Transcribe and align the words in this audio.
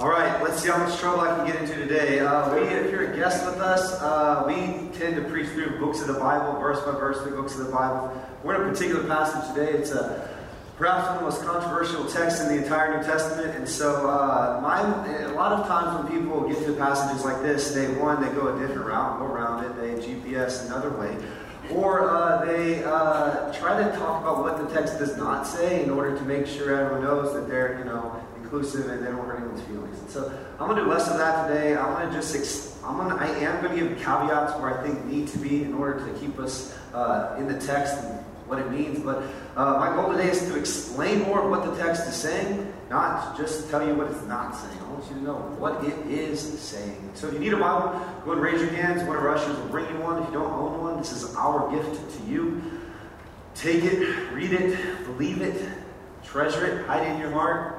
All 0.00 0.08
right, 0.08 0.40
let's 0.44 0.62
see 0.62 0.68
how 0.68 0.78
much 0.78 0.96
trouble 1.00 1.22
I 1.22 1.34
can 1.34 1.44
get 1.44 1.56
into 1.60 1.74
today. 1.74 2.20
Uh, 2.20 2.54
we, 2.54 2.60
if 2.60 2.92
you're 2.92 3.12
a 3.12 3.16
guest 3.16 3.44
with 3.44 3.56
us, 3.56 3.94
uh, 4.00 4.44
we 4.46 4.96
tend 4.96 5.16
to 5.16 5.22
preach 5.22 5.48
through 5.48 5.80
books 5.80 6.00
of 6.00 6.06
the 6.06 6.14
Bible, 6.14 6.52
verse 6.60 6.78
by 6.84 6.92
verse 6.92 7.20
through 7.20 7.34
books 7.34 7.58
of 7.58 7.66
the 7.66 7.72
Bible. 7.72 8.16
We're 8.44 8.62
in 8.62 8.68
a 8.68 8.72
particular 8.72 9.02
passage 9.08 9.52
today. 9.52 9.76
It's 9.76 9.90
a, 9.90 10.30
perhaps 10.76 11.08
one 11.08 11.14
of 11.16 11.18
the 11.18 11.24
most 11.24 11.42
controversial 11.42 12.04
texts 12.04 12.40
in 12.42 12.46
the 12.46 12.62
entire 12.62 12.96
New 12.96 13.04
Testament. 13.04 13.56
And 13.56 13.68
so, 13.68 14.08
uh, 14.08 14.60
my, 14.62 14.82
a 15.24 15.34
lot 15.34 15.50
of 15.50 15.66
times 15.66 16.00
when 16.04 16.16
people 16.16 16.48
get 16.48 16.64
to 16.64 16.74
passages 16.74 17.24
like 17.24 17.42
this, 17.42 17.74
they 17.74 17.88
one 17.94 18.22
they 18.22 18.28
go 18.40 18.54
a 18.54 18.60
different 18.60 18.86
route, 18.86 19.18
go 19.18 19.26
around 19.26 19.64
it, 19.64 19.74
they 19.80 20.00
GPS 20.00 20.64
another 20.66 20.90
way, 20.90 21.16
or 21.72 22.08
uh, 22.08 22.44
they 22.44 22.84
uh, 22.84 23.52
try 23.52 23.76
to 23.82 23.90
talk 23.96 24.22
about 24.22 24.44
what 24.44 24.58
the 24.58 24.72
text 24.72 25.00
does 25.00 25.16
not 25.16 25.44
say 25.44 25.82
in 25.82 25.90
order 25.90 26.16
to 26.16 26.22
make 26.22 26.46
sure 26.46 26.72
everyone 26.72 27.02
knows 27.02 27.34
that 27.34 27.48
they're 27.48 27.80
you 27.80 27.84
know 27.84 28.17
inclusive 28.48 28.88
and 28.88 29.02
they 29.04 29.10
don't 29.10 29.26
hurt 29.26 29.40
anyone's 29.40 29.60
feelings. 29.62 29.98
And 30.00 30.10
so 30.10 30.32
I'm 30.58 30.68
going 30.68 30.76
to 30.76 30.84
do 30.84 30.90
less 30.90 31.08
of 31.08 31.18
that 31.18 31.46
today. 31.46 31.76
I'm 31.76 31.92
going 31.94 32.08
to 32.08 32.14
just, 32.14 32.34
ex- 32.34 32.78
I'm 32.82 32.96
going 32.96 33.10
to, 33.10 33.22
I 33.22 33.28
am 33.40 33.62
going 33.62 33.78
to 33.78 33.88
give 33.88 33.98
caveats 33.98 34.58
where 34.58 34.78
I 34.78 34.82
think 34.82 35.04
need 35.04 35.28
to 35.28 35.38
be 35.38 35.62
in 35.62 35.74
order 35.74 36.04
to 36.06 36.18
keep 36.18 36.38
us 36.38 36.74
uh, 36.94 37.36
in 37.38 37.46
the 37.46 37.60
text 37.60 37.98
and 37.98 38.24
what 38.46 38.58
it 38.58 38.70
means. 38.70 39.00
But 39.00 39.24
uh, 39.54 39.78
my 39.78 39.94
goal 39.94 40.10
today 40.10 40.30
is 40.30 40.40
to 40.40 40.58
explain 40.58 41.22
more 41.22 41.42
of 41.42 41.50
what 41.50 41.64
the 41.66 41.82
text 41.82 42.08
is 42.08 42.14
saying, 42.14 42.72
not 42.88 43.36
just 43.36 43.68
tell 43.68 43.86
you 43.86 43.94
what 43.94 44.10
it's 44.10 44.24
not 44.24 44.56
saying. 44.56 44.78
I 44.80 44.90
want 44.92 45.04
you 45.10 45.16
to 45.16 45.22
know 45.22 45.36
what 45.58 45.84
it 45.84 46.06
is 46.06 46.40
saying. 46.58 47.10
So 47.12 47.28
if 47.28 47.34
you 47.34 47.40
need 47.40 47.52
a 47.52 47.58
Bible, 47.58 48.00
go 48.24 48.32
and 48.32 48.40
raise 48.40 48.62
your 48.62 48.70
hands. 48.70 49.06
One 49.06 49.16
of 49.16 49.22
our 49.24 49.34
ushers 49.34 49.58
will 49.58 49.68
bring 49.68 49.86
you 49.94 50.00
one. 50.00 50.22
If 50.22 50.28
you 50.28 50.34
don't 50.34 50.50
own 50.50 50.80
one, 50.80 50.96
this 50.96 51.12
is 51.12 51.34
our 51.34 51.70
gift 51.70 52.18
to 52.18 52.30
you. 52.30 52.62
Take 53.54 53.84
it, 53.84 54.32
read 54.32 54.52
it, 54.52 55.04
believe 55.04 55.42
it, 55.42 55.68
treasure 56.24 56.64
it, 56.64 56.86
hide 56.86 57.06
it 57.06 57.10
in 57.10 57.20
your 57.20 57.32
heart. 57.32 57.77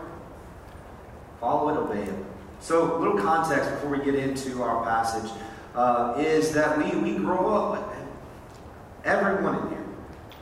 Follow 1.40 1.70
it, 1.70 1.78
obey 1.78 2.04
it. 2.04 2.26
So, 2.60 2.98
a 2.98 3.00
little 3.00 3.18
context 3.18 3.70
before 3.72 3.92
we 3.92 4.04
get 4.04 4.16
into 4.16 4.62
our 4.62 4.84
passage 4.84 5.32
uh, 5.76 6.16
is 6.18 6.52
that 6.54 6.78
we, 6.78 7.00
we 7.00 7.18
grow 7.18 7.48
up, 7.54 7.96
everyone 9.06 9.64
in 9.64 9.70
here, 9.70 9.86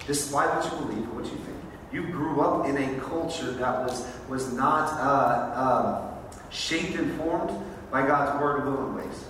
despite 0.08 0.50
what 0.56 0.66
you 0.66 0.86
believe 0.86 1.08
or 1.09 1.22
what 1.22 1.25
you 1.25 1.38
think, 1.38 1.58
you 1.92 2.08
grew 2.12 2.42
up 2.42 2.66
in 2.66 2.78
a 2.78 3.00
culture 3.02 3.52
that 3.52 3.86
was, 3.86 4.06
was 4.28 4.52
not 4.53 4.90
uh, 5.00 6.03
um, 6.03 6.31
shaped 6.50 6.95
and 6.95 7.16
formed 7.20 7.52
by 7.92 8.06
God's 8.06 8.42
word, 8.42 8.66
will, 8.66 8.88
and 8.88 8.95
ways. 8.95 9.25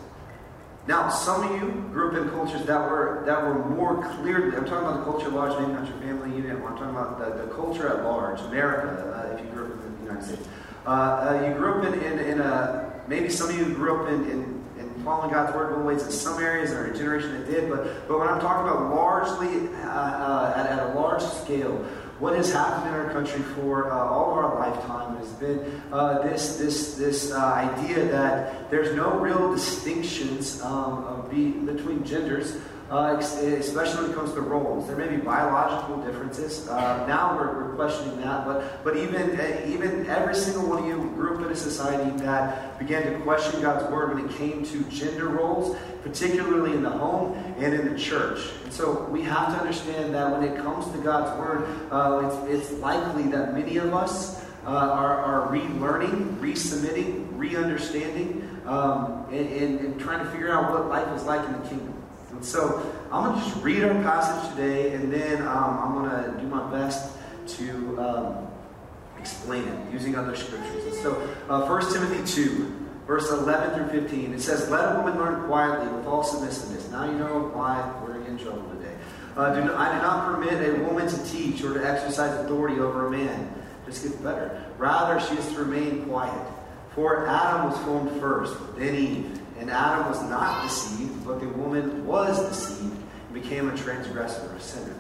Now, 0.87 1.09
some 1.09 1.43
of 1.43 1.61
you 1.61 1.69
grew 1.91 2.11
up 2.11 2.17
in 2.17 2.29
cultures 2.29 2.65
that 2.65 2.79
were 2.79 3.23
that 3.25 3.43
were 3.43 3.65
more 3.65 4.01
clearly. 4.15 4.55
I'm 4.55 4.63
talking 4.63 4.87
about 4.87 4.99
the 4.99 5.11
culture 5.11 5.27
at 5.27 5.33
large, 5.33 5.59
maybe 5.59 5.73
not 5.73 5.85
your 5.85 5.97
family 5.97 6.33
unit. 6.37 6.55
I'm 6.55 6.61
talking 6.61 6.89
about 6.89 7.19
the, 7.19 7.45
the 7.45 7.53
culture 7.53 7.89
at 7.89 8.05
large, 8.05 8.39
America. 8.39 9.13
Uh, 9.13 9.35
if 9.35 9.43
you 9.43 9.51
grew 9.51 9.65
up 9.65 9.71
in 9.73 9.97
the 9.97 10.03
United 10.03 10.25
States, 10.25 10.47
uh, 10.87 10.89
uh, 10.89 11.45
you 11.45 11.53
grew 11.53 11.73
up 11.73 11.85
in, 11.85 12.01
in, 12.01 12.19
in, 12.19 12.39
a, 12.39 13.01
maybe 13.09 13.29
some 13.29 13.49
of 13.49 13.57
you 13.57 13.65
grew 13.65 14.01
up 14.01 14.09
in, 14.09 14.23
in, 14.31 14.63
in 14.79 14.89
following 15.03 15.33
God's 15.33 15.53
word 15.53 15.77
in 15.77 15.83
ways 15.83 16.01
in 16.01 16.11
some 16.11 16.41
areas, 16.41 16.71
or 16.71 16.85
a 16.85 16.97
generation 16.97 17.33
that 17.33 17.45
did, 17.45 17.69
but, 17.69 18.07
but 18.07 18.17
when 18.17 18.29
I'm 18.29 18.39
talking 18.39 18.69
about 18.69 18.95
largely, 18.95 19.67
uh, 19.83 19.89
uh, 19.89 20.53
at, 20.55 20.65
at, 20.67 20.79
a 20.79 20.97
large 20.97 21.21
scale, 21.21 21.75
what 22.19 22.37
has 22.37 22.53
happened 22.53 22.87
in 22.87 22.93
our 22.93 23.11
country 23.11 23.41
for 23.41 23.91
uh, 23.91 23.95
all 23.95 24.31
of 24.31 24.37
our 24.37 24.59
lifetime 24.59 25.17
has 25.17 25.29
been 25.33 25.81
uh, 25.91 26.21
this, 26.23 26.55
this, 26.55 26.95
this 26.95 27.33
idea 27.33 28.05
that 28.05 28.71
there's 28.71 28.95
no 28.95 29.19
real 29.19 29.51
distinctions 29.51 30.61
um, 30.61 31.27
be, 31.29 31.49
between 31.51 32.05
genders 32.05 32.57
uh, 32.89 33.17
especially 33.19 34.03
when 34.03 34.11
it 34.11 34.15
comes 34.15 34.33
to 34.33 34.41
roles. 34.41 34.87
There 34.87 34.95
may 34.95 35.09
be 35.09 35.17
biological 35.17 35.97
differences. 35.97 36.67
Uh, 36.69 37.05
now 37.05 37.35
we're, 37.35 37.63
we're, 37.63 37.75
questioning 37.75 38.21
that, 38.21 38.45
but 38.45 38.83
but 38.83 38.97
even 38.97 39.39
uh, 39.39 39.61
even 39.67 40.07
every 40.07 40.33
single 40.33 40.67
one 40.67 40.79
of 40.79 40.85
you 40.87 40.95
grew 41.15 41.35
up 41.35 41.45
in 41.45 41.51
a 41.51 41.55
society 41.55 42.09
that 42.17 42.79
began 42.79 43.03
to 43.03 43.19
question 43.19 43.61
God's 43.61 43.91
word 43.91 44.15
when 44.15 44.25
it 44.25 44.31
came 44.35 44.65
to 44.65 44.83
gender 44.85 45.27
roles, 45.27 45.77
particularly 46.01 46.73
in 46.73 46.81
the 46.81 46.89
home 46.89 47.33
and 47.59 47.73
in 47.73 47.93
the 47.93 47.99
church. 47.99 48.39
And 48.63 48.73
so 48.73 49.03
we 49.11 49.21
have 49.23 49.53
to 49.53 49.59
understand 49.59 50.15
that 50.15 50.31
when 50.31 50.43
it 50.43 50.55
comes 50.57 50.91
to 50.91 50.97
God's 50.99 51.37
word, 51.39 51.67
uh, 51.91 52.47
it's, 52.49 52.71
it's 52.71 52.79
likely 52.79 53.23
that 53.23 53.53
many 53.53 53.77
of 53.77 53.93
us. 53.93 54.45
Uh, 54.65 54.71
are, 54.71 55.15
are 55.23 55.47
relearning, 55.49 56.35
resubmitting, 56.41 57.25
re-understanding, 57.31 58.59
um, 58.65 59.25
and, 59.31 59.47
and, 59.49 59.79
and 59.79 59.97
trying 59.97 60.19
to 60.19 60.29
figure 60.29 60.51
out 60.51 60.73
what 60.73 60.89
life 60.89 61.07
is 61.15 61.23
like 61.23 61.39
in 61.47 61.53
the 61.53 61.69
kingdom. 61.69 61.96
And 62.37 62.45
so 62.45 62.93
I'm 63.11 63.31
going 63.31 63.39
to 63.39 63.49
just 63.49 63.63
read 63.63 63.83
our 63.83 63.95
passage 64.03 64.51
today, 64.51 64.93
and 64.93 65.11
then 65.11 65.41
um, 65.41 65.79
I'm 65.79 65.93
going 65.95 66.35
to 66.35 66.39
do 66.39 66.45
my 66.45 66.69
best 66.69 67.17
to 67.57 67.99
um, 67.99 68.47
explain 69.19 69.67
it 69.67 69.91
using 69.91 70.15
other 70.15 70.35
scriptures. 70.35 70.85
And 70.85 70.93
so 70.93 71.13
uh, 71.49 71.65
1 71.65 71.91
Timothy 71.91 72.31
2, 72.31 72.89
verse 73.07 73.31
11 73.31 73.89
through 73.89 74.01
15, 74.01 74.35
it 74.35 74.39
says, 74.39 74.69
Let 74.69 74.93
a 74.95 74.99
woman 74.99 75.17
learn 75.17 75.47
quietly 75.47 75.87
with 75.87 76.05
all 76.05 76.23
submissiveness. 76.23 76.91
Now 76.91 77.09
you 77.09 77.17
know 77.17 77.49
why 77.55 77.91
we're 78.03 78.23
in 78.25 78.37
trouble 78.37 78.69
today. 78.77 78.93
Uh, 79.35 79.55
do, 79.55 79.73
I 79.73 79.95
do 79.95 80.01
not 80.03 80.27
permit 80.27 80.69
a 80.69 80.83
woman 80.83 81.07
to 81.07 81.25
teach 81.25 81.63
or 81.63 81.73
to 81.73 81.83
exercise 81.83 82.39
authority 82.45 82.79
over 82.79 83.07
a 83.07 83.09
man. 83.09 83.51
Just 83.87 84.03
gets 84.03 84.15
better. 84.17 84.63
Rather, 84.77 85.19
she 85.19 85.33
is 85.37 85.47
to 85.53 85.55
remain 85.55 86.05
quiet. 86.05 86.47
For 86.93 87.27
Adam 87.27 87.71
was 87.71 87.79
formed 87.79 88.21
first, 88.21 88.55
then 88.77 88.93
Eve. 88.93 89.41
And 89.59 89.71
Adam 89.71 90.07
was 90.09 90.21
not 90.23 90.63
deceived, 90.63 91.25
but 91.25 91.39
the 91.39 91.49
woman 91.49 92.05
was 92.05 92.37
deceived 92.49 92.93
and 92.93 93.33
became 93.33 93.69
a 93.69 93.77
transgressor, 93.77 94.53
a 94.55 94.59
sinner. 94.59 94.95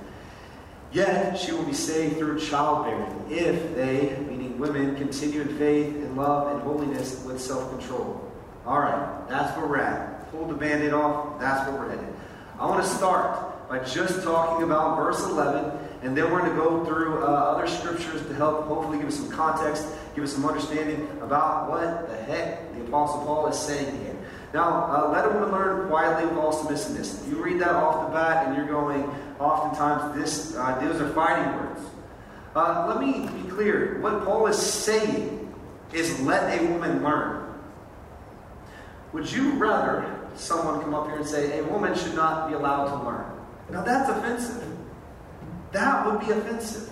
Yet 0.91 1.37
she 1.37 1.51
will 1.51 1.65
be 1.65 1.73
saved 1.73 2.17
through 2.17 2.39
childbearing 2.39 3.25
if 3.29 3.75
they, 3.75 4.17
meaning 4.27 4.57
women, 4.57 4.95
continue 4.95 5.41
in 5.41 5.57
faith 5.57 5.93
and 5.95 6.15
love 6.15 6.53
and 6.53 6.61
holiness 6.63 7.23
with 7.25 7.41
self 7.41 7.69
control. 7.69 8.23
All 8.65 8.79
right, 8.79 9.27
that's 9.29 9.55
where 9.57 9.67
we're 9.67 9.79
at. 9.79 10.31
Pull 10.31 10.47
the 10.47 10.53
band 10.53 10.83
aid 10.83 10.93
off, 10.93 11.39
that's 11.39 11.69
where 11.69 11.79
we're 11.79 11.89
headed. 11.89 12.13
I 12.59 12.65
want 12.65 12.83
to 12.83 12.89
start 12.89 13.69
by 13.69 13.79
just 13.79 14.23
talking 14.23 14.63
about 14.63 14.95
verse 14.95 15.21
11, 15.23 15.71
and 16.03 16.15
then 16.15 16.31
we're 16.31 16.39
going 16.39 16.51
to 16.51 16.57
go 16.57 16.85
through 16.85 17.23
uh, 17.23 17.27
other 17.27 17.67
scriptures 17.67 18.25
to 18.25 18.33
help 18.33 18.65
hopefully 18.65 18.97
give 18.97 19.07
us 19.07 19.15
some 19.15 19.29
context, 19.29 19.85
give 20.15 20.23
us 20.23 20.33
some 20.33 20.45
understanding 20.45 21.07
about 21.21 21.69
what 21.69 22.09
the 22.09 22.15
heck 22.23 22.73
the 22.73 22.81
Apostle 22.85 23.25
Paul 23.25 23.47
is 23.47 23.59
saying 23.59 24.03
here. 24.03 24.06
Now, 24.53 24.85
uh, 24.89 25.11
let 25.11 25.25
a 25.25 25.29
woman 25.29 25.51
learn 25.51 25.89
quietly 25.89 26.25
with 26.25 26.37
all 26.37 26.53
submissiveness. 26.53 27.27
You 27.27 27.43
read 27.43 27.59
that 27.59 27.71
off 27.71 28.07
the 28.07 28.13
bat, 28.13 28.47
and 28.47 28.55
you're 28.55 28.67
going, 28.67 29.03
oftentimes, 29.39 30.17
this, 30.17 30.55
uh, 30.55 30.79
those 30.79 31.01
are 31.01 31.09
fighting 31.09 31.53
words. 31.57 31.81
Uh, 32.55 32.85
let 32.87 32.99
me 32.99 33.27
be 33.43 33.49
clear. 33.49 33.99
What 34.01 34.23
Paul 34.23 34.47
is 34.47 34.57
saying 34.57 35.53
is 35.93 36.19
let 36.21 36.59
a 36.59 36.65
woman 36.65 37.03
learn. 37.03 37.53
Would 39.13 39.31
you 39.31 39.51
rather 39.53 40.19
someone 40.35 40.81
come 40.81 40.93
up 40.93 41.07
here 41.07 41.17
and 41.17 41.25
say, 41.25 41.59
a 41.59 41.63
woman 41.65 41.95
should 41.95 42.15
not 42.15 42.47
be 42.47 42.55
allowed 42.55 42.97
to 42.97 43.05
learn? 43.05 43.25
Now, 43.69 43.83
that's 43.83 44.09
offensive. 44.09 44.63
That 45.73 46.05
would 46.05 46.25
be 46.25 46.31
offensive. 46.31 46.89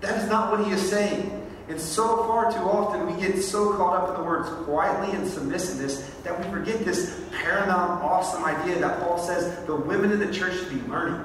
That 0.00 0.22
is 0.22 0.28
not 0.28 0.50
what 0.50 0.66
he 0.66 0.72
is 0.72 0.88
saying. 0.88 1.37
And 1.68 1.78
so 1.78 2.24
far 2.24 2.50
too 2.50 2.58
often 2.60 3.06
we 3.06 3.20
get 3.20 3.42
so 3.42 3.74
caught 3.74 3.94
up 3.94 4.08
in 4.08 4.22
the 4.22 4.26
words 4.26 4.48
quietly 4.64 5.14
and 5.14 5.26
submissiveness 5.28 6.02
that 6.22 6.38
we 6.38 6.50
forget 6.50 6.82
this 6.84 7.20
paramount, 7.30 8.02
awesome 8.02 8.42
idea 8.44 8.78
that 8.78 9.00
Paul 9.00 9.18
says 9.18 9.66
the 9.66 9.76
women 9.76 10.10
in 10.10 10.18
the 10.18 10.32
church 10.32 10.56
should 10.58 10.70
be 10.70 10.88
learning. 10.88 11.22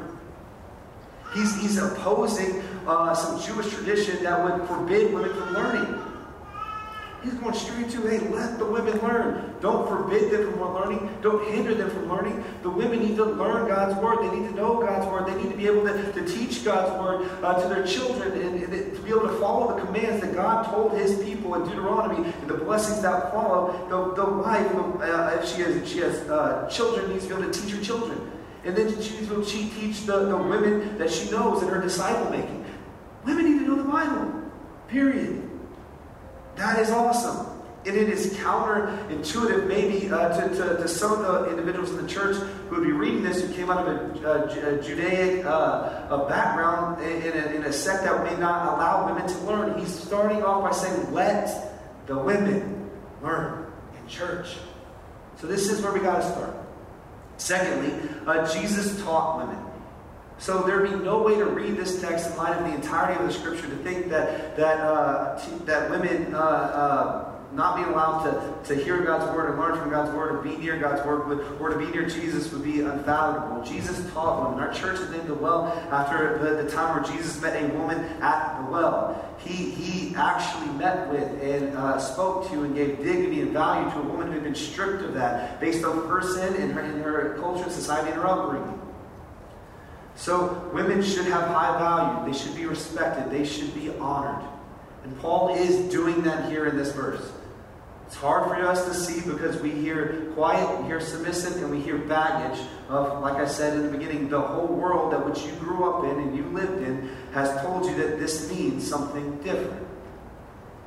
He's, 1.34 1.60
he's 1.62 1.78
opposing 1.78 2.62
uh, 2.86 3.14
some 3.16 3.42
Jewish 3.42 3.74
tradition 3.74 4.22
that 4.24 4.44
would 4.44 4.68
forbid 4.68 5.14
women 5.14 5.34
from 5.34 5.54
learning. 5.54 6.03
He's 7.24 7.34
going 7.36 7.54
straight 7.54 7.90
to, 7.92 8.02
hey, 8.02 8.20
let 8.20 8.60
the 8.60 8.66
women 8.66 9.00
learn. 9.00 9.56
Don't 9.62 9.88
forbid 9.88 10.30
them 10.30 10.52
from 10.52 10.74
learning. 10.74 11.18
Don't 11.22 11.50
hinder 11.50 11.74
them 11.74 11.90
from 11.90 12.10
learning. 12.10 12.44
The 12.64 12.70
women 12.70 13.00
need 13.00 13.16
to 13.16 13.24
learn 13.24 13.70
God's 13.70 13.98
word. 14.02 14.20
They 14.20 14.38
need 14.38 14.50
to 14.50 14.56
know 14.56 14.82
God's 14.82 15.08
word. 15.08 15.28
They 15.28 15.42
need 15.42 15.50
to 15.50 15.56
be 15.56 15.66
able 15.66 15.84
to, 15.84 16.12
to 16.12 16.26
teach 16.26 16.66
God's 16.66 16.92
word 17.02 17.30
uh, 17.42 17.62
to 17.62 17.70
their 17.70 17.88
children 17.88 18.34
and, 18.34 18.64
and, 18.64 18.94
to 18.94 19.02
be 19.02 19.10
able 19.12 19.22
to 19.22 19.40
follow 19.40 19.74
the 19.74 19.86
commands 19.86 20.22
that 20.22 20.36
God 20.36 20.66
told 20.66 20.98
his 20.98 21.24
people 21.24 21.56
in 21.56 21.64
Deuteronomy 21.64 22.30
and 22.30 22.50
the 22.50 22.56
blessings 22.56 23.02
that 23.04 23.32
follow. 23.32 23.72
The, 23.88 24.22
the 24.22 24.30
wife, 24.30 24.76
uh, 24.76 25.40
if 25.40 25.48
she 25.48 25.62
has, 25.62 25.90
she 25.90 26.00
has 26.00 26.30
uh, 26.30 26.68
children, 26.70 27.10
needs 27.10 27.26
to 27.28 27.36
be 27.36 27.42
able 27.42 27.54
to 27.54 27.62
teach 27.62 27.74
her 27.74 27.82
children. 27.82 28.32
And 28.66 28.76
then 28.76 28.90
she 29.02 29.12
needs 29.12 29.30
to 29.30 29.46
she 29.46 29.70
teach 29.70 30.06
the, 30.06 30.26
the 30.26 30.38
women 30.38 30.98
that 30.98 31.10
she 31.10 31.32
knows 31.32 31.64
in 31.64 31.70
her 31.70 31.82
disciple 31.82 32.30
making. 32.30 32.66
Women 33.24 33.46
need 33.46 33.60
to 33.60 33.68
know 33.68 33.76
the 33.82 33.90
Bible. 33.90 34.42
Period. 34.90 35.53
That 36.56 36.80
is 36.80 36.90
awesome. 36.92 37.48
And 37.86 37.98
it 37.98 38.08
is 38.08 38.34
counterintuitive, 38.36 39.68
maybe, 39.68 40.10
uh, 40.10 40.30
to, 40.40 40.56
to, 40.56 40.78
to, 40.78 40.88
some 40.88 41.12
of 41.12 41.20
the 41.20 41.50
individuals 41.50 41.90
in 41.90 41.98
the 41.98 42.08
church 42.08 42.38
who 42.70 42.78
would 42.78 42.86
be 42.86 42.94
reading 42.94 43.24
this, 43.24 43.42
who 43.42 43.54
came 43.54 43.70
out 43.70 43.86
of 43.86 44.24
a, 44.24 44.82
Judaic 44.82 45.46
uh, 45.46 46.08
a 46.10 46.26
background 46.30 47.04
in 47.04 47.34
a, 47.34 47.56
in 47.56 47.64
a 47.64 47.74
sect 47.74 48.06
that 48.06 48.24
may 48.24 48.40
not 48.40 48.74
allow 48.74 49.14
women 49.14 49.28
to 49.28 49.38
learn. 49.40 49.78
He's 49.78 49.94
starting 49.94 50.44
off 50.44 50.64
by 50.64 50.72
saying, 50.72 51.12
let 51.12 52.08
the 52.08 52.18
women 52.18 52.90
learn 53.22 53.70
in 54.02 54.08
church. 54.08 54.56
So 55.42 55.48
this 55.48 55.70
is 55.70 55.82
where 55.82 55.92
we 55.92 56.00
got 56.00 56.22
to 56.22 56.32
start. 56.32 56.56
Secondly, 57.36 58.10
uh, 58.26 58.50
Jesus 58.54 59.02
taught 59.04 59.46
women. 59.46 59.73
So 60.40 60.64
there'd 60.64 60.90
be 60.90 60.96
no 60.98 61.22
way 61.22 61.36
to 61.36 61.46
read 61.46 61.78
this 61.78 62.02
text 62.02 62.32
in 62.32 62.38
light 62.38 62.58
of 62.58 62.66
the 62.66 62.76
entirety 62.76 63.20
of 63.22 63.28
the 63.28 63.34
scripture 63.34 63.68
to 63.68 63.78
think 63.78 64.10
that 64.10 64.58
that 64.58 64.80
uh, 64.80 65.40
that 65.66 65.90
women 65.90 66.34
uh, 66.34 66.38
uh, 66.38 67.34
not 67.56 67.76
being 67.76 67.88
allowed 67.90 68.24
to, 68.24 68.74
to 68.76 68.84
hear 68.84 69.04
God's 69.04 69.32
word 69.36 69.52
and 69.52 69.60
learn 69.60 69.78
from 69.78 69.90
God's 69.90 70.16
word 70.16 70.36
or 70.36 70.42
be 70.42 70.58
near 70.58 70.78
God's 70.78 71.06
word 71.06 71.28
would, 71.28 71.62
or 71.62 71.70
to 71.70 71.78
be 71.78 71.86
near 71.86 72.08
Jesus 72.08 72.52
would 72.52 72.64
be 72.64 72.82
unfathomable. 72.82 73.64
Jesus 73.64 74.12
taught 74.12 74.50
women. 74.50 74.64
Our 74.64 74.74
church 74.74 75.00
is 75.00 75.10
named 75.12 75.28
the 75.28 75.36
well 75.36 75.68
after 75.92 76.40
the, 76.40 76.64
the 76.64 76.70
time 76.70 76.96
where 76.96 77.12
Jesus 77.12 77.40
met 77.42 77.62
a 77.62 77.68
woman 77.78 78.00
at 78.22 78.60
the 78.60 78.72
well. 78.72 79.24
He, 79.38 79.70
he 79.70 80.16
actually 80.16 80.74
met 80.74 81.10
with 81.10 81.42
and 81.44 81.78
uh, 81.78 82.00
spoke 82.00 82.50
to 82.50 82.64
and 82.64 82.74
gave 82.74 82.98
dignity 82.98 83.42
and 83.42 83.52
value 83.52 83.90
to 83.92 84.00
a 84.00 84.04
woman 84.04 84.28
who 84.28 84.34
had 84.34 84.44
been 84.44 84.56
stripped 84.56 85.04
of 85.04 85.14
that 85.14 85.60
based 85.60 85.84
on 85.84 86.08
her 86.08 86.22
sin 86.22 86.56
and 86.62 86.74
her, 86.74 86.82
in 86.82 87.02
her 87.02 87.38
culture, 87.40 87.70
society, 87.70 88.12
and 88.12 88.20
her 88.20 88.28
upbringing. 88.28 88.80
So 90.16 90.70
women 90.74 91.02
should 91.02 91.26
have 91.26 91.48
high 91.48 91.78
value. 91.80 92.32
They 92.32 92.38
should 92.38 92.56
be 92.56 92.66
respected. 92.66 93.32
They 93.32 93.46
should 93.46 93.74
be 93.74 93.90
honored. 93.98 94.44
And 95.04 95.20
Paul 95.20 95.56
is 95.56 95.92
doing 95.92 96.22
that 96.24 96.50
here 96.50 96.68
in 96.68 96.78
this 96.78 96.92
verse. 96.94 97.32
It's 98.08 98.16
hard 98.16 98.48
for 98.48 98.56
us 98.56 98.86
to 98.86 98.94
see 98.94 99.28
because 99.28 99.60
we 99.60 99.72
hear 99.72 100.32
quiet, 100.36 100.82
we 100.82 100.86
hear 100.86 101.02
submissive, 101.02 101.64
and 101.64 101.72
we 101.72 101.82
hear 101.82 101.98
baggage 101.98 102.60
of, 102.88 103.22
like 103.22 103.38
I 103.38 103.48
said 103.48 103.76
in 103.76 103.84
the 103.88 103.98
beginning, 103.98 104.30
the 104.30 104.40
whole 104.40 104.68
world 104.68 105.12
that 105.14 105.26
which 105.26 105.44
you 105.44 105.52
grew 105.54 105.90
up 105.90 106.04
in 106.04 106.20
and 106.20 106.38
you 106.38 106.44
lived 106.50 106.84
in 106.84 107.10
has 107.34 107.60
told 107.64 107.86
you 107.86 107.96
that 107.96 108.20
this 108.20 108.52
means 108.52 108.88
something 108.88 109.38
different. 109.40 109.88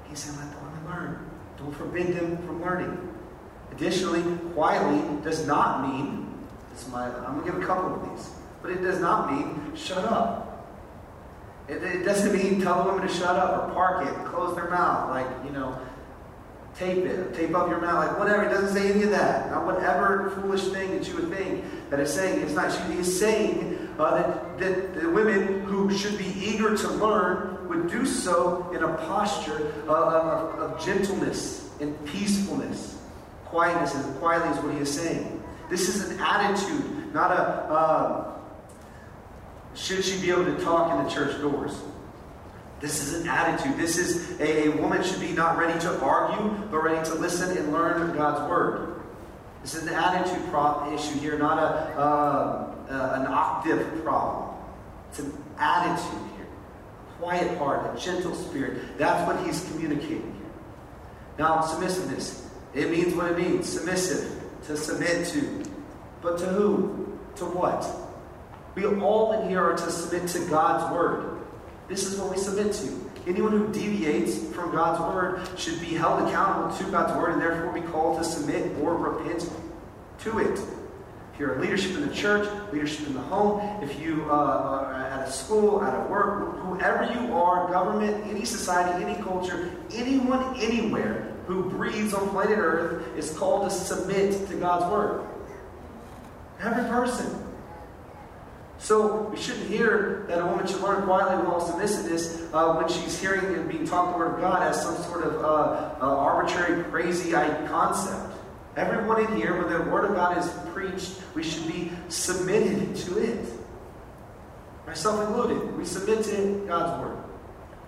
He 0.08 0.14
said, 0.14 0.38
let 0.38 0.52
the 0.52 0.64
women 0.64 0.86
learn. 0.86 1.30
Don't 1.58 1.74
forbid 1.74 2.14
them 2.14 2.36
from 2.46 2.62
learning. 2.62 2.96
Additionally, 3.72 4.22
quietly 4.54 5.02
does 5.24 5.46
not 5.46 5.82
mean, 5.82 6.32
this 6.72 6.88
my, 6.88 7.06
I'm 7.06 7.40
going 7.40 7.46
to 7.46 7.52
give 7.52 7.60
a 7.60 7.66
couple 7.66 7.92
of 7.92 8.16
these, 8.16 8.30
but 8.62 8.70
it 8.70 8.82
does 8.82 9.00
not 9.00 9.32
mean 9.32 9.74
shut 9.74 10.04
up. 10.04 10.46
It, 11.68 11.82
it 11.82 12.04
doesn't 12.04 12.32
mean 12.32 12.60
tell 12.60 12.84
the 12.84 12.92
women 12.92 13.06
to 13.06 13.12
shut 13.12 13.36
up 13.36 13.68
or 13.68 13.74
park 13.74 14.06
it, 14.06 14.24
close 14.26 14.54
their 14.54 14.70
mouth, 14.70 15.10
like, 15.10 15.26
you 15.44 15.50
know, 15.50 15.78
tape 16.78 17.04
it, 17.04 17.34
tape 17.34 17.54
up 17.54 17.68
your 17.68 17.80
mouth, 17.80 18.06
like 18.06 18.18
whatever. 18.18 18.44
It 18.44 18.50
doesn't 18.50 18.74
say 18.74 18.92
any 18.92 19.02
of 19.02 19.10
that. 19.10 19.50
Not 19.50 19.66
whatever 19.66 20.30
foolish 20.40 20.68
thing 20.68 20.90
that 20.90 21.08
you 21.08 21.14
would 21.14 21.30
think 21.30 21.64
that 21.90 22.00
it's 22.00 22.12
saying. 22.12 22.42
It's 22.42 22.52
not. 22.52 22.70
He's 22.90 23.18
saying 23.18 23.88
uh, 23.98 24.16
that, 24.16 24.58
that 24.58 25.00
the 25.00 25.10
women 25.10 25.62
who 25.64 25.90
should 25.96 26.18
be 26.18 26.32
eager 26.36 26.76
to 26.76 26.88
learn 26.88 27.68
would 27.68 27.90
do 27.90 28.04
so 28.04 28.70
in 28.74 28.82
a 28.82 28.94
posture 29.08 29.72
uh, 29.88 29.92
of, 29.92 30.58
of, 30.60 30.84
gentleness 30.84 31.70
and 31.80 31.96
peacefulness. 32.06 32.98
Quietness 33.46 33.94
is 33.94 34.06
quietly 34.18 34.50
is 34.50 34.58
what 34.58 34.74
he 34.74 34.80
is 34.80 34.92
saying. 34.92 35.42
This 35.70 35.88
is 35.88 36.10
an 36.10 36.20
attitude, 36.20 37.12
not 37.14 37.30
a. 37.30 37.42
Uh, 37.72 38.32
should 39.76 40.04
she 40.04 40.20
be 40.20 40.30
able 40.30 40.46
to 40.46 40.56
talk 40.64 40.92
in 40.92 41.04
the 41.04 41.10
church 41.10 41.40
doors? 41.40 41.78
This 42.80 43.02
is 43.02 43.20
an 43.20 43.28
attitude. 43.28 43.76
This 43.78 43.96
is 43.96 44.38
a, 44.40 44.68
a 44.68 44.76
woman 44.76 45.02
should 45.02 45.20
be 45.20 45.32
not 45.32 45.56
ready 45.56 45.78
to 45.80 46.00
argue, 46.00 46.50
but 46.70 46.78
ready 46.78 47.08
to 47.10 47.14
listen 47.14 47.56
and 47.56 47.72
learn 47.72 48.16
God's 48.16 48.48
word. 48.50 49.00
This 49.62 49.74
is 49.74 49.86
an 49.86 49.94
attitude 49.94 50.42
issue 50.94 51.18
here, 51.18 51.38
not 51.38 51.58
a, 51.58 51.98
uh, 51.98 52.74
uh, 52.88 53.20
an 53.20 53.26
octave 53.26 54.04
problem. 54.04 54.54
It's 55.10 55.18
an 55.18 55.32
attitude 55.58 56.20
here. 56.36 56.46
A 57.08 57.12
quiet 57.18 57.58
heart, 57.58 57.96
a 57.96 58.00
gentle 58.00 58.34
spirit. 58.34 58.98
That's 58.98 59.26
what 59.26 59.44
he's 59.44 59.64
communicating 59.70 60.22
here. 60.22 60.50
Now, 61.38 61.62
submissiveness. 61.62 62.48
It 62.74 62.90
means 62.90 63.14
what 63.14 63.32
it 63.32 63.38
means. 63.38 63.68
Submissive. 63.68 64.40
To 64.66 64.76
submit 64.76 65.26
to. 65.28 65.64
But 66.22 66.38
to 66.38 66.46
who? 66.46 67.18
To 67.36 67.46
what? 67.46 68.05
We 68.76 68.84
all 68.84 69.32
in 69.32 69.48
here 69.48 69.62
are 69.62 69.76
to 69.76 69.90
submit 69.90 70.28
to 70.28 70.40
God's 70.50 70.94
word. 70.94 71.40
This 71.88 72.04
is 72.04 72.18
what 72.18 72.30
we 72.30 72.36
submit 72.36 72.74
to. 72.74 73.10
Anyone 73.26 73.52
who 73.52 73.72
deviates 73.72 74.38
from 74.54 74.70
God's 74.70 75.00
word 75.00 75.48
should 75.58 75.80
be 75.80 75.94
held 75.94 76.28
accountable 76.28 76.76
to 76.76 76.84
God's 76.90 77.16
word 77.18 77.32
and 77.32 77.40
therefore 77.40 77.72
be 77.72 77.80
called 77.80 78.18
to 78.18 78.24
submit 78.24 78.70
or 78.82 78.94
repent 78.94 79.50
to 80.20 80.38
it. 80.38 80.60
If 81.32 81.40
you're 81.40 81.54
in 81.54 81.62
leadership 81.62 81.96
in 81.96 82.06
the 82.06 82.14
church, 82.14 82.48
leadership 82.70 83.06
in 83.06 83.14
the 83.14 83.20
home, 83.20 83.60
if 83.82 83.98
you 83.98 84.26
uh, 84.28 84.34
are 84.34 84.94
at 84.94 85.26
a 85.26 85.32
school, 85.32 85.82
at 85.82 85.94
a 85.94 86.08
work, 86.08 86.58
whoever 86.58 87.04
you 87.14 87.34
are, 87.34 87.70
government, 87.70 88.26
any 88.26 88.44
society, 88.44 89.02
any 89.02 89.20
culture, 89.22 89.70
anyone, 89.92 90.54
anywhere 90.60 91.34
who 91.46 91.68
breathes 91.70 92.12
on 92.12 92.28
planet 92.28 92.58
Earth 92.58 93.16
is 93.16 93.36
called 93.38 93.70
to 93.70 93.74
submit 93.74 94.48
to 94.48 94.56
God's 94.56 94.90
word. 94.90 95.26
Every 96.60 96.84
person. 96.84 97.45
So 98.78 99.28
we 99.30 99.36
shouldn't 99.36 99.68
hear 99.68 100.24
that 100.28 100.38
a 100.38 100.46
woman 100.46 100.66
should 100.66 100.82
learn 100.82 101.04
quietly 101.04 101.46
while 101.46 101.60
submissiveness 101.60 102.52
uh, 102.52 102.74
when 102.74 102.88
she's 102.88 103.18
hearing 103.18 103.44
and 103.54 103.68
being 103.68 103.86
taught 103.86 104.12
the 104.12 104.18
Word 104.18 104.34
of 104.34 104.40
God 104.40 104.62
as 104.62 104.80
some 104.80 104.96
sort 105.04 105.24
of 105.24 105.42
uh, 105.42 105.94
uh, 106.00 106.16
arbitrary, 106.16 106.84
crazy 106.84 107.32
concept. 107.32 108.34
Everyone 108.76 109.24
in 109.24 109.36
here, 109.36 109.56
when 109.56 109.72
the 109.72 109.90
Word 109.90 110.04
of 110.04 110.14
God 110.14 110.36
is 110.36 110.50
preached, 110.74 111.12
we 111.34 111.42
should 111.42 111.66
be 111.66 111.90
submitted 112.08 112.94
to 112.96 113.18
it. 113.18 113.46
Myself 114.86 115.26
included. 115.26 115.76
We 115.76 115.84
submit 115.84 116.24
to 116.24 116.64
God's 116.68 117.02
Word. 117.02 117.16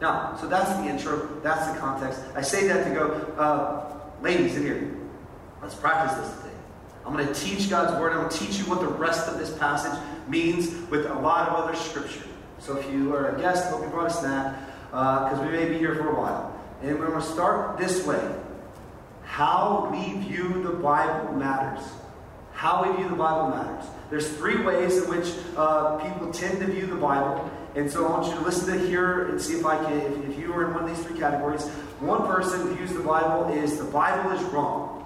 Now, 0.01 0.37
so 0.37 0.47
that's 0.47 0.71
the 0.79 0.87
intro, 0.87 1.41
that's 1.43 1.71
the 1.73 1.79
context. 1.79 2.21
I 2.35 2.41
say 2.41 2.69
that 2.69 2.85
to 2.85 2.95
go, 2.95 3.11
uh, 3.37 3.99
ladies 4.23 4.57
in 4.57 4.63
here, 4.63 4.97
let's 5.61 5.75
practice 5.75 6.17
this 6.17 6.37
today. 6.39 6.58
I'm 7.09 7.15
going 7.15 7.27
to 7.27 7.35
teach 7.35 7.71
God's 7.71 7.99
Word. 7.99 8.13
I'm 8.13 8.19
going 8.19 8.29
to 8.29 8.39
teach 8.39 8.59
you 8.59 8.65
what 8.65 8.81
the 8.81 8.87
rest 8.87 9.29
of 9.29 9.39
this 9.39 9.51
passage 9.57 9.99
means 10.29 10.71
with 10.91 11.07
a 11.07 11.15
lot 11.15 11.49
of 11.49 11.65
other 11.65 11.75
scripture. 11.75 12.23
So 12.59 12.77
if 12.77 12.93
you 12.93 13.15
are 13.15 13.35
a 13.35 13.41
guest, 13.41 13.71
hope 13.71 13.83
you 13.83 13.89
brought 13.89 14.11
a 14.11 14.13
snack, 14.13 14.55
because 14.91 15.39
uh, 15.39 15.43
we 15.43 15.57
may 15.57 15.71
be 15.71 15.79
here 15.79 15.95
for 15.95 16.11
a 16.11 16.21
while. 16.21 16.55
And 16.83 16.99
we're 16.99 17.07
going 17.07 17.23
to 17.23 17.27
start 17.27 17.79
this 17.79 18.07
way. 18.07 18.21
How 19.25 19.89
we 19.91 20.21
view 20.21 20.63
the 20.63 20.75
Bible 20.75 21.33
matters. 21.33 21.83
How 22.53 22.87
we 22.87 22.95
view 22.99 23.09
the 23.09 23.17
Bible 23.17 23.57
matters. 23.57 23.89
There's 24.11 24.29
three 24.37 24.63
ways 24.63 24.99
in 24.99 25.09
which 25.09 25.33
uh, 25.57 25.97
people 25.97 26.31
tend 26.31 26.61
to 26.61 26.67
view 26.67 26.89
the 26.89 26.97
Bible. 26.97 27.51
And 27.75 27.91
so 27.91 28.07
I 28.07 28.11
want 28.11 28.27
you 28.27 28.35
to 28.35 28.45
listen 28.45 28.79
to 28.79 28.87
here 28.87 29.29
and 29.29 29.41
see 29.41 29.59
if 29.59 29.65
I 29.65 29.83
can, 29.83 29.93
if, 29.93 30.31
if 30.31 30.39
you 30.39 30.53
are 30.53 30.67
in 30.67 30.75
one 30.75 30.85
of 30.85 30.95
these 30.95 31.07
three 31.07 31.19
categories. 31.19 31.67
One 32.01 32.27
person 32.27 32.77
views 32.77 32.93
the 32.93 33.01
Bible 33.01 33.51
is 33.51 33.79
the 33.79 33.85
Bible 33.85 34.33
is 34.33 34.43
wrong. 34.53 34.98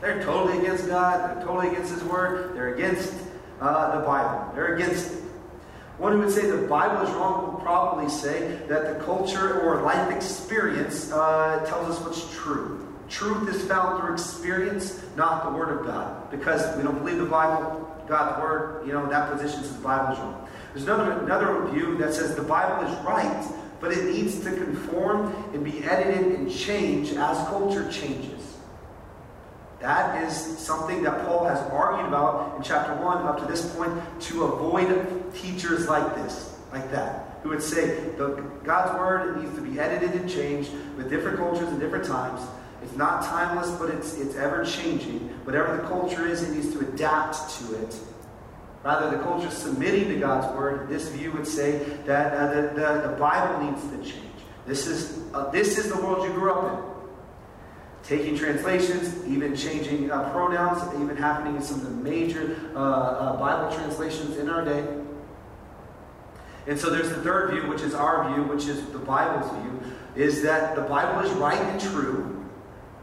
They're 0.00 0.22
totally 0.22 0.58
against 0.58 0.86
God. 0.86 1.36
They're 1.36 1.44
totally 1.44 1.68
against 1.68 1.92
His 1.92 2.04
Word. 2.04 2.54
They're 2.54 2.74
against 2.74 3.12
uh, 3.60 3.98
the 3.98 4.06
Bible. 4.06 4.52
They're 4.54 4.74
against 4.74 5.12
it. 5.12 5.22
One 5.98 6.12
who 6.12 6.18
would 6.18 6.30
say 6.30 6.50
the 6.50 6.66
Bible 6.66 7.06
is 7.06 7.14
wrong 7.14 7.46
will 7.46 7.60
probably 7.60 8.10
say 8.10 8.58
that 8.68 8.98
the 8.98 9.04
culture 9.04 9.60
or 9.62 9.80
life 9.80 10.14
experience 10.14 11.10
uh, 11.10 11.64
tells 11.66 11.96
us 11.96 12.04
what's 12.04 12.34
true. 12.36 12.86
Truth 13.08 13.48
is 13.48 13.64
found 13.64 14.00
through 14.00 14.12
experience, 14.12 15.00
not 15.16 15.44
the 15.44 15.56
Word 15.56 15.78
of 15.78 15.86
God. 15.86 16.30
Because 16.30 16.76
we 16.76 16.82
don't 16.82 16.98
believe 16.98 17.16
the 17.16 17.24
Bible, 17.24 17.90
God's 18.06 18.42
Word, 18.42 18.86
you 18.86 18.92
know, 18.92 19.08
that 19.08 19.32
position 19.32 19.62
says 19.62 19.74
the 19.74 19.82
Bible 19.82 20.12
is 20.12 20.18
wrong. 20.18 20.48
There's 20.74 20.84
another, 20.86 21.12
another 21.12 21.66
view 21.68 21.96
that 21.96 22.12
says 22.12 22.34
the 22.34 22.42
Bible 22.42 22.86
is 22.86 23.04
right, 23.06 23.48
but 23.80 23.92
it 23.92 24.12
needs 24.12 24.40
to 24.40 24.50
conform 24.50 25.34
and 25.54 25.64
be 25.64 25.82
edited 25.82 26.38
and 26.38 26.52
change 26.52 27.12
as 27.12 27.38
culture 27.48 27.90
changes. 27.90 28.35
That 29.80 30.22
is 30.24 30.34
something 30.34 31.02
that 31.02 31.26
Paul 31.26 31.44
has 31.44 31.58
argued 31.70 32.08
about 32.08 32.56
in 32.56 32.62
chapter 32.62 32.94
1 32.94 33.26
up 33.26 33.38
to 33.40 33.44
this 33.44 33.74
point 33.74 33.92
to 34.22 34.44
avoid 34.44 35.34
teachers 35.34 35.88
like 35.88 36.14
this, 36.14 36.58
like 36.72 36.90
that, 36.92 37.40
who 37.42 37.50
would 37.50 37.62
say 37.62 38.10
the, 38.16 38.42
God's 38.64 38.98
word 38.98 39.42
needs 39.42 39.54
to 39.54 39.60
be 39.60 39.78
edited 39.78 40.12
and 40.12 40.30
changed 40.30 40.70
with 40.96 41.10
different 41.10 41.36
cultures 41.36 41.68
and 41.68 41.78
different 41.78 42.06
times. 42.06 42.40
It's 42.82 42.96
not 42.96 43.24
timeless, 43.24 43.70
but 43.72 43.90
it's, 43.90 44.16
it's 44.18 44.36
ever 44.36 44.64
changing. 44.64 45.28
Whatever 45.44 45.76
the 45.76 45.82
culture 45.82 46.26
is, 46.26 46.42
it 46.42 46.54
needs 46.54 46.72
to 46.72 46.80
adapt 46.80 47.58
to 47.58 47.74
it. 47.82 47.98
Rather, 48.82 49.10
the 49.10 49.22
culture 49.22 49.50
submitting 49.50 50.08
to 50.08 50.16
God's 50.20 50.46
word, 50.56 50.88
this 50.88 51.08
view 51.08 51.32
would 51.32 51.46
say 51.46 51.78
that 52.06 52.32
uh, 52.32 52.54
the, 52.54 52.62
the, 52.68 53.08
the, 53.08 53.16
Bible 53.18 53.68
needs 53.68 53.82
to 53.88 54.12
change. 54.12 54.22
This 54.64 54.86
is, 54.86 55.18
uh, 55.34 55.50
this 55.50 55.76
is 55.76 55.92
the 55.92 56.00
world 56.00 56.24
you 56.26 56.32
grew 56.34 56.52
up 56.52 56.64
in 56.72 56.95
taking 58.06 58.36
translations, 58.36 59.26
even 59.26 59.56
changing 59.56 60.10
uh, 60.10 60.30
pronouns, 60.30 60.82
even 61.00 61.16
happening 61.16 61.56
in 61.56 61.62
some 61.62 61.80
of 61.80 61.84
the 61.84 62.10
major 62.10 62.56
uh, 62.74 62.78
uh, 62.78 63.36
Bible 63.36 63.74
translations 63.76 64.36
in 64.36 64.48
our 64.48 64.64
day. 64.64 64.86
And 66.68 66.78
so 66.78 66.90
there's 66.90 67.08
the 67.08 67.22
third 67.22 67.50
view, 67.50 67.68
which 67.68 67.82
is 67.82 67.94
our 67.94 68.32
view, 68.32 68.44
which 68.44 68.66
is 68.66 68.84
the 68.86 68.98
Bible's 68.98 69.50
view, 69.62 69.80
is 70.14 70.42
that 70.42 70.76
the 70.76 70.82
Bible 70.82 71.28
is 71.28 71.32
right 71.32 71.58
and 71.58 71.80
true, 71.80 72.44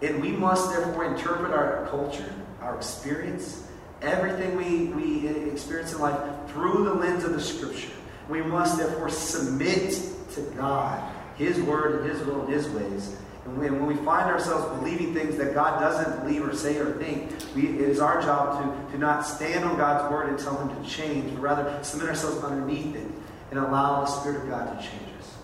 and 0.02 0.22
we 0.22 0.32
must 0.32 0.70
therefore 0.72 1.06
interpret 1.06 1.52
our 1.52 1.88
culture, 1.90 2.34
our 2.62 2.76
experience, 2.76 3.68
everything 4.02 4.56
we, 4.56 4.86
we 4.88 5.28
experience 5.50 5.94
in 5.94 6.00
life 6.00 6.20
through 6.50 6.86
the 6.86 6.94
lens 6.94 7.24
of 7.24 7.34
the 7.34 7.42
Scripture. 7.42 7.92
We 8.30 8.42
must 8.42 8.78
therefore 8.78 9.10
submit 9.10 10.02
to 10.34 10.42
God, 10.58 11.02
His 11.38 11.60
Word, 11.62 12.02
and 12.02 12.12
His 12.12 12.26
will, 12.26 12.42
and 12.42 12.54
His 12.54 12.70
ways, 12.70 13.16
and 13.46 13.58
when 13.58 13.86
we 13.86 13.96
find 13.96 14.30
ourselves 14.30 14.80
believing 14.80 15.14
things 15.14 15.36
that 15.38 15.54
God 15.54 15.80
doesn't 15.80 16.22
believe 16.22 16.48
or 16.48 16.56
say 16.56 16.78
or 16.78 16.94
think, 16.94 17.30
we, 17.56 17.68
it 17.68 17.82
is 17.82 18.00
our 18.00 18.22
job 18.22 18.64
to, 18.64 18.92
to 18.94 18.98
not 18.98 19.26
stand 19.26 19.66
on 19.66 19.76
God's 19.76 20.10
word 20.12 20.30
and 20.30 20.40
tell 20.40 20.58
Him 20.58 20.84
to 20.84 20.90
change, 20.90 21.34
but 21.34 21.42
rather 21.42 21.84
submit 21.84 22.10
ourselves 22.10 22.42
underneath 22.44 22.96
it 22.96 23.08
and 23.52 23.60
allow 23.60 24.02
the 24.02 24.06
Spirit 24.06 24.44
of 24.44 24.50
God 24.50 24.80
to 24.80 24.88
change 24.88 25.10
us. 25.20 25.36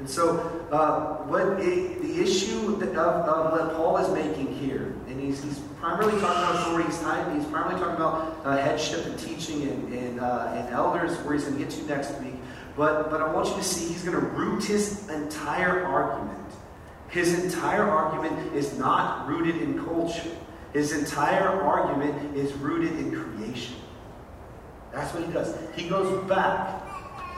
And 0.00 0.08
so, 0.08 0.38
uh, 0.72 1.18
what 1.24 1.60
it, 1.60 2.02
the 2.02 2.20
issue 2.20 2.76
that, 2.78 2.96
of, 2.96 3.28
of 3.28 3.52
what 3.52 3.76
Paul 3.76 3.98
is 3.98 4.10
making 4.12 4.54
here, 4.56 4.94
and 5.06 5.20
he's, 5.20 5.44
he's 5.44 5.58
primarily 5.78 6.18
talking 6.18 6.42
about 6.42 6.54
authority, 6.56 6.88
he's, 6.88 6.96
he's 6.96 7.52
primarily 7.52 7.78
talking 7.78 7.96
about 7.96 8.40
uh, 8.44 8.56
headship 8.56 9.04
and 9.04 9.18
teaching 9.18 9.62
and, 9.68 9.92
and, 9.92 10.20
uh, 10.20 10.54
and 10.56 10.74
elders, 10.74 11.14
where 11.18 11.34
he's 11.34 11.44
going 11.44 11.58
to 11.58 11.62
get 11.62 11.70
to 11.70 11.84
next 11.84 12.18
week. 12.22 12.34
But, 12.74 13.10
but 13.10 13.20
I 13.20 13.30
want 13.30 13.48
you 13.48 13.54
to 13.56 13.62
see 13.62 13.92
he's 13.92 14.02
going 14.02 14.18
to 14.18 14.26
root 14.28 14.64
his 14.64 15.10
entire 15.10 15.84
argument. 15.84 16.41
His 17.12 17.44
entire 17.44 17.84
argument 17.84 18.54
is 18.54 18.78
not 18.78 19.28
rooted 19.28 19.60
in 19.60 19.84
culture. 19.84 20.30
His 20.72 20.92
entire 20.92 21.62
argument 21.62 22.34
is 22.34 22.54
rooted 22.54 22.98
in 22.98 23.12
creation. 23.14 23.76
That's 24.92 25.12
what 25.12 25.26
he 25.26 25.30
does. 25.30 25.54
He 25.76 25.90
goes 25.90 26.26
back 26.26 26.82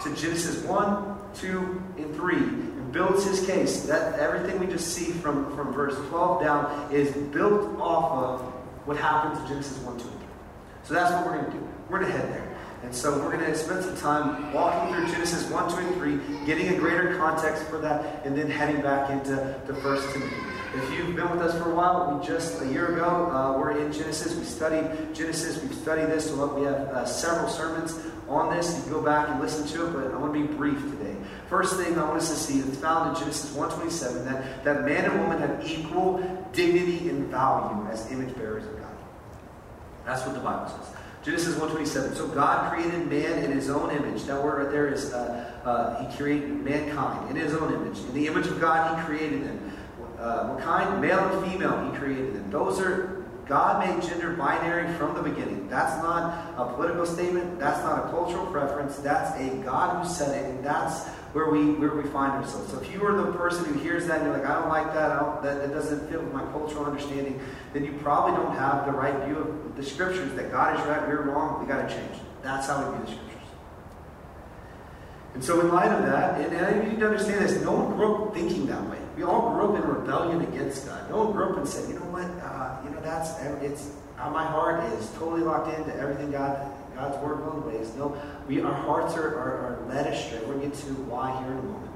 to 0.04 0.14
Genesis 0.14 0.62
1, 0.62 1.18
2, 1.34 1.82
and 1.98 2.14
3 2.14 2.36
and 2.36 2.92
builds 2.92 3.24
his 3.24 3.44
case. 3.44 3.82
That 3.82 4.16
everything 4.20 4.60
we 4.60 4.68
just 4.68 4.94
see 4.94 5.06
from, 5.10 5.54
from 5.56 5.72
verse 5.72 5.96
12 6.08 6.40
down 6.40 6.92
is 6.92 7.10
built 7.32 7.76
off 7.80 8.12
of 8.12 8.40
what 8.86 8.96
happens 8.96 9.40
in 9.40 9.48
Genesis 9.48 9.78
1, 9.78 9.98
2, 9.98 10.04
and 10.06 10.18
3. 10.20 10.28
So 10.84 10.94
that's 10.94 11.12
what 11.12 11.26
we're 11.26 11.40
going 11.40 11.46
to 11.46 11.58
do. 11.58 11.68
We're 11.88 11.98
going 11.98 12.12
to 12.12 12.18
head 12.18 12.32
there. 12.32 12.43
And 12.84 12.94
so 12.94 13.18
we're 13.18 13.36
going 13.36 13.50
to 13.50 13.56
spend 13.56 13.82
some 13.82 13.96
time 13.96 14.52
walking 14.52 14.94
through 14.94 15.06
Genesis 15.10 15.48
1, 15.50 15.70
2, 15.70 15.76
and 15.76 15.94
3, 15.94 16.46
getting 16.46 16.68
a 16.68 16.78
greater 16.78 17.16
context 17.16 17.64
for 17.64 17.78
that, 17.78 18.24
and 18.26 18.36
then 18.36 18.50
heading 18.50 18.82
back 18.82 19.08
into 19.10 19.36
to 19.66 19.72
1 19.72 20.12
Timothy. 20.12 20.36
If 20.74 20.92
you've 20.92 21.16
been 21.16 21.30
with 21.30 21.40
us 21.40 21.56
for 21.62 21.70
a 21.70 21.74
while, 21.74 22.14
we 22.14 22.26
just 22.26 22.60
a 22.60 22.66
year 22.66 22.94
ago 22.94 23.30
uh, 23.30 23.58
we're 23.58 23.78
in 23.78 23.90
Genesis. 23.90 24.36
We 24.36 24.44
studied 24.44 25.14
Genesis. 25.14 25.62
We've 25.62 25.74
studied 25.74 26.08
this. 26.08 26.26
So 26.26 26.54
we 26.54 26.66
have 26.66 26.74
uh, 26.74 27.06
several 27.06 27.48
sermons 27.48 27.98
on 28.28 28.54
this. 28.54 28.76
You 28.76 28.82
can 28.82 28.92
go 28.92 29.02
back 29.02 29.28
and 29.28 29.40
listen 29.40 29.66
to 29.68 29.86
it, 29.86 29.92
but 29.92 30.12
I 30.12 30.18
want 30.18 30.34
to 30.34 30.46
be 30.46 30.52
brief 30.52 30.78
today. 30.82 31.16
First 31.48 31.76
thing 31.76 31.96
I 31.96 32.04
want 32.04 32.18
us 32.18 32.28
to 32.28 32.36
see 32.36 32.58
is 32.58 32.76
found 32.78 33.16
in 33.16 33.22
Genesis 33.22 33.56
1:27 33.56 34.24
that, 34.24 34.64
that 34.64 34.84
man 34.84 35.04
and 35.10 35.20
woman 35.20 35.38
have 35.38 35.64
equal 35.64 36.18
dignity 36.52 37.08
and 37.08 37.28
value 37.30 37.86
as 37.90 38.10
image 38.10 38.34
bearers 38.36 38.66
of 38.66 38.76
God. 38.78 38.96
That's 40.04 40.26
what 40.26 40.34
the 40.34 40.40
Bible 40.40 40.68
says. 40.68 41.03
Genesis 41.24 41.54
1:27. 41.56 42.16
So 42.16 42.28
God 42.28 42.70
created 42.70 43.10
man 43.10 43.44
in 43.44 43.52
His 43.52 43.70
own 43.70 43.90
image. 43.90 44.24
That 44.24 44.42
word 44.42 44.62
right 44.62 44.70
there 44.70 44.88
is 44.88 45.12
uh, 45.12 45.50
uh, 45.64 46.06
He 46.06 46.16
created 46.16 46.50
mankind 46.50 47.30
in 47.30 47.36
His 47.36 47.54
own 47.54 47.72
image. 47.72 47.98
In 47.98 48.14
the 48.14 48.26
image 48.26 48.46
of 48.46 48.60
God, 48.60 48.98
He 48.98 49.06
created 49.06 49.44
them. 49.44 49.72
Uh, 50.18 50.48
what 50.48 50.62
kind? 50.62 51.00
Male 51.00 51.18
and 51.18 51.50
female, 51.50 51.90
He 51.90 51.98
created 51.98 52.34
them. 52.34 52.50
Those 52.50 52.78
are 52.78 53.24
God 53.46 53.86
made 53.86 54.02
gender 54.06 54.34
binary 54.34 54.92
from 54.94 55.14
the 55.14 55.22
beginning. 55.22 55.68
That's 55.68 56.02
not 56.02 56.54
a 56.58 56.72
political 56.74 57.06
statement. 57.06 57.58
That's 57.58 57.82
not 57.82 58.06
a 58.06 58.10
cultural 58.10 58.46
preference. 58.46 58.96
That's 58.96 59.38
a 59.38 59.48
God 59.64 60.02
who 60.04 60.12
said 60.12 60.44
it, 60.44 60.50
and 60.50 60.64
that's 60.64 61.08
where 61.34 61.50
we 61.50 61.72
where 61.72 61.94
we 61.94 62.08
find 62.10 62.32
ourselves. 62.32 62.70
So 62.70 62.80
if 62.80 62.92
you 62.92 63.04
are 63.04 63.12
the 63.16 63.32
person 63.32 63.64
who 63.64 63.78
hears 63.80 64.06
that 64.06 64.20
and 64.20 64.26
you're 64.26 64.38
like, 64.38 64.48
I 64.48 64.54
don't 64.54 64.68
like 64.68 64.94
that, 64.94 65.10
I 65.10 65.18
don't, 65.18 65.42
that, 65.42 65.60
that 65.62 65.74
doesn't 65.74 66.08
fit 66.08 66.22
with 66.22 66.32
my 66.32 66.44
cultural 66.52 66.86
understanding, 66.86 67.40
then 67.72 67.84
you 67.84 67.92
probably 68.02 68.36
don't 68.40 68.54
have 68.56 68.86
the 68.86 68.92
right 68.92 69.26
view 69.26 69.38
of 69.38 69.76
the 69.76 69.82
scriptures. 69.82 70.32
That 70.34 70.52
God 70.52 70.78
is 70.78 70.86
right, 70.86 71.06
we're 71.08 71.22
wrong. 71.22 71.60
We 71.60 71.66
got 71.66 71.88
to 71.88 71.94
change. 71.94 72.20
That's 72.42 72.68
how 72.68 72.78
we 72.78 72.96
view 72.96 73.04
the 73.04 73.12
scriptures. 73.12 73.48
And 75.34 75.42
so, 75.42 75.60
in 75.60 75.68
light 75.70 75.90
of 75.90 76.06
that, 76.06 76.40
and, 76.40 76.54
and 76.54 76.84
you 76.84 76.92
need 76.92 77.00
to 77.00 77.06
understand 77.06 77.44
this, 77.44 77.60
no 77.62 77.72
one 77.72 77.96
grew 77.96 78.26
up 78.26 78.34
thinking 78.34 78.66
that 78.66 78.88
way. 78.88 78.98
We 79.16 79.24
all 79.24 79.50
grew 79.50 79.74
up 79.74 79.82
in 79.82 79.90
rebellion 79.90 80.40
against 80.42 80.86
God. 80.86 81.10
No 81.10 81.24
one 81.24 81.32
grew 81.32 81.50
up 81.50 81.56
and 81.56 81.68
said, 81.68 81.88
you 81.88 81.98
know 81.98 82.06
what, 82.06 82.30
uh, 82.46 82.78
you 82.84 82.90
know 82.90 83.00
that's 83.00 83.34
it's 83.60 83.90
uh, 84.20 84.30
my 84.30 84.44
heart 84.44 84.84
is 84.92 85.10
totally 85.18 85.42
locked 85.42 85.76
into 85.76 85.92
everything 85.96 86.30
God 86.30 86.73
God's 86.94 87.16
word 87.18 87.46
one 87.46 87.66
ways. 87.66 87.94
No, 87.96 88.16
we 88.48 88.60
our 88.62 88.72
hearts 88.72 89.14
are, 89.14 89.28
are, 89.28 89.78
are 89.82 89.86
led 89.88 90.06
astray. 90.06 90.40
We'll 90.46 90.58
get 90.58 90.74
to 90.74 90.86
why 91.04 91.36
here 91.42 91.52
in 91.52 91.58
a 91.58 91.62
moment. 91.62 91.90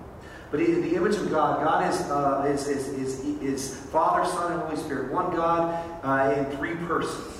But 0.50 0.60
the 0.60 0.96
image 0.96 1.16
of 1.16 1.30
God, 1.30 1.62
God 1.62 1.92
is, 1.92 2.00
uh, 2.10 2.46
is, 2.48 2.68
is, 2.68 2.88
is, 2.88 3.20
is, 3.42 3.74
Father, 3.74 4.26
Son, 4.30 4.52
and 4.52 4.62
Holy 4.62 4.76
Spirit. 4.76 5.12
One 5.12 5.36
God 5.36 5.84
uh, 6.02 6.34
in 6.38 6.56
three 6.56 6.74
persons. 6.86 7.34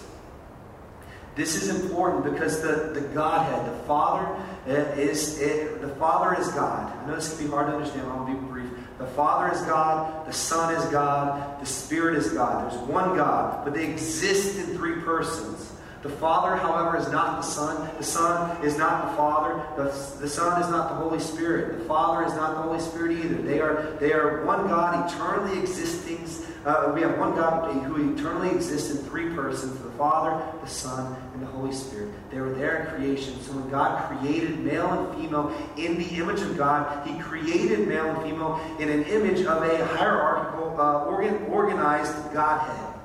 This 1.35 1.55
is 1.55 1.83
important 1.83 2.25
because 2.25 2.61
the, 2.61 2.91
the 2.93 3.01
Godhead, 3.15 3.65
the 3.73 3.79
Father 3.85 4.27
uh, 4.67 5.01
is 5.01 5.41
it, 5.41 5.81
the 5.81 5.89
Father 5.89 6.39
is 6.39 6.49
God. 6.49 6.93
I 6.93 7.07
know 7.07 7.15
this 7.15 7.35
can 7.35 7.47
be 7.47 7.51
hard 7.51 7.69
to 7.69 7.75
understand. 7.75 8.07
I'll 8.09 8.27
be 8.27 8.35
brief. 8.35 8.71
The 8.99 9.07
Father 9.07 9.55
is 9.55 9.63
God, 9.63 10.27
the 10.27 10.33
Son 10.33 10.75
is 10.75 10.85
God, 10.87 11.61
the 11.61 11.67
Spirit 11.67 12.17
is 12.17 12.33
God. 12.33 12.71
There's 12.71 12.83
one 12.83 13.17
God, 13.17 13.65
but 13.65 13.73
they 13.73 13.89
exist 13.89 14.59
in 14.59 14.77
three 14.77 15.01
persons. 15.01 15.73
The 16.03 16.09
Father, 16.09 16.55
however, 16.55 16.97
is 16.97 17.11
not 17.11 17.43
the 17.43 17.43
Son. 17.43 17.91
The 17.99 18.05
Son 18.05 18.65
is 18.65 18.79
not 18.79 19.11
the 19.11 19.17
Father. 19.17 19.65
The, 19.77 20.21
the 20.21 20.29
Son 20.29 20.63
is 20.63 20.71
not 20.71 20.91
the 20.91 20.95
Holy 20.95 21.19
Spirit. 21.19 21.79
The 21.81 21.85
Father 21.87 22.25
is 22.25 22.35
not 22.35 22.55
the 22.55 22.63
Holy 22.63 22.79
Spirit 22.79 23.19
either. 23.19 23.43
They 23.43 23.59
are, 23.59 23.97
they 23.99 24.13
are 24.13 24.45
one 24.45 24.69
God, 24.69 25.11
eternally 25.11 25.59
existing. 25.59 26.25
Uh, 26.65 26.93
we 26.95 27.01
have 27.01 27.19
one 27.19 27.35
God 27.35 27.73
who 27.85 28.15
eternally 28.15 28.51
exists 28.51 28.91
in 28.91 28.99
three 29.07 29.31
persons 29.31 29.77
the 29.81 29.91
Father, 29.93 30.41
the 30.61 30.69
Son, 30.69 31.17
and 31.33 31.43
the 31.43 31.47
Holy 31.47 31.73
Spirit. 31.73 32.11
They 32.31 32.41
were 32.41 32.53
there 32.53 32.85
in 32.85 32.95
creation. 32.95 33.41
So 33.41 33.53
when 33.53 33.69
God 33.69 34.09
created 34.09 34.61
male 34.61 34.91
and 34.91 35.21
female 35.21 35.53
in 35.77 35.99
the 35.99 36.09
image 36.17 36.43
of 36.43 36.57
God, 36.57 37.07
He 37.09 37.19
created 37.19 37.89
male 37.89 38.07
and 38.07 38.23
female 38.23 38.61
in 38.79 38.89
an 38.89 39.03
image 39.05 39.41
of 39.47 39.63
a 39.63 39.85
hierarchical, 39.97 40.81
uh, 40.81 41.07
organ, 41.07 41.45
organized 41.47 42.15
Godhead. 42.33 42.98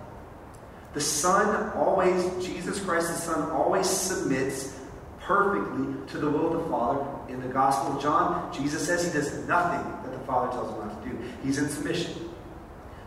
The 0.94 1.02
Son 1.02 1.72
always, 1.76 2.24
Jesus 2.46 2.80
Christ 2.80 3.08
the 3.08 3.16
Son, 3.16 3.52
always 3.52 3.88
submits 3.88 4.80
perfectly 5.20 5.96
to 6.10 6.18
the 6.18 6.30
will 6.30 6.54
of 6.56 6.64
the 6.64 6.70
Father. 6.70 7.06
In 7.30 7.42
the 7.42 7.48
Gospel 7.48 7.96
of 7.96 8.02
John, 8.02 8.54
Jesus 8.54 8.86
says 8.86 9.06
he 9.06 9.12
does 9.12 9.34
nothing 9.48 9.90
that 10.04 10.12
the 10.12 10.26
Father 10.26 10.52
tells 10.52 10.72
him 10.72 10.88
not 10.88 11.04
to 11.04 11.10
do. 11.10 11.18
He's 11.44 11.58
in 11.58 11.68
submission. 11.70 12.30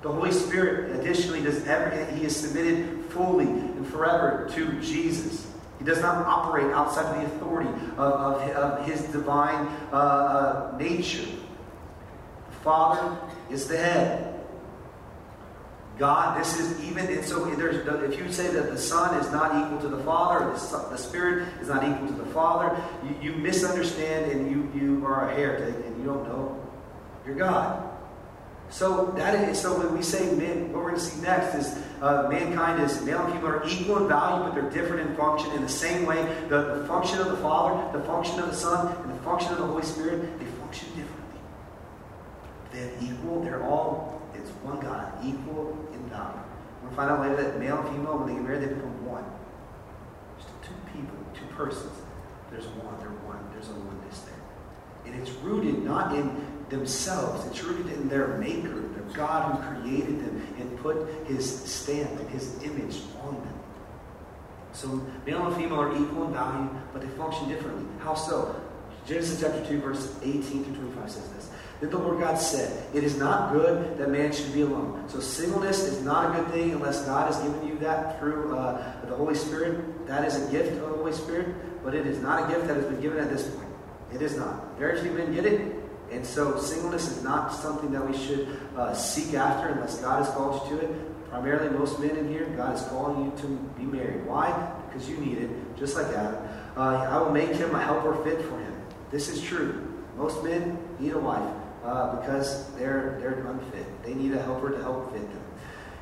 The 0.02 0.10
Holy 0.10 0.32
Spirit, 0.32 0.98
additionally, 0.98 1.42
does 1.42 1.64
everything. 1.66 2.16
He 2.16 2.24
is 2.24 2.36
submitted 2.36 3.06
fully 3.06 3.46
and 3.46 3.86
forever 3.86 4.48
to 4.54 4.80
Jesus. 4.80 5.46
He 5.78 5.84
does 5.84 6.00
not 6.00 6.26
operate 6.26 6.72
outside 6.72 7.14
of 7.14 7.20
the 7.20 7.36
authority 7.36 7.68
of, 7.96 7.98
of, 7.98 8.50
of 8.50 8.86
his 8.86 9.02
divine 9.12 9.66
uh, 9.92 9.96
uh, 9.96 10.76
nature. 10.78 11.26
The 12.48 12.56
Father 12.62 13.16
is 13.50 13.68
the 13.68 13.76
head. 13.76 14.35
God, 15.98 16.38
this 16.38 16.58
is 16.60 16.84
even, 16.84 17.06
and 17.06 17.24
so 17.24 17.46
there's, 17.46 17.86
if 18.12 18.18
you 18.18 18.30
say 18.30 18.48
that 18.48 18.70
the 18.70 18.76
Son 18.76 19.18
is 19.18 19.32
not 19.32 19.64
equal 19.64 19.80
to 19.80 19.88
the 19.96 20.02
Father, 20.04 20.44
or 20.44 20.52
the, 20.52 20.88
the 20.90 20.98
Spirit 20.98 21.48
is 21.60 21.68
not 21.68 21.82
equal 21.84 22.08
to 22.08 22.12
the 22.12 22.30
Father, 22.32 22.78
you, 23.02 23.30
you 23.30 23.36
misunderstand 23.38 24.30
and 24.30 24.50
you, 24.50 24.70
you 24.78 25.06
are 25.06 25.30
a 25.30 25.34
heretic 25.34 25.74
and 25.86 25.98
you 25.98 26.04
don't 26.04 26.24
know 26.24 26.62
your 27.24 27.34
God. 27.34 27.82
So 28.68 29.12
that 29.16 29.48
is 29.48 29.60
so 29.60 29.78
when 29.78 29.96
we 29.96 30.02
say 30.02 30.34
men, 30.34 30.72
what 30.72 30.82
we're 30.82 30.90
going 30.90 30.96
to 30.96 31.00
see 31.00 31.22
next 31.22 31.54
is 31.54 31.82
uh, 32.02 32.26
mankind 32.28 32.82
is 32.82 33.00
male 33.02 33.20
and 33.20 33.32
female 33.32 33.46
are 33.46 33.66
equal 33.66 33.98
in 33.98 34.08
value, 34.08 34.44
but 34.44 34.54
they're 34.54 34.70
different 34.70 35.08
in 35.08 35.16
function. 35.16 35.50
In 35.52 35.62
the 35.62 35.68
same 35.68 36.04
way, 36.04 36.22
the, 36.48 36.80
the 36.80 36.84
function 36.86 37.20
of 37.20 37.28
the 37.28 37.36
Father, 37.38 37.98
the 37.98 38.04
function 38.04 38.38
of 38.40 38.50
the 38.50 38.54
Son, 38.56 38.94
and 39.02 39.18
the 39.18 39.22
function 39.22 39.52
of 39.52 39.58
the 39.58 39.66
Holy 39.66 39.84
Spirit, 39.84 40.38
they 40.38 40.44
function 40.60 40.88
differently. 40.88 41.40
They're 42.72 42.92
equal. 43.00 43.42
They're 43.42 43.62
all 43.62 44.16
it's 44.46 44.50
one 44.62 44.80
God, 44.80 45.12
equal. 45.24 45.76
We'll 46.86 46.94
find 46.94 47.10
out 47.10 47.20
later 47.20 47.42
that 47.42 47.58
male 47.58 47.80
and 47.80 47.88
female, 47.88 48.18
when 48.18 48.28
they 48.28 48.34
get 48.34 48.42
married, 48.42 48.62
they 48.62 48.72
become 48.72 49.04
one. 49.04 49.24
There's 50.38 50.46
two 50.62 50.78
people, 50.94 51.18
two 51.34 51.46
persons. 51.54 51.92
There's 52.50 52.66
one. 52.78 52.96
They're 53.00 53.10
one. 53.26 53.42
There's 53.52 53.68
a 53.68 53.74
oneness 53.74 54.20
there, 54.20 54.38
and 55.04 55.20
it's 55.20 55.32
rooted 55.42 55.82
not 55.82 56.14
in 56.14 56.30
themselves. 56.70 57.44
It's 57.46 57.62
rooted 57.64 57.92
in 57.92 58.08
their 58.08 58.38
maker, 58.38 58.68
their 58.70 59.02
God 59.14 59.50
who 59.50 59.82
created 59.82 60.20
them 60.20 60.46
and 60.58 60.78
put 60.78 61.08
his 61.26 61.44
stamp 61.64 62.20
and 62.20 62.30
his 62.30 62.62
image 62.62 63.02
on 63.22 63.34
them. 63.34 63.60
So 64.72 65.04
male 65.26 65.46
and 65.46 65.56
female 65.56 65.80
are 65.80 65.92
equal 65.92 66.28
in 66.28 66.34
value, 66.34 66.70
but 66.92 67.02
they 67.02 67.08
function 67.08 67.48
differently. 67.48 67.84
How 67.98 68.14
so? 68.14 68.60
Genesis 69.06 69.40
chapter 69.40 69.64
2, 69.66 69.80
verse 69.80 70.16
18 70.22 70.42
through 70.42 70.74
25 70.74 71.10
says 71.10 71.28
this. 71.30 71.50
Then 71.80 71.90
the 71.90 71.98
Lord 71.98 72.20
God 72.20 72.36
said, 72.36 72.84
It 72.94 73.04
is 73.04 73.18
not 73.18 73.52
good 73.52 73.98
that 73.98 74.10
man 74.10 74.32
should 74.32 74.52
be 74.54 74.62
alone. 74.62 75.04
So 75.08 75.20
singleness 75.20 75.82
is 75.82 76.02
not 76.02 76.34
a 76.34 76.42
good 76.42 76.50
thing 76.50 76.72
unless 76.72 77.04
God 77.04 77.32
has 77.32 77.42
given 77.42 77.68
you 77.68 77.78
that 77.80 78.18
through 78.18 78.56
uh, 78.56 79.06
the 79.06 79.14
Holy 79.14 79.34
Spirit. 79.34 80.06
That 80.06 80.24
is 80.24 80.36
a 80.36 80.50
gift 80.50 80.72
of 80.72 80.88
the 80.88 80.96
Holy 80.96 81.12
Spirit, 81.12 81.54
but 81.84 81.94
it 81.94 82.06
is 82.06 82.18
not 82.20 82.48
a 82.48 82.54
gift 82.54 82.66
that 82.68 82.76
has 82.76 82.86
been 82.86 83.00
given 83.00 83.18
at 83.18 83.28
this 83.28 83.46
point. 83.48 83.68
It 84.14 84.22
is 84.22 84.36
not. 84.36 84.78
Very 84.78 85.00
few 85.00 85.10
men 85.12 85.34
get 85.34 85.44
it, 85.44 85.74
and 86.10 86.24
so 86.24 86.58
singleness 86.58 87.10
is 87.10 87.22
not 87.22 87.52
something 87.52 87.92
that 87.92 88.08
we 88.08 88.16
should 88.16 88.48
uh, 88.76 88.94
seek 88.94 89.34
after 89.34 89.68
unless 89.68 90.00
God 90.00 90.24
has 90.24 90.32
called 90.34 90.70
you 90.70 90.78
to 90.78 90.84
it. 90.84 91.28
Primarily, 91.28 91.76
most 91.76 91.98
men 92.00 92.16
in 92.16 92.28
here, 92.28 92.46
God 92.56 92.74
is 92.74 92.82
calling 92.84 93.26
you 93.26 93.32
to 93.42 93.46
be 93.78 93.82
married. 93.82 94.24
Why? 94.24 94.72
Because 94.88 95.10
you 95.10 95.18
need 95.18 95.38
it, 95.38 95.50
just 95.76 95.94
like 95.96 96.06
Adam. 96.06 96.36
Uh, 96.74 96.80
I 96.80 97.18
will 97.18 97.32
make 97.32 97.50
him 97.50 97.74
a 97.74 97.82
helper 97.82 98.14
fit 98.24 98.40
for 98.42 98.58
him. 98.58 98.74
This 99.10 99.28
is 99.28 99.42
true. 99.42 99.92
Most 100.16 100.42
men 100.42 100.78
need 100.98 101.12
a 101.12 101.18
wife 101.18 101.65
uh, 101.86 102.16
because 102.16 102.68
they're, 102.72 103.16
they're 103.20 103.46
unfit. 103.46 103.86
They 104.04 104.14
need 104.14 104.32
a 104.32 104.42
helper 104.42 104.70
to 104.70 104.82
help 104.82 105.12
fit 105.12 105.22
them. 105.22 105.42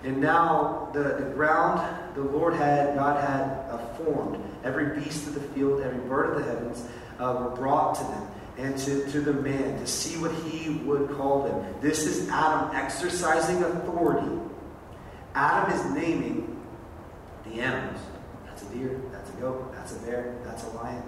And 0.02 0.20
now 0.20 0.90
the, 0.92 1.02
the 1.20 1.30
ground 1.34 1.80
the 2.14 2.22
Lord 2.22 2.54
had, 2.54 2.94
God 2.94 3.22
had 3.22 3.44
uh, 3.70 3.78
formed. 3.96 4.42
Every 4.64 4.98
beast 4.98 5.26
of 5.26 5.34
the 5.34 5.40
field, 5.40 5.82
every 5.82 6.00
bird 6.08 6.36
of 6.36 6.44
the 6.44 6.50
heavens 6.50 6.86
uh, 7.18 7.36
were 7.38 7.54
brought 7.56 7.96
to 7.96 8.04
them. 8.04 8.28
and 8.56 8.78
to, 8.78 9.10
to 9.10 9.20
the 9.20 9.32
man 9.32 9.78
to 9.80 9.86
see 9.86 10.16
what 10.20 10.32
he 10.32 10.70
would 10.84 11.10
call 11.16 11.42
them. 11.42 11.74
This 11.80 12.06
is 12.06 12.28
Adam 12.28 12.74
exercising 12.74 13.62
authority. 13.64 14.40
Adam 15.34 15.72
is 15.72 15.84
naming 15.92 16.64
the 17.44 17.60
animals. 17.60 18.00
That's 18.46 18.62
a 18.62 18.66
deer, 18.66 19.00
that's 19.10 19.30
a 19.30 19.32
goat, 19.34 19.74
that's 19.74 19.96
a 19.96 19.98
bear, 20.00 20.36
that's 20.44 20.62
a 20.64 20.70
lion. 20.70 21.02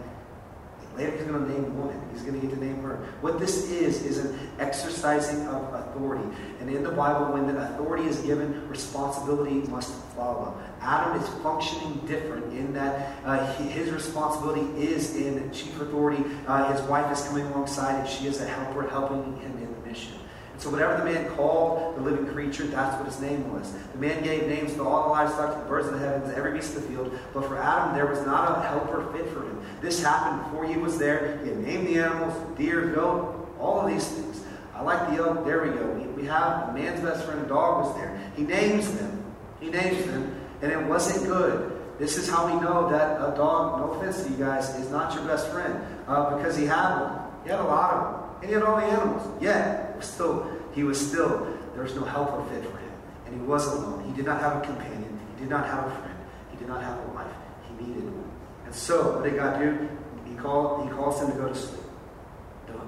Later 0.97 1.13
he's 1.13 1.27
going 1.27 1.47
to 1.47 1.53
name 1.53 1.77
woman. 1.79 2.01
He's 2.13 2.23
going 2.23 2.41
to 2.41 2.47
get 2.47 2.55
to 2.57 2.65
name 2.65 2.83
her. 2.83 2.97
What 3.21 3.39
this 3.39 3.71
is, 3.71 4.03
is 4.03 4.19
an 4.19 4.39
exercising 4.59 5.47
of 5.49 5.75
authority. 5.75 6.25
And 6.61 6.71
in 6.71 6.83
the 6.83 6.91
Bible, 6.91 7.35
when 7.35 7.47
the 7.47 7.75
authority 7.75 8.05
is 8.05 8.19
given, 8.21 8.67
responsibility 8.69 9.69
must 9.69 9.93
follow. 10.17 10.59
Adam 10.81 11.21
is 11.21 11.29
functioning 11.43 12.01
different 12.07 12.45
in 12.53 12.73
that 12.73 13.15
uh, 13.25 13.53
his 13.57 13.91
responsibility 13.91 14.63
is 14.83 15.17
in 15.17 15.51
chief 15.53 15.79
authority. 15.81 16.25
Uh, 16.47 16.73
his 16.73 16.81
wife 16.83 17.13
is 17.13 17.23
coming 17.29 17.47
alongside, 17.47 18.01
and 18.01 18.09
she 18.09 18.27
is 18.27 18.41
a 18.41 18.47
helper 18.47 18.89
helping 18.89 19.23
him 19.41 19.53
in 19.59 19.75
the 19.75 19.89
mission. 19.89 20.15
And 20.53 20.56
so, 20.67 20.73
whatever 20.73 20.99
the 20.99 21.05
man 21.05 21.29
called 21.37 21.97
the 21.97 22.01
living 22.01 22.27
creature, 22.27 22.67
that's 22.67 22.97
what 22.97 23.07
his 23.07 23.21
name 23.21 23.53
was. 23.53 23.73
The 23.93 23.99
man 23.99 24.25
gave 24.25 24.49
names 24.49 24.75
to 24.75 24.83
all 24.83 25.05
the 25.05 25.11
livestock, 25.11 25.55
to 25.55 25.61
the 25.61 25.69
birds 25.69 25.87
of 25.87 25.93
the 25.93 26.01
heavens, 26.01 26.37
every 26.37 26.55
beast 26.55 26.75
of 26.75 26.83
the 26.83 26.89
field. 26.89 27.17
But 27.33 27.45
for 27.47 27.57
Adam, 27.57 27.95
there 27.95 28.07
was 28.07 28.27
not 28.27 28.59
a 28.59 28.63
helper 28.63 29.07
fit 29.13 29.29
for 29.29 29.43
him. 29.43 29.61
This 29.81 30.03
happened 30.03 30.43
before 30.43 30.67
he 30.67 30.77
was 30.77 30.99
there. 30.99 31.39
He 31.45 31.51
had 31.51 31.59
named 31.59 31.87
the 31.87 31.99
animals 32.01 32.59
deer, 32.59 32.93
goat, 32.93 33.49
all 33.61 33.83
of 33.83 33.87
these 33.87 34.09
things. 34.09 34.43
I 34.75 34.83
like 34.83 35.09
the 35.09 35.23
elk. 35.23 35.45
There 35.45 35.63
we 35.63 35.69
go. 35.69 35.87
We, 36.17 36.27
have 36.27 36.71
a 36.71 36.73
man's 36.73 37.01
best 37.01 37.25
friend, 37.25 37.47
a 37.47 37.49
dog 37.49 37.85
was 37.85 37.97
there. 37.97 38.21
He 38.35 38.43
names 38.43 38.91
them. 38.99 39.23
He 39.61 39.71
names 39.71 40.05
them, 40.05 40.35
and 40.63 40.73
it 40.73 40.83
wasn't 40.83 41.29
good. 41.29 41.81
This 42.01 42.19
is 42.19 42.29
how 42.29 42.53
we 42.53 42.61
know 42.61 42.91
that 42.91 43.19
a 43.19 43.37
dog, 43.37 43.79
no 43.79 43.93
offense 43.93 44.25
to 44.25 44.31
you 44.31 44.37
guys, 44.37 44.69
is 44.81 44.91
not 44.91 45.15
your 45.15 45.25
best 45.27 45.49
friend. 45.53 45.81
Uh, 46.09 46.37
because 46.37 46.57
he 46.57 46.67
had 46.67 46.99
one. 47.03 47.21
He 47.45 47.51
had 47.51 47.61
a 47.61 47.65
lot 47.65 47.95
of 47.95 48.03
them. 48.03 48.23
And 48.41 48.49
he 48.49 48.55
had 48.55 48.65
all 48.65 48.77
the 48.77 48.87
animals. 48.87 49.43
Yet, 49.43 50.05
still, 50.05 50.56
he 50.77 50.85
was 50.85 51.01
still, 51.01 51.47
there 51.73 51.83
was 51.83 51.95
no 51.95 52.05
helper 52.05 52.45
fit 52.51 52.63
for 52.63 52.77
him. 52.77 52.93
And 53.25 53.35
he 53.35 53.41
was 53.41 53.67
alone. 53.67 54.05
He 54.05 54.13
did 54.13 54.27
not 54.27 54.41
have 54.43 54.59
a 54.59 54.61
companion. 54.61 55.19
He 55.35 55.41
did 55.41 55.51
not 55.51 55.67
have 55.67 55.87
a 55.87 55.91
friend. 55.91 56.19
He 56.51 56.59
did 56.59 56.69
not 56.69 56.83
have 56.83 56.99
a 56.99 57.09
wife. 57.13 57.33
He 57.67 57.85
needed 57.85 58.05
one. 58.05 58.31
And 58.67 58.75
so, 58.75 59.15
what 59.15 59.25
did 59.25 59.37
God 59.37 59.59
do? 59.59 59.89
He 60.27 60.37
called. 60.37 60.87
He 60.87 60.95
calls 60.95 61.21
him 61.23 61.33
to 61.33 61.37
go 61.39 61.49
to 61.49 61.55
sleep. 61.55 61.81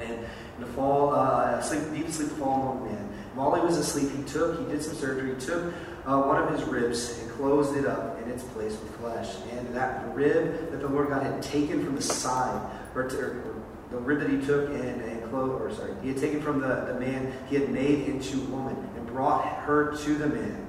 And 0.00 0.12
in 0.12 0.60
the 0.60 0.66
fall, 0.66 1.12
uh, 1.12 1.60
sleep, 1.60 1.82
deep 1.92 2.12
sleep 2.12 2.28
the 2.28 2.34
fall 2.36 2.72
among 2.72 2.92
man. 2.92 3.08
While 3.34 3.54
he 3.54 3.62
was 3.62 3.78
asleep, 3.78 4.14
he 4.14 4.22
took, 4.24 4.60
he 4.60 4.66
did 4.66 4.82
some 4.82 4.94
surgery. 4.94 5.34
He 5.34 5.40
took 5.40 5.72
uh, 6.06 6.22
one 6.22 6.40
of 6.42 6.56
his 6.56 6.62
ribs 6.68 7.18
and 7.18 7.30
closed 7.32 7.76
it 7.76 7.86
up 7.86 8.20
in 8.22 8.30
its 8.30 8.44
place 8.44 8.72
with 8.72 8.94
flesh. 8.96 9.28
And 9.50 9.74
that 9.74 10.14
rib 10.14 10.70
that 10.70 10.80
the 10.80 10.88
Lord 10.88 11.08
God 11.08 11.22
had 11.22 11.42
taken 11.42 11.84
from 11.84 11.96
the 11.96 12.02
side, 12.02 12.60
or, 12.94 13.08
to, 13.08 13.18
or 13.18 13.54
the 13.90 13.96
rib 13.96 14.20
that 14.20 14.30
he 14.30 14.44
took 14.44 14.68
and, 14.70 15.00
and 15.02 15.30
clothed, 15.30 15.62
or 15.62 15.74
sorry, 15.74 15.94
he 16.02 16.08
had 16.08 16.18
taken 16.18 16.42
from 16.42 16.60
the, 16.60 16.92
the 16.92 17.00
man, 17.00 17.32
he 17.48 17.56
had 17.56 17.70
made 17.70 18.08
into 18.08 18.38
woman 18.46 18.76
and 18.96 19.06
brought 19.06 19.46
her 19.62 19.96
to 19.96 20.14
the 20.14 20.26
man. 20.26 20.66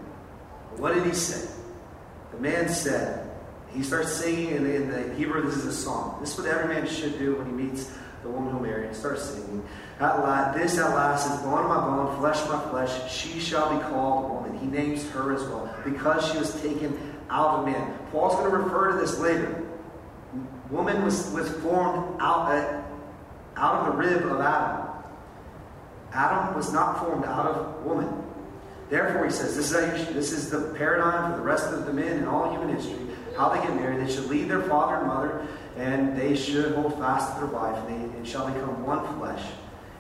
What 0.78 0.94
did 0.94 1.06
he 1.06 1.14
say? 1.14 1.50
The 2.32 2.40
man 2.40 2.70
said, 2.70 3.30
he 3.74 3.84
starts 3.84 4.12
singing 4.14 4.56
in 4.56 4.66
in 4.66 4.90
the 4.90 5.14
Hebrew, 5.16 5.44
this 5.44 5.58
is 5.58 5.66
a 5.66 5.74
song. 5.74 6.18
This 6.22 6.34
is 6.34 6.40
what 6.40 6.48
every 6.48 6.74
man 6.74 6.88
should 6.88 7.20
do 7.20 7.36
when 7.36 7.48
he 7.48 7.52
meets 7.52 7.92
the 8.24 8.30
woman 8.30 8.52
he'll 8.54 8.62
marry 8.62 8.88
He 8.88 8.94
starts 8.94 9.24
singing. 9.24 9.64
At 10.00 10.20
last, 10.20 10.58
this 10.58 10.78
at 10.78 10.90
last 10.96 11.30
is 11.32 11.42
bone 11.42 11.64
of 11.64 11.70
my 11.70 11.80
bone, 11.80 12.18
flesh 12.20 12.42
of 12.42 12.50
my 12.50 12.70
flesh. 12.70 13.12
She 13.12 13.40
shall 13.40 13.76
be 13.76 13.82
called 13.84 14.30
woman. 14.30 14.58
He 14.60 14.66
names 14.66 15.10
her 15.12 15.34
as 15.34 15.44
well 15.44 15.74
because 15.84 16.30
she 16.32 16.38
was 16.38 16.60
taken 16.62 16.98
out 17.30 17.60
of 17.60 17.66
man. 17.66 17.98
Paul's 18.12 18.36
going 18.36 18.50
to 18.50 18.58
refer 18.58 18.92
to 18.92 18.98
this 18.98 19.20
later. 19.20 19.66
Woman 20.70 21.04
was, 21.04 21.32
was 21.32 21.50
formed 21.62 22.18
out, 22.22 22.52
uh, 22.52 22.79
out 23.60 23.88
of 23.88 23.94
the 23.94 23.98
rib 23.98 24.26
of 24.26 24.40
Adam. 24.42 24.88
Adam 26.12 26.56
was 26.56 26.74
not 26.74 27.00
formed 27.00 27.26
out 27.26 27.46
of 27.46 27.86
woman. 27.86 28.24
Therefore, 28.90 29.26
he 29.26 29.32
says, 29.32 29.56
this 29.56 29.72
is, 29.72 30.08
this 30.14 30.32
is 30.32 30.50
the 30.50 30.74
paradigm 30.76 31.32
for 31.32 31.38
the 31.38 31.44
rest 31.44 31.72
of 31.72 31.86
the 31.86 31.94
men 31.94 32.18
in 32.18 32.28
all 32.28 32.50
human 32.52 32.76
history 32.76 33.10
how 33.40 33.48
they 33.48 33.62
get 33.66 33.74
married. 33.74 34.06
They 34.06 34.12
should 34.12 34.26
leave 34.26 34.50
their 34.50 34.62
father 34.64 34.98
and 34.98 35.08
mother, 35.08 35.48
and 35.78 36.18
they 36.18 36.36
should 36.36 36.76
hold 36.76 36.98
fast 37.00 37.34
to 37.34 37.40
their 37.40 37.48
wife, 37.48 37.78
and 37.88 38.12
they 38.12 38.18
and 38.18 38.28
shall 38.28 38.52
become 38.52 38.86
one 38.86 39.18
flesh. 39.18 39.42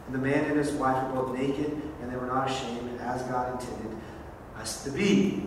And 0.05 0.13
the 0.13 0.19
man 0.19 0.43
and 0.43 0.57
his 0.57 0.71
wife 0.73 1.01
were 1.07 1.21
both 1.21 1.37
naked, 1.37 1.81
and 2.01 2.11
they 2.11 2.17
were 2.17 2.27
not 2.27 2.51
ashamed, 2.51 2.99
as 2.99 3.21
God 3.23 3.59
intended 3.59 3.97
us 4.57 4.83
to 4.83 4.91
be. 4.91 5.43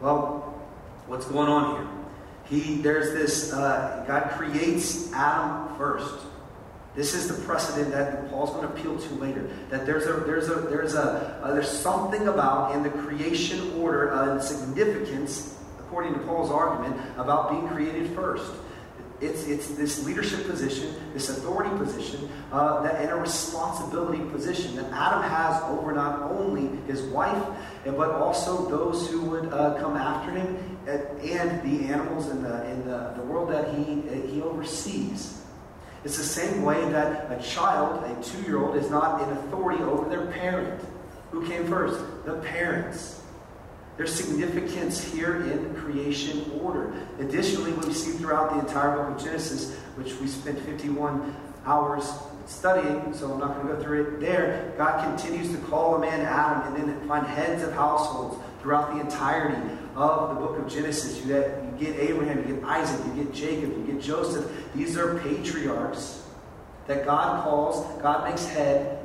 Well, 0.00 0.58
what's 1.06 1.26
going 1.26 1.48
on 1.48 1.76
here? 1.76 1.88
He 2.46 2.76
there's 2.76 3.12
this 3.12 3.52
uh, 3.52 4.04
God 4.08 4.30
creates 4.30 5.12
Adam 5.12 5.76
first. 5.76 6.24
This 6.94 7.14
is 7.14 7.28
the 7.28 7.42
precedent 7.44 7.90
that 7.90 8.30
Paul's 8.30 8.50
going 8.50 8.68
to 8.68 8.72
appeal 8.72 8.96
to 8.98 9.14
later. 9.14 9.48
That 9.70 9.84
there's 9.84 10.06
a 10.06 10.12
there's 10.24 10.48
a 10.48 10.54
there's 10.54 10.94
a 10.94 11.40
uh, 11.42 11.52
there's 11.52 11.68
something 11.68 12.28
about 12.28 12.74
in 12.74 12.82
the 12.82 12.90
creation 12.90 13.72
order 13.80 14.12
uh, 14.12 14.32
and 14.32 14.42
significance 14.42 15.54
according 15.94 16.14
to 16.14 16.20
Paul's 16.26 16.50
argument, 16.50 17.00
about 17.16 17.50
being 17.50 17.68
created 17.68 18.12
first. 18.16 18.50
It's, 19.20 19.46
it's 19.46 19.68
this 19.76 20.04
leadership 20.04 20.44
position, 20.44 20.92
this 21.12 21.28
authority 21.28 21.70
position, 21.78 22.28
uh, 22.50 22.82
that, 22.82 22.96
and 22.96 23.10
a 23.10 23.14
responsibility 23.14 24.18
position 24.30 24.74
that 24.74 24.86
Adam 24.86 25.22
has 25.22 25.62
over 25.62 25.92
not 25.92 26.20
only 26.32 26.76
his 26.88 27.02
wife, 27.02 27.46
but 27.84 28.10
also 28.10 28.68
those 28.68 29.08
who 29.08 29.20
would 29.20 29.52
uh, 29.52 29.78
come 29.80 29.96
after 29.96 30.32
him 30.32 30.78
and, 30.88 31.20
and 31.20 31.62
the 31.62 31.92
animals 31.92 32.28
in 32.28 32.42
the, 32.42 32.68
in 32.68 32.84
the, 32.84 33.12
the 33.16 33.22
world 33.22 33.50
that 33.50 33.72
he, 33.72 34.00
he 34.32 34.42
oversees. 34.42 35.43
It's 36.04 36.18
the 36.18 36.22
same 36.22 36.62
way 36.62 36.84
that 36.90 37.32
a 37.32 37.42
child, 37.42 38.04
a 38.04 38.22
two 38.22 38.42
year 38.42 38.58
old, 38.58 38.76
is 38.76 38.90
not 38.90 39.22
in 39.22 39.36
authority 39.36 39.82
over 39.82 40.08
their 40.08 40.26
parent. 40.26 40.82
Who 41.30 41.46
came 41.46 41.66
first? 41.66 41.98
The 42.26 42.34
parents. 42.34 43.22
There's 43.96 44.12
significance 44.12 45.02
here 45.02 45.44
in 45.44 45.74
creation 45.76 46.50
order. 46.60 46.92
Additionally, 47.20 47.72
we 47.72 47.92
see 47.92 48.12
throughout 48.18 48.50
the 48.50 48.58
entire 48.58 48.96
book 48.96 49.16
of 49.16 49.24
Genesis, 49.24 49.76
which 49.96 50.14
we 50.20 50.26
spent 50.26 50.58
51 50.60 51.34
hours 51.64 52.12
studying, 52.46 53.14
so 53.14 53.32
I'm 53.32 53.38
not 53.38 53.54
going 53.54 53.68
to 53.68 53.74
go 53.74 53.82
through 53.82 54.16
it 54.16 54.20
there. 54.20 54.74
God 54.76 55.02
continues 55.16 55.50
to 55.52 55.58
call 55.68 55.94
a 55.94 55.98
man 55.98 56.20
Adam 56.20 56.74
and 56.74 56.88
then 56.88 57.08
find 57.08 57.26
heads 57.26 57.62
of 57.62 57.72
households 57.72 58.36
throughout 58.60 58.94
the 58.94 59.00
entirety 59.00 59.60
of 59.96 60.34
the 60.34 60.40
book 60.40 60.58
of 60.58 60.68
Genesis. 60.68 61.20
You 61.20 61.26
get, 61.26 61.63
you 61.78 61.86
get 61.86 61.96
Abraham, 61.98 62.46
you 62.48 62.54
get 62.54 62.64
Isaac, 62.64 63.00
you 63.06 63.24
get 63.24 63.34
Jacob, 63.34 63.70
you 63.70 63.92
get 63.92 64.02
Joseph. 64.02 64.50
These 64.74 64.96
are 64.96 65.18
patriarchs 65.20 66.22
that 66.86 67.04
God 67.04 67.44
calls, 67.44 67.84
God 68.02 68.28
makes 68.28 68.46
head 68.46 69.00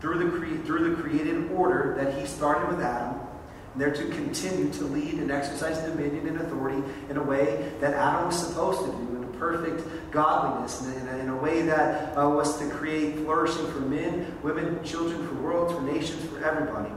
through 0.00 0.18
the, 0.18 0.38
cre- 0.38 0.66
through 0.66 0.90
the 0.90 1.02
created 1.02 1.50
order 1.52 1.94
that 1.96 2.18
He 2.18 2.26
started 2.26 2.68
with 2.68 2.84
Adam 2.84 3.18
And 3.72 3.80
they're 3.80 3.94
to 3.94 4.04
continue 4.10 4.70
to 4.74 4.84
lead 4.84 5.14
and 5.14 5.30
exercise 5.30 5.78
dominion 5.78 6.28
and 6.28 6.40
authority 6.40 6.82
in 7.08 7.16
a 7.16 7.22
way 7.22 7.72
that 7.80 7.94
Adam 7.94 8.26
was 8.26 8.38
supposed 8.38 8.80
to 8.80 8.86
do, 8.86 9.16
in 9.16 9.24
a 9.24 9.38
perfect 9.38 9.82
godliness, 10.10 10.82
in 10.86 11.08
a, 11.08 11.18
in 11.18 11.28
a 11.30 11.36
way 11.36 11.62
that 11.62 12.16
uh, 12.18 12.28
was 12.28 12.58
to 12.58 12.68
create 12.68 13.16
flourishing 13.16 13.66
for 13.72 13.80
men, 13.80 14.36
women, 14.42 14.82
children, 14.84 15.26
for 15.26 15.34
worlds, 15.36 15.72
for 15.72 15.80
nations, 15.80 16.22
for 16.30 16.44
everybody. 16.44 16.90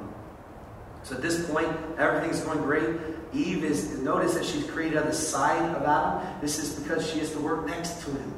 So 1.03 1.15
at 1.15 1.21
this 1.21 1.49
point, 1.49 1.69
everything's 1.97 2.41
going 2.41 2.59
great. 2.59 2.99
Eve 3.33 3.63
is, 3.63 3.97
notice 3.99 4.33
that 4.33 4.45
she's 4.45 4.65
created 4.69 4.97
on 4.97 5.05
the 5.05 5.13
side 5.13 5.61
of 5.75 5.83
Adam. 5.83 6.25
This 6.41 6.59
is 6.59 6.79
because 6.79 7.09
she 7.09 7.19
is 7.19 7.31
to 7.31 7.39
work 7.39 7.65
next 7.65 8.03
to 8.03 8.11
him. 8.11 8.33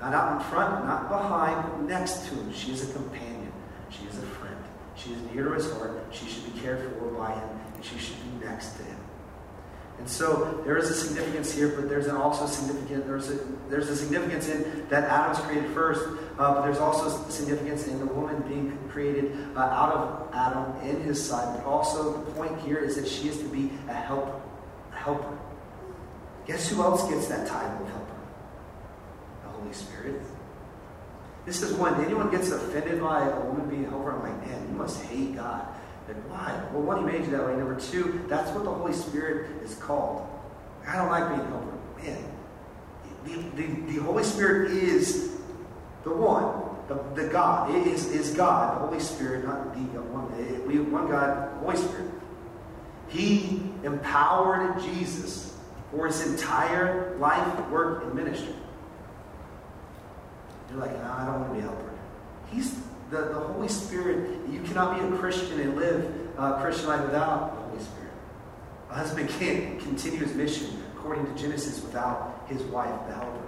Not 0.00 0.14
out 0.14 0.36
in 0.36 0.50
front, 0.50 0.84
not 0.86 1.08
behind, 1.08 1.62
but 1.62 1.82
next 1.82 2.26
to 2.28 2.34
him. 2.34 2.52
She 2.52 2.72
is 2.72 2.88
a 2.88 2.92
companion. 2.92 3.52
She 3.90 4.04
is 4.06 4.18
a 4.18 4.22
friend. 4.22 4.56
She 4.96 5.12
is 5.12 5.22
near 5.32 5.44
to 5.44 5.52
his 5.52 5.70
heart. 5.72 6.04
She 6.10 6.26
should 6.26 6.52
be 6.52 6.60
cared 6.60 6.80
for 6.98 7.06
by 7.10 7.32
him 7.32 7.48
and 7.74 7.84
she 7.84 7.98
should 7.98 8.16
be 8.40 8.46
next 8.46 8.76
to 8.76 8.84
him. 8.84 8.91
And 10.02 10.10
so 10.10 10.60
there 10.64 10.76
is 10.78 10.90
a 10.90 10.94
significance 10.94 11.54
here, 11.54 11.68
but 11.68 11.88
there's 11.88 12.08
an 12.08 12.16
also 12.16 12.44
significant 12.46 13.06
there's 13.06 13.30
a 13.30 13.38
there's 13.70 13.88
a 13.88 13.94
significance 13.94 14.48
in 14.48 14.84
that 14.88 15.04
Adam's 15.04 15.38
created 15.38 15.70
first, 15.70 16.04
uh, 16.40 16.54
but 16.54 16.62
there's 16.62 16.78
also 16.78 17.08
significance 17.30 17.86
in 17.86 18.00
the 18.00 18.06
woman 18.06 18.42
being 18.48 18.76
created 18.90 19.32
uh, 19.54 19.60
out 19.60 19.92
of 19.94 20.34
Adam 20.34 20.74
in 20.88 21.00
his 21.02 21.24
side. 21.24 21.56
But 21.56 21.64
also 21.66 22.20
the 22.24 22.32
point 22.32 22.60
here 22.62 22.78
is 22.78 22.96
that 22.96 23.06
she 23.06 23.28
is 23.28 23.38
to 23.38 23.44
be 23.44 23.70
a 23.88 23.92
helper, 23.92 24.40
a 24.92 24.96
helper. 24.96 25.38
Guess 26.48 26.70
who 26.70 26.82
else 26.82 27.08
gets 27.08 27.28
that 27.28 27.46
title 27.46 27.86
of 27.86 27.88
helper? 27.88 28.16
The 29.44 29.50
Holy 29.50 29.72
Spirit. 29.72 30.20
This 31.46 31.62
is 31.62 31.74
when 31.74 31.94
anyone 32.04 32.28
gets 32.28 32.50
offended 32.50 33.00
by 33.00 33.28
a 33.28 33.40
woman 33.42 33.68
being 33.68 33.84
a 33.84 33.90
helper. 33.90 34.16
I'm 34.16 34.22
like, 34.22 34.48
man, 34.48 34.68
you 34.68 34.74
must 34.76 35.00
hate 35.02 35.36
God. 35.36 35.64
Why? 36.28 36.62
Well, 36.72 36.82
one, 36.82 36.98
he 36.98 37.04
made 37.04 37.24
you 37.24 37.30
that 37.32 37.46
way. 37.46 37.56
Number 37.56 37.78
two, 37.78 38.24
that's 38.28 38.50
what 38.50 38.64
the 38.64 38.72
Holy 38.72 38.92
Spirit 38.92 39.62
is 39.62 39.74
called. 39.76 40.28
I 40.86 40.96
don't 40.96 41.10
like 41.10 41.28
being 41.28 41.48
helper. 41.48 41.78
Man, 42.02 42.24
the, 43.24 43.62
the, 43.62 43.92
the 43.92 44.02
Holy 44.02 44.24
Spirit 44.24 44.72
is 44.72 45.32
the 46.04 46.10
one, 46.10 46.76
the, 46.88 47.22
the 47.22 47.28
God. 47.28 47.74
It 47.74 47.86
is, 47.86 48.06
is 48.10 48.34
God, 48.34 48.76
the 48.76 48.86
Holy 48.86 49.00
Spirit, 49.00 49.44
not 49.44 49.74
the 49.74 49.80
one. 49.80 50.66
We 50.66 50.80
one 50.80 51.08
God, 51.08 51.50
Holy 51.60 51.76
Spirit. 51.76 52.10
He 53.08 53.62
empowered 53.84 54.82
Jesus 54.82 55.56
for 55.90 56.06
his 56.06 56.26
entire 56.26 57.16
life, 57.18 57.68
work, 57.68 58.04
and 58.04 58.14
ministry. 58.14 58.54
You're 60.70 60.80
like, 60.80 60.94
no, 60.94 61.12
I 61.12 61.26
don't 61.26 61.40
want 61.40 61.48
to 61.50 61.54
be 61.54 61.60
a 61.60 61.62
helper. 61.62 61.90
He's 62.50 62.78
the, 63.12 63.24
the 63.26 63.38
Holy 63.38 63.68
Spirit. 63.68 64.40
You 64.50 64.60
cannot 64.62 64.98
be 64.98 65.06
a 65.06 65.18
Christian 65.18 65.60
and 65.60 65.76
live 65.76 66.10
a 66.38 66.60
Christian 66.60 66.88
life 66.88 67.02
without 67.02 67.54
the 67.54 67.62
Holy 67.68 67.82
Spirit. 67.82 68.12
A 68.90 68.94
husband 68.94 69.28
can't 69.38 69.78
continue 69.80 70.20
his 70.20 70.34
mission 70.34 70.82
according 70.96 71.26
to 71.26 71.40
Genesis 71.40 71.82
without 71.82 72.44
his 72.48 72.62
wife, 72.62 72.94
the 73.06 73.14
helper. 73.14 73.46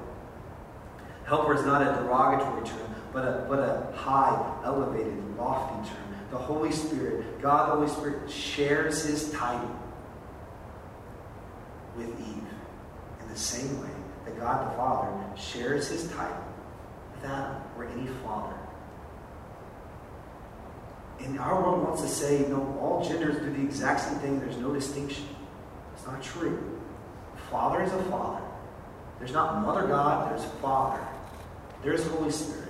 Helper 1.25 1.55
is 1.55 1.65
not 1.65 1.81
a 1.81 2.03
derogatory 2.03 2.67
term, 2.67 2.95
but 3.13 3.25
a, 3.25 3.47
but 3.49 3.59
a 3.59 3.97
high, 3.97 4.61
elevated, 4.65 5.17
lofty 5.39 5.89
term. 5.89 5.99
The 6.31 6.37
Holy 6.39 6.73
Spirit, 6.73 7.41
God 7.41 7.71
the 7.71 7.75
Holy 7.77 7.89
Spirit, 7.89 8.31
shares 8.31 9.05
his 9.05 9.31
title 9.33 9.75
with 11.97 12.09
Eve 12.09 12.43
in 13.23 13.29
the 13.33 13.39
same 13.39 13.81
way 13.81 13.89
that 14.27 14.39
God 14.39 14.71
the 14.71 14.77
Father 14.77 15.41
shares 15.41 15.89
his 15.89 16.11
title 16.13 16.45
with 17.15 17.31
Adam 17.31 17.63
or 17.79 17.85
any 17.87 18.09
father. 18.25 18.64
And 21.21 21.39
our 21.39 21.63
world 21.63 21.85
wants 21.85 22.03
to 22.03 22.09
say, 22.09 22.47
no, 22.49 22.79
all 22.81 23.05
genders 23.07 23.37
do 23.39 23.51
the 23.51 23.63
exact 23.63 24.01
same 24.01 24.19
thing, 24.19 24.41
there's 24.41 24.59
no 24.59 24.73
distinction. 24.75 25.27
It's 25.95 26.07
not 26.07 26.23
true. 26.23 26.81
Father 27.51 27.83
is 27.83 27.93
a 27.93 28.03
father. 28.05 28.45
There's 29.19 29.33
not 29.33 29.63
mother 29.63 29.87
God, 29.87 30.31
there's 30.31 30.45
father. 30.61 31.03
There's 31.83 32.07
Holy 32.09 32.31
Spirit. 32.31 32.69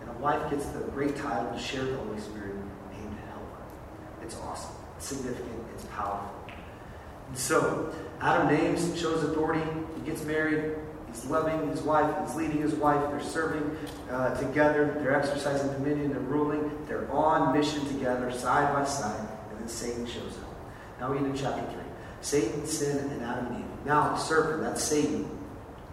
And 0.00 0.10
a 0.10 0.12
wife 0.14 0.50
gets 0.50 0.66
the 0.66 0.80
great 0.80 1.16
title 1.16 1.52
to 1.52 1.58
share 1.58 1.84
the 1.84 1.96
Holy 1.96 2.20
Spirit 2.20 2.54
named 2.90 3.16
Helper. 3.28 3.62
It's 4.22 4.36
awesome. 4.36 4.74
It's 4.96 5.06
significant. 5.06 5.64
It's 5.74 5.84
powerful. 5.86 6.30
And 7.28 7.38
so, 7.38 7.94
Adam 8.20 8.48
names, 8.54 8.98
shows 9.00 9.22
authority. 9.22 9.62
He 9.96 10.10
gets 10.10 10.24
married. 10.24 10.74
He's 11.12 11.24
loving 11.26 11.68
his 11.70 11.82
wife. 11.82 12.14
He's 12.26 12.36
leading 12.36 12.62
his 12.62 12.74
wife. 12.74 13.10
They're 13.10 13.22
serving 13.22 13.76
uh, 14.10 14.34
together. 14.34 14.94
They're 14.98 15.16
exercising 15.16 15.72
dominion. 15.72 16.10
They're 16.10 16.20
ruling. 16.20 16.70
They're 16.86 17.10
on 17.10 17.56
mission 17.56 17.84
together, 17.86 18.30
side 18.30 18.72
by 18.72 18.84
side. 18.84 19.28
And 19.50 19.60
then 19.60 19.68
Satan 19.68 20.06
shows 20.06 20.38
up. 20.38 20.54
Now 21.00 21.10
we 21.10 21.18
get 21.18 21.26
into 21.26 21.42
chapter 21.42 21.62
3. 21.72 21.82
Satan, 22.20 22.66
sin, 22.66 22.98
and 22.98 23.22
Adam 23.22 23.46
and 23.46 23.60
Eve. 23.60 23.70
Now, 23.86 24.10
the 24.10 24.18
serpent, 24.18 24.62
that's 24.62 24.82
Satan, 24.82 25.28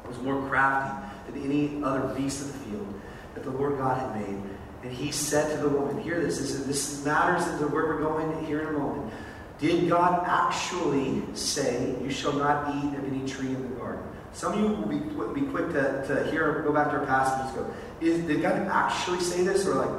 was 0.08 0.18
more 0.20 0.46
crafty 0.48 1.08
than 1.32 1.44
any 1.44 1.84
other 1.84 2.14
beast 2.14 2.42
of 2.42 2.48
the 2.52 2.60
field 2.70 3.02
that 3.34 3.44
the 3.44 3.52
Lord 3.52 3.78
God 3.78 3.98
had 4.00 4.22
made. 4.22 4.42
And 4.84 4.92
he 4.92 5.12
said 5.12 5.56
to 5.56 5.62
the 5.62 5.70
woman, 5.70 6.02
Hear 6.02 6.22
this, 6.22 6.40
this, 6.40 6.54
this 6.66 7.06
matters 7.06 7.44
where 7.62 7.70
we're 7.70 8.00
going 8.00 8.46
here 8.46 8.62
in 8.62 8.68
a 8.68 8.78
moment. 8.78 9.14
Did 9.60 9.90
God 9.90 10.24
actually 10.28 11.24
say, 11.34 11.96
You 12.02 12.12
shall 12.12 12.34
not 12.34 12.76
eat 12.76 12.98
of 12.98 13.06
any 13.06 13.28
tree 13.28 13.48
in 13.48 13.62
the 13.62 13.76
garden? 13.76 14.04
Some 14.38 14.54
of 14.54 14.60
you 14.60 14.67
will 14.67 15.34
be, 15.34 15.41
be 15.41 15.47
quick 15.47 15.69
to, 15.69 16.06
to 16.06 16.30
hear, 16.30 16.62
go 16.62 16.71
back 16.71 16.91
to 16.91 16.97
our 16.97 17.06
passage 17.08 17.58
and 17.58 17.65
go, 17.65 17.73
is, 18.00 18.23
Did 18.28 18.43
God 18.43 18.67
actually 18.67 19.19
say 19.19 19.43
this? 19.43 19.65
Or 19.65 19.73
like, 19.73 19.89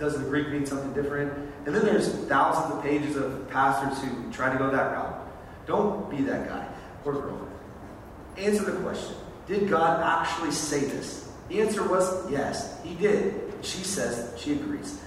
does 0.00 0.18
the 0.18 0.24
Greek 0.24 0.48
mean 0.48 0.66
something 0.66 0.92
different? 0.94 1.32
And 1.64 1.72
then 1.72 1.84
there's 1.84 2.08
thousands 2.26 2.74
of 2.74 2.82
pages 2.82 3.14
of 3.14 3.48
pastors 3.50 4.02
who 4.02 4.32
try 4.32 4.52
to 4.52 4.58
go 4.58 4.68
that 4.68 4.90
route. 4.92 5.24
Don't 5.66 6.10
be 6.10 6.22
that 6.22 6.48
guy 6.48 6.66
or 7.04 7.12
girl. 7.12 7.48
Answer 8.36 8.64
the 8.64 8.80
question 8.80 9.14
Did 9.46 9.70
God 9.70 10.02
actually 10.02 10.50
say 10.50 10.80
this? 10.80 11.30
The 11.48 11.60
answer 11.60 11.86
was 11.86 12.28
yes, 12.28 12.82
he 12.82 12.96
did. 12.96 13.54
She 13.62 13.84
says 13.84 14.34
she 14.36 14.54
agrees. 14.54 15.00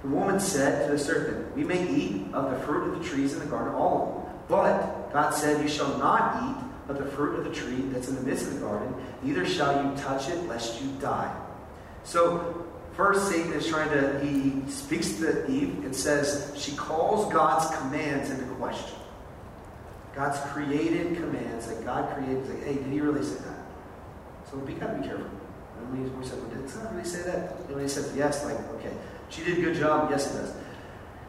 The 0.00 0.08
woman 0.08 0.40
said 0.40 0.86
to 0.86 0.92
the 0.92 0.98
serpent, 0.98 1.54
We 1.54 1.64
may 1.64 1.86
eat 1.86 2.32
of 2.32 2.50
the 2.50 2.58
fruit 2.60 2.90
of 2.90 2.98
the 2.98 3.04
trees 3.06 3.34
in 3.34 3.40
the 3.40 3.46
garden, 3.46 3.74
all 3.74 4.08
of 4.08 4.24
them. 4.24 4.34
But 4.48 5.12
God 5.12 5.34
said, 5.34 5.60
You 5.60 5.68
shall 5.68 5.98
not 5.98 6.42
eat 6.42 6.64
of 6.88 6.98
the 6.98 7.06
fruit 7.06 7.38
of 7.38 7.44
the 7.44 7.52
tree 7.52 7.82
that's 7.92 8.08
in 8.08 8.14
the 8.16 8.22
midst 8.22 8.46
of 8.46 8.54
the 8.54 8.60
garden, 8.60 8.94
neither 9.22 9.46
shall 9.46 9.84
you 9.84 9.96
touch 9.96 10.28
it, 10.28 10.46
lest 10.46 10.82
you 10.82 10.88
die. 11.00 11.34
So, 12.04 12.66
first, 12.92 13.28
Satan 13.28 13.52
is 13.52 13.66
trying 13.66 13.90
to, 13.90 14.20
he 14.20 14.68
speaks 14.70 15.14
to 15.14 15.50
Eve 15.50 15.84
and 15.84 15.94
says, 15.94 16.52
She 16.56 16.76
calls 16.76 17.32
God's 17.32 17.74
commands 17.76 18.30
into 18.30 18.44
question. 18.54 18.98
God's 20.14 20.38
created 20.52 21.16
commands 21.16 21.66
that 21.66 21.84
God 21.84 22.14
created. 22.14 22.48
Like, 22.48 22.64
hey, 22.64 22.74
did 22.74 22.86
he 22.86 23.00
really 23.00 23.24
say 23.24 23.36
that? 23.36 23.58
So 24.50 24.58
we 24.58 24.72
gotta 24.74 24.98
be 24.98 25.06
careful. 25.06 25.26
And 25.78 25.92
we, 25.92 26.08
we 26.10 26.24
said, 26.24 26.38
well, 26.38 26.48
did 26.50 26.72
God 26.72 26.92
really 26.94 27.04
say 27.04 27.22
that? 27.22 27.56
And 27.66 27.74
when 27.74 27.80
he 27.80 27.88
said 27.88 28.16
yes, 28.16 28.44
like, 28.44 28.58
okay, 28.74 28.92
she 29.28 29.44
did 29.44 29.58
a 29.58 29.60
good 29.60 29.76
job. 29.76 30.10
Yes, 30.10 30.30
he 30.30 30.38
does. 30.38 30.54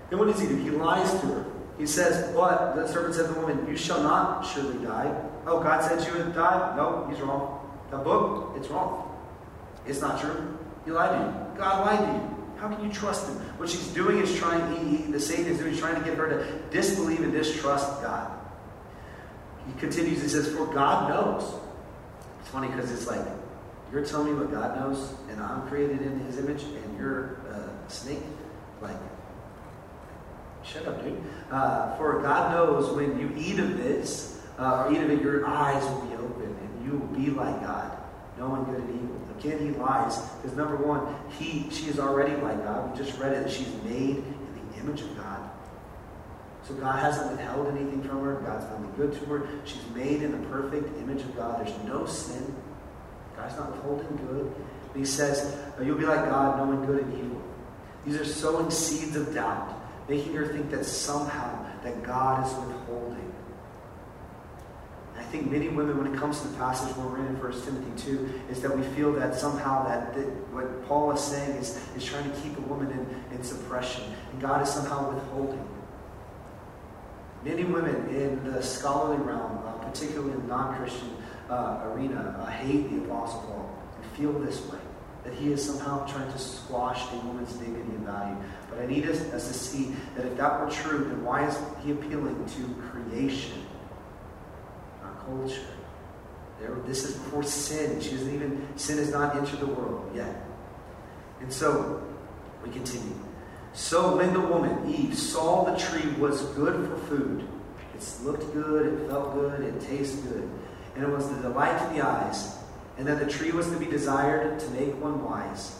Then 0.10 0.20
what 0.20 0.28
does 0.28 0.40
he 0.40 0.48
do? 0.48 0.56
He 0.56 0.70
lies 0.70 1.12
to 1.12 1.28
her. 1.28 1.46
He 1.78 1.86
says, 1.86 2.34
But 2.34 2.76
the 2.76 2.88
serpent 2.88 3.16
said 3.16 3.28
to 3.28 3.34
the 3.34 3.40
woman, 3.40 3.68
You 3.68 3.76
shall 3.76 4.02
not 4.02 4.46
surely 4.46 4.78
die. 4.86 5.14
Oh, 5.46 5.62
God 5.62 5.84
said 5.84 6.06
you 6.08 6.24
would 6.24 6.34
die? 6.34 6.74
No, 6.76 7.08
he's 7.10 7.20
wrong. 7.22 7.62
The 7.92 7.98
book, 7.98 8.54
it's 8.58 8.68
wrong. 8.70 9.16
It's 9.86 10.02
not 10.02 10.20
true. 10.20 10.58
He 10.86 10.92
lied 10.92 11.12
to 11.12 11.18
you. 11.18 11.58
God 11.58 11.86
lied 11.86 12.00
to 12.00 12.14
you. 12.14 12.36
How 12.58 12.74
can 12.74 12.84
you 12.84 12.92
trust 12.92 13.28
him? 13.28 13.36
What 13.58 13.70
she's 13.70 13.88
doing 13.88 14.18
is 14.18 14.36
trying, 14.38 14.76
he, 14.76 14.98
he, 14.98 15.12
the 15.12 15.20
Satan 15.20 15.48
is 15.48 15.60
doing, 15.60 15.74
is 15.74 15.80
trying 15.80 15.96
to 15.96 16.02
get 16.02 16.18
her 16.18 16.30
to 16.30 16.60
disbelieve 16.72 17.22
and 17.22 17.32
distrust 17.32 18.02
God. 18.02 18.32
He 19.68 19.80
continues, 19.80 20.22
he 20.22 20.28
says, 20.28 20.48
For 20.48 20.66
God 20.68 21.10
knows. 21.10 21.60
It's 22.40 22.50
funny 22.50 22.68
because 22.68 22.92
it's 22.92 23.08
like, 23.08 23.26
you're 23.92 24.06
telling 24.06 24.28
me 24.28 24.34
what 24.34 24.52
God 24.52 24.80
knows, 24.80 25.14
and 25.30 25.42
I'm 25.42 25.68
created 25.68 26.02
in 26.02 26.20
his 26.22 26.38
image, 26.38 26.64
and 26.64 26.98
you're 26.98 27.34
a 27.50 27.70
snake? 27.88 28.20
Like, 28.82 28.98
shut 30.64 30.88
up, 30.88 31.04
dude. 31.04 31.22
Uh, 31.52 31.96
for 31.98 32.22
God 32.22 32.52
knows 32.52 32.96
when 32.96 33.20
you 33.20 33.32
eat 33.38 33.60
of 33.60 33.78
this, 33.78 34.35
uh, 34.58 34.88
or 34.88 34.94
it, 34.94 35.22
your 35.22 35.46
eyes 35.46 35.84
will 35.84 36.02
be 36.02 36.16
open, 36.16 36.58
and 36.62 36.86
you 36.86 36.98
will 36.98 37.08
be 37.08 37.30
like 37.30 37.62
God, 37.62 37.98
knowing 38.38 38.64
good 38.66 38.82
and 38.82 39.04
evil. 39.04 39.22
Again, 39.38 39.60
he 39.60 39.72
lies, 39.80 40.18
because 40.42 40.56
number 40.56 40.78
one, 40.78 41.16
he 41.38 41.70
she 41.70 41.90
is 41.90 42.00
already 42.00 42.36
like 42.42 42.64
God. 42.64 42.92
We 42.92 43.04
just 43.04 43.20
read 43.20 43.34
it 43.34 43.50
she's 43.52 43.74
made 43.84 44.18
in 44.18 44.72
the 44.72 44.80
image 44.80 45.02
of 45.02 45.16
God. 45.18 45.50
So 46.68 46.74
God 46.76 47.00
hasn't 47.00 47.32
withheld 47.32 47.68
anything 47.68 48.02
from 48.02 48.24
her. 48.24 48.36
God's 48.36 48.66
only 48.74 48.90
good 48.98 49.14
to 49.20 49.26
her. 49.26 49.48
She's 49.66 49.86
made 49.94 50.24
in 50.24 50.32
the 50.32 50.48
perfect 50.48 50.98
image 51.00 51.22
of 51.22 51.36
God. 51.36 51.64
There's 51.64 51.78
no 51.86 52.06
sin. 52.08 52.56
God's 53.38 53.56
not 53.58 53.72
withholding 53.72 54.18
good. 54.28 54.46
And 54.46 54.96
he 54.96 55.06
says, 55.06 55.56
You'll 55.84 55.98
be 55.98 56.06
like 56.06 56.26
God, 56.26 56.58
knowing 56.58 56.86
good 56.86 57.04
and 57.04 57.14
evil. 57.14 57.42
These 58.06 58.16
are 58.20 58.26
sowing 58.26 58.72
seeds 58.72 59.16
of 59.16 59.34
doubt, 59.34 59.80
making 60.08 60.34
her 60.34 60.48
think 60.48 60.72
that 60.72 60.86
somehow 60.86 61.66
that 61.84 62.02
God 62.04 62.46
is 62.46 62.54
withholding. 62.54 62.85
Think 65.36 65.52
many 65.52 65.68
women, 65.68 65.98
when 65.98 66.14
it 66.14 66.18
comes 66.18 66.40
to 66.40 66.48
the 66.48 66.56
passage 66.56 66.96
we're 66.96 67.18
in 67.18 67.26
in 67.26 67.38
1 67.38 67.52
Timothy 67.64 68.10
2, 68.10 68.42
is 68.50 68.62
that 68.62 68.74
we 68.74 68.84
feel 68.96 69.12
that 69.12 69.36
somehow 69.36 69.86
that, 69.86 70.14
that 70.14 70.26
what 70.54 70.88
Paul 70.88 71.12
is 71.12 71.20
saying 71.20 71.58
is, 71.58 71.78
is 71.98 72.06
trying 72.06 72.32
to 72.32 72.40
keep 72.40 72.58
a 72.58 72.62
woman 72.62 72.90
in, 72.90 73.36
in 73.36 73.44
suppression. 73.44 74.06
And 74.32 74.42
God 74.42 74.62
is 74.62 74.70
somehow 74.70 75.14
withholding. 75.14 75.68
Many 77.44 77.66
women 77.66 78.08
in 78.16 78.50
the 78.50 78.64
scholarly 78.64 79.22
realm, 79.26 79.60
uh, 79.66 79.74
particularly 79.84 80.32
in 80.32 80.40
the 80.44 80.48
non-Christian 80.48 81.10
uh, 81.50 81.82
arena, 81.88 82.40
uh, 82.40 82.46
hate 82.46 82.90
the 82.90 83.04
Apostle 83.04 83.42
Paul 83.42 83.78
and 84.02 84.12
feel 84.14 84.32
this 84.40 84.66
way, 84.70 84.80
that 85.26 85.34
he 85.34 85.52
is 85.52 85.62
somehow 85.62 86.06
trying 86.06 86.32
to 86.32 86.40
squash 86.40 87.12
a 87.12 87.18
woman's 87.28 87.52
dignity 87.56 87.82
and 87.82 88.06
value. 88.06 88.38
But 88.70 88.80
I 88.80 88.86
need 88.86 89.06
us, 89.10 89.20
us 89.34 89.50
to 89.50 89.54
see 89.54 89.94
that 90.16 90.26
if 90.26 90.38
that 90.38 90.62
were 90.62 90.72
true, 90.72 91.10
then 91.10 91.26
why 91.26 91.46
is 91.46 91.60
he 91.84 91.92
appealing 91.92 92.46
to 92.46 92.90
creation, 92.90 93.65
culture? 95.26 95.62
There, 96.60 96.76
this 96.86 97.04
is 97.04 97.16
before 97.16 97.44
sin. 97.44 98.00
She 98.00 98.12
doesn't 98.12 98.34
even 98.34 98.68
sin 98.78 98.98
has 98.98 99.12
not 99.12 99.36
entered 99.36 99.60
the 99.60 99.68
world 99.68 100.10
yet. 100.16 100.46
And 101.42 101.52
so 101.52 102.02
we 102.64 102.72
continue. 102.72 103.16
So 103.74 104.16
when 104.16 104.34
the 104.34 104.40
woman, 104.40 104.90
Eve, 104.90 105.18
saw 105.18 105.66
the 105.66 105.78
tree 105.78 106.10
was 106.14 106.42
good 106.54 106.90
for 106.90 106.98
food, 107.08 107.48
it 107.94 108.24
looked 108.24 108.54
good, 108.54 109.02
it 109.02 109.10
felt 109.10 109.34
good, 109.34 109.62
it 109.62 109.82
tasted 109.82 110.24
good, 110.24 110.50
and 110.96 111.04
it 111.04 111.10
was 111.10 111.30
the 111.30 111.42
delight 111.42 111.78
to 111.80 111.94
the 111.94 112.06
eyes, 112.06 112.58
and 112.98 113.06
that 113.08 113.20
the 113.20 113.30
tree 113.30 113.52
was 113.52 113.70
to 113.70 113.78
be 113.78 113.86
desired 113.86 114.60
to 114.60 114.70
make 114.70 114.96
one 115.02 115.24
wise. 115.24 115.76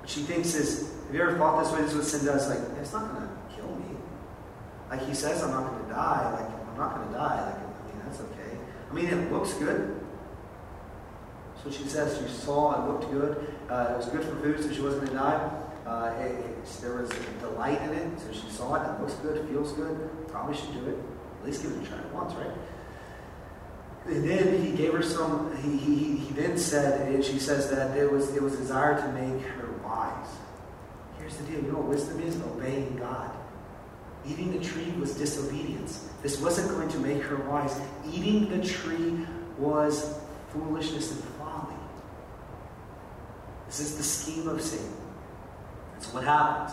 What 0.00 0.10
she 0.10 0.22
thinks 0.22 0.54
is, 0.54 0.92
have 1.06 1.14
you 1.14 1.22
ever 1.22 1.38
thought 1.38 1.62
this 1.62 1.72
way? 1.72 1.82
This 1.82 1.92
is 1.92 1.96
what 1.96 2.06
sin 2.06 2.26
does. 2.26 2.48
Like, 2.48 2.58
it's 2.80 2.92
not 2.92 3.12
going 3.12 3.22
to 3.22 3.54
kill 3.54 3.74
me. 3.76 3.96
Like 4.90 5.06
he 5.06 5.14
says, 5.14 5.42
I'm 5.42 5.50
not 5.50 5.70
going 5.70 5.84
to 5.84 5.90
die. 5.90 6.32
Like, 6.32 6.68
I'm 6.68 6.76
not 6.76 6.96
going 6.96 7.08
to 7.08 7.14
die. 7.14 7.46
Like, 7.46 7.56
I 7.56 7.86
mean, 7.86 8.02
that's 8.04 8.20
okay. 8.20 8.58
I 8.94 8.96
mean, 8.96 9.06
it 9.06 9.32
looks 9.32 9.54
good. 9.54 10.00
So 11.64 11.70
she 11.72 11.82
says 11.82 12.16
she 12.16 12.32
saw 12.32 12.80
it 12.80 12.92
looked 12.92 13.10
good. 13.10 13.52
Uh, 13.68 13.88
it 13.90 13.96
was 13.96 14.06
good 14.06 14.22
for 14.22 14.36
food, 14.36 14.62
so 14.62 14.72
she 14.72 14.80
wasn't 14.82 15.12
die. 15.12 15.50
Uh, 15.84 16.14
it, 16.20 16.30
it, 16.30 16.64
there 16.80 16.94
was 16.94 17.10
delight 17.40 17.82
in 17.82 17.90
it, 17.90 18.20
so 18.20 18.32
she 18.32 18.48
saw 18.48 18.76
it. 18.76 18.88
It 18.88 19.00
looks 19.00 19.14
good, 19.14 19.48
feels 19.48 19.72
good. 19.72 20.28
Probably 20.28 20.56
should 20.56 20.74
do 20.74 20.86
it. 20.90 20.98
At 21.40 21.46
least 21.46 21.64
give 21.64 21.72
it 21.72 21.82
a 21.82 21.86
try 21.86 21.98
once, 22.12 22.34
right? 22.34 22.52
And 24.06 24.30
then 24.30 24.62
he 24.62 24.70
gave 24.70 24.92
her 24.92 25.02
some. 25.02 25.56
He, 25.56 25.76
he, 25.76 26.16
he 26.16 26.32
then 26.32 26.56
said, 26.56 27.12
and 27.12 27.24
she 27.24 27.40
says 27.40 27.70
that 27.70 27.96
it 27.96 28.12
was 28.12 28.32
it 28.36 28.42
was 28.42 28.54
desired 28.54 28.98
to 28.98 29.08
make 29.08 29.42
her 29.42 29.72
wise. 29.82 30.28
Here's 31.18 31.36
the 31.36 31.44
deal. 31.46 31.64
You 31.64 31.72
know 31.72 31.78
what 31.78 31.88
wisdom 31.88 32.20
is? 32.20 32.40
Obeying 32.42 32.94
God. 32.94 33.32
Eating 34.26 34.58
the 34.58 34.64
tree 34.64 34.92
was 34.98 35.14
disobedience. 35.16 36.08
This 36.22 36.40
wasn't 36.40 36.70
going 36.70 36.88
to 36.88 36.98
make 36.98 37.22
her 37.22 37.36
wise. 37.48 37.78
Eating 38.10 38.48
the 38.48 38.66
tree 38.66 39.26
was 39.58 40.18
foolishness 40.48 41.12
and 41.12 41.24
folly. 41.34 41.74
This 43.66 43.80
is 43.80 43.96
the 43.96 44.02
scheme 44.02 44.48
of 44.48 44.60
Satan. 44.62 44.92
And 45.94 46.02
so 46.02 46.14
what 46.14 46.24
happens? 46.24 46.72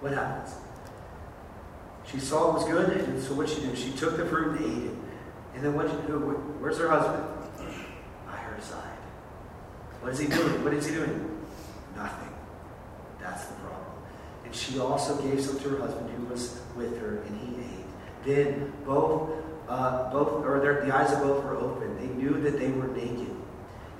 What 0.00 0.12
happens? 0.12 0.54
She 2.10 2.18
saw 2.18 2.50
it 2.50 2.54
was 2.54 2.64
good, 2.64 2.90
and 3.00 3.22
so 3.22 3.34
what 3.34 3.48
she 3.48 3.60
did? 3.60 3.76
She 3.76 3.92
took 3.92 4.16
the 4.16 4.26
fruit 4.26 4.58
and 4.58 4.64
ate 4.64 4.90
it. 4.90 4.96
And 5.54 5.64
then 5.64 5.74
what? 5.74 5.86
did 5.86 6.00
she 6.00 6.06
do? 6.06 6.18
Where's 6.58 6.78
her 6.78 6.88
husband? 6.88 7.24
By 8.26 8.36
her 8.36 8.60
side. 8.60 8.98
What 10.00 10.12
is 10.12 10.18
he 10.18 10.26
doing? 10.26 10.64
What 10.64 10.72
is 10.74 10.86
he 10.86 10.94
doing? 10.94 11.44
Nothing. 11.96 12.32
That's 13.20 13.44
the 13.44 13.54
problem. 13.54 13.89
And 14.50 14.58
she 14.58 14.80
also 14.80 15.14
gave 15.22 15.40
some 15.40 15.60
to 15.60 15.68
her 15.68 15.78
husband 15.78 16.10
who 16.10 16.24
was 16.24 16.60
with 16.74 16.98
her, 17.00 17.18
and 17.18 17.38
he 17.38 17.62
ate. 17.62 17.86
Then 18.24 18.72
both, 18.84 19.30
uh, 19.68 20.10
both, 20.10 20.44
or 20.44 20.58
their, 20.58 20.84
the 20.84 20.92
eyes 20.92 21.12
of 21.12 21.20
both 21.20 21.44
were 21.44 21.54
open. 21.54 21.96
They 21.98 22.12
knew 22.20 22.40
that 22.40 22.58
they 22.58 22.68
were 22.72 22.88
naked, 22.88 23.30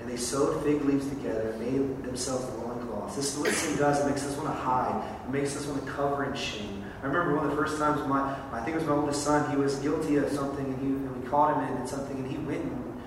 and 0.01 0.11
they 0.11 0.17
sewed 0.17 0.61
fig 0.61 0.83
leaves 0.83 1.07
together 1.07 1.51
and 1.51 1.59
made 1.61 2.03
themselves 2.03 2.43
loincloths. 2.59 3.15
This 3.15 3.33
is 3.33 3.39
what 3.39 3.53
sin 3.53 3.77
does. 3.77 4.01
It 4.01 4.09
makes 4.09 4.25
us 4.25 4.35
want 4.35 4.49
to 4.49 4.53
hide. 4.53 5.09
It 5.25 5.31
makes 5.31 5.55
us 5.55 5.65
want 5.67 5.85
to 5.85 5.89
cover 5.89 6.25
in 6.25 6.35
shame. 6.35 6.83
I 7.01 7.05
remember 7.05 7.37
one 7.37 7.45
of 7.45 7.51
the 7.51 7.55
first 7.55 7.77
times 7.79 8.05
my, 8.09 8.35
I 8.51 8.61
think 8.65 8.75
it 8.75 8.79
was 8.79 8.89
my 8.89 8.95
oldest 8.95 9.23
son, 9.23 9.49
he 9.51 9.55
was 9.55 9.75
guilty 9.75 10.17
of 10.17 10.29
something, 10.33 10.65
and, 10.65 10.79
he, 10.79 10.87
and 10.87 11.23
we 11.23 11.29
caught 11.29 11.63
him 11.63 11.77
in 11.77 11.87
something, 11.87 12.17
and 12.17 12.29
he 12.29 12.35
went 12.39 12.61
and, 12.61 13.01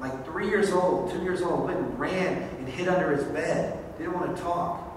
like 0.00 0.24
three 0.24 0.48
years 0.48 0.72
old, 0.72 1.10
two 1.10 1.22
years 1.22 1.42
old, 1.42 1.66
went 1.66 1.80
and 1.80 1.98
ran 2.00 2.44
and 2.56 2.66
hid 2.66 2.88
under 2.88 3.14
his 3.14 3.24
bed. 3.24 3.78
Didn't 3.98 4.14
want 4.14 4.34
to 4.34 4.42
talk. 4.42 4.87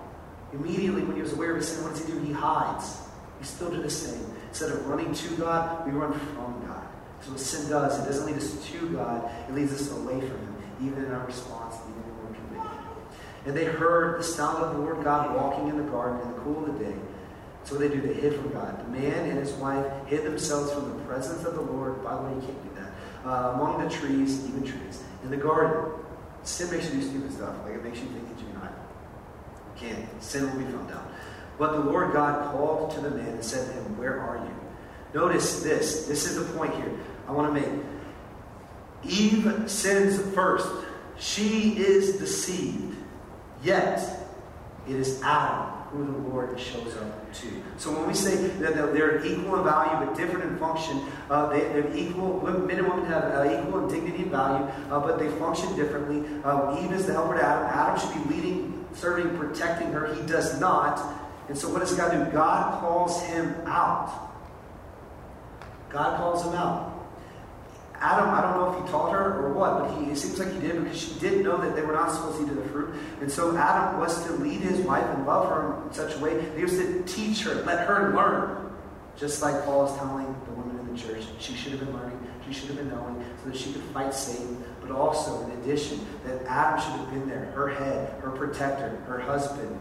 Immediately, 0.53 1.03
when 1.03 1.15
he 1.15 1.21
was 1.21 1.33
aware 1.33 1.51
of 1.51 1.57
his 1.57 1.69
sin, 1.69 1.83
what 1.83 1.93
does 1.93 2.05
he 2.05 2.11
do? 2.11 2.19
He 2.19 2.33
hides. 2.33 2.97
He 3.39 3.45
still 3.45 3.71
do 3.71 3.81
the 3.81 3.89
same. 3.89 4.25
Instead 4.49 4.71
of 4.71 4.85
running 4.87 5.13
to 5.13 5.35
God, 5.35 5.85
we 5.85 5.91
run 5.91 6.13
from 6.13 6.63
God. 6.67 6.87
So 7.21 7.31
what 7.31 7.39
sin 7.39 7.69
does, 7.69 7.99
it 7.99 8.05
doesn't 8.05 8.25
lead 8.25 8.35
us 8.35 8.67
to 8.71 8.89
God, 8.89 9.31
it 9.47 9.53
leads 9.53 9.73
us 9.73 9.91
away 9.91 10.19
from 10.19 10.39
Him, 10.39 10.55
even 10.81 11.05
in 11.05 11.11
our 11.11 11.25
response, 11.25 11.75
even 11.89 12.01
when 12.01 12.27
we're 12.27 12.35
convicted. 12.35 12.79
And 13.45 13.55
they 13.55 13.65
heard 13.65 14.19
the 14.19 14.23
sound 14.23 14.63
of 14.63 14.73
the 14.75 14.79
Lord 14.79 15.03
God 15.03 15.35
walking 15.35 15.69
in 15.69 15.77
the 15.77 15.89
garden 15.91 16.19
in 16.21 16.33
the 16.33 16.39
cool 16.39 16.65
of 16.65 16.77
the 16.77 16.85
day. 16.85 16.95
So 17.63 17.75
what 17.75 17.81
they 17.81 17.95
do, 17.95 18.01
they 18.01 18.13
hid 18.13 18.35
from 18.35 18.51
God. 18.51 18.79
The 18.85 18.89
man 18.89 19.29
and 19.29 19.37
his 19.37 19.51
wife 19.53 19.85
hid 20.07 20.23
themselves 20.23 20.71
from 20.71 20.89
the 20.89 21.03
presence 21.05 21.45
of 21.45 21.53
the 21.53 21.61
Lord. 21.61 22.03
By 22.03 22.15
the 22.15 22.23
way, 22.23 22.33
you 22.35 22.41
can't 22.41 22.63
do 22.63 22.81
that. 22.81 22.91
Uh, 23.23 23.51
among 23.53 23.83
the 23.83 23.89
trees, 23.89 24.47
even 24.47 24.63
trees. 24.63 25.03
In 25.23 25.29
the 25.29 25.37
garden. 25.37 25.91
Sin 26.43 26.71
makes 26.71 26.91
you 26.91 26.99
do 26.99 27.07
stupid 27.07 27.33
stuff. 27.33 27.55
Like 27.63 27.75
it 27.75 27.83
makes 27.83 27.99
you 27.99 28.05
think 28.05 28.27
that 28.35 28.43
you're 28.43 28.53
not. 28.55 28.70
Can't. 29.81 30.23
Sin 30.23 30.49
will 30.49 30.57
be 30.57 30.71
found 30.71 30.91
out. 30.91 31.11
But 31.57 31.73
the 31.73 31.79
Lord 31.79 32.13
God 32.13 32.51
called 32.51 32.91
to 32.91 33.01
the 33.01 33.11
man 33.11 33.27
and 33.27 33.43
said 33.43 33.67
to 33.67 33.73
him, 33.73 33.97
Where 33.97 34.19
are 34.19 34.37
you? 34.37 34.55
Notice 35.13 35.61
this. 35.61 36.07
This 36.07 36.25
is 36.25 36.35
the 36.35 36.57
point 36.57 36.73
here 36.75 36.91
I 37.27 37.31
want 37.31 37.53
to 37.53 37.61
make. 37.61 37.83
Eve 39.03 39.69
sins 39.69 40.21
first. 40.33 40.67
She 41.17 41.77
is 41.77 42.17
deceived. 42.17 42.95
Yet, 43.63 43.99
it 44.87 44.95
is 44.95 45.21
Adam 45.21 45.81
who 45.91 46.05
the 46.05 46.29
Lord 46.29 46.57
shows 46.59 46.95
up 46.95 47.33
to. 47.33 47.47
So 47.77 47.91
when 47.91 48.07
we 48.07 48.13
say 48.13 48.35
that 48.35 48.75
they're 48.93 49.23
equal 49.25 49.57
in 49.57 49.63
value 49.63 50.05
but 50.05 50.15
different 50.15 50.45
in 50.45 50.57
function, 50.57 51.01
uh, 51.29 51.49
they, 51.49 51.65
are 51.65 51.93
equal. 51.93 52.41
Men 52.41 52.79
and 52.79 52.87
women 52.87 53.05
have 53.05 53.23
uh, 53.23 53.59
equal 53.59 53.83
in 53.83 53.93
dignity 53.93 54.23
and 54.23 54.31
value, 54.31 54.65
uh, 54.89 54.99
but 54.99 55.19
they 55.19 55.27
function 55.31 55.75
differently. 55.75 56.23
Uh, 56.43 56.79
Eve 56.81 56.93
is 56.93 57.07
the 57.07 57.13
helper 57.13 57.35
to 57.35 57.43
Adam. 57.43 57.67
Adam 57.67 57.99
should 57.99 58.29
be 58.29 58.35
leading, 58.35 58.80
serving, 58.93 59.37
protecting 59.37 59.91
her. 59.91 60.13
He 60.13 60.21
does 60.27 60.59
not. 60.59 61.19
And 61.47 61.57
so 61.57 61.69
what 61.69 61.79
does 61.79 61.93
God 61.93 62.11
do? 62.11 62.31
God 62.31 62.79
calls 62.79 63.21
him 63.23 63.53
out. 63.65 64.31
God 65.89 66.17
calls 66.17 66.45
him 66.45 66.53
out. 66.53 66.91
Adam, 68.01 68.29
I 68.29 68.41
don't 68.41 68.57
know 68.57 68.73
if 68.73 68.83
he 68.83 68.91
taught 68.91 69.11
her 69.11 69.45
or 69.45 69.53
what, 69.53 69.79
but 69.79 69.99
he, 69.99 70.09
it 70.09 70.17
seems 70.17 70.39
like 70.39 70.51
he 70.51 70.59
did 70.59 70.83
because 70.83 70.99
she 70.99 71.19
did 71.19 71.43
know 71.43 71.57
that 71.57 71.75
they 71.75 71.83
were 71.83 71.93
not 71.93 72.11
supposed 72.11 72.37
to 72.37 72.45
eat 72.45 72.49
of 72.49 72.55
the 72.55 72.69
fruit. 72.69 72.95
And 73.21 73.31
so 73.31 73.55
Adam 73.55 73.99
was 73.99 74.25
to 74.25 74.33
lead 74.33 74.59
his 74.61 74.79
wife 74.79 75.05
and 75.05 75.27
love 75.27 75.47
her 75.49 75.85
in 75.85 75.93
such 75.93 76.15
a 76.15 76.19
way. 76.19 76.43
He 76.55 76.63
was 76.63 76.77
to 76.77 77.03
teach 77.03 77.43
her, 77.43 77.53
let 77.63 77.87
her 77.87 78.11
learn. 78.15 78.71
Just 79.17 79.43
like 79.43 79.65
Paul 79.65 79.85
is 79.85 79.95
telling 79.97 80.25
the 80.45 80.51
woman 80.53 80.79
in 80.79 80.95
the 80.95 80.99
church, 80.99 81.25
she 81.37 81.53
should 81.53 81.73
have 81.73 81.81
been 81.81 81.93
learning, 81.93 82.19
she 82.47 82.53
should 82.53 82.69
have 82.69 82.77
been 82.77 82.89
knowing, 82.89 83.23
so 83.43 83.49
that 83.49 83.57
she 83.57 83.71
could 83.71 83.83
fight 83.93 84.13
Satan. 84.15 84.60
But 84.91 84.99
also, 84.99 85.45
in 85.45 85.51
addition, 85.61 86.05
that 86.25 86.43
Adam 86.47 86.81
should 86.81 86.99
have 86.99 87.09
been 87.11 87.29
there, 87.29 87.45
her 87.55 87.69
head, 87.69 88.21
her 88.21 88.31
protector, 88.31 88.89
her 89.07 89.19
husband. 89.19 89.79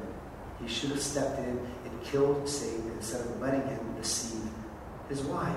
He 0.62 0.68
should 0.68 0.90
have 0.90 1.00
stepped 1.00 1.38
in 1.40 1.58
and 1.84 2.04
killed 2.04 2.48
Satan 2.48 2.92
instead 2.92 3.22
of 3.22 3.40
letting 3.40 3.62
him 3.62 3.94
deceive 3.98 4.48
his 5.08 5.22
wife. 5.22 5.56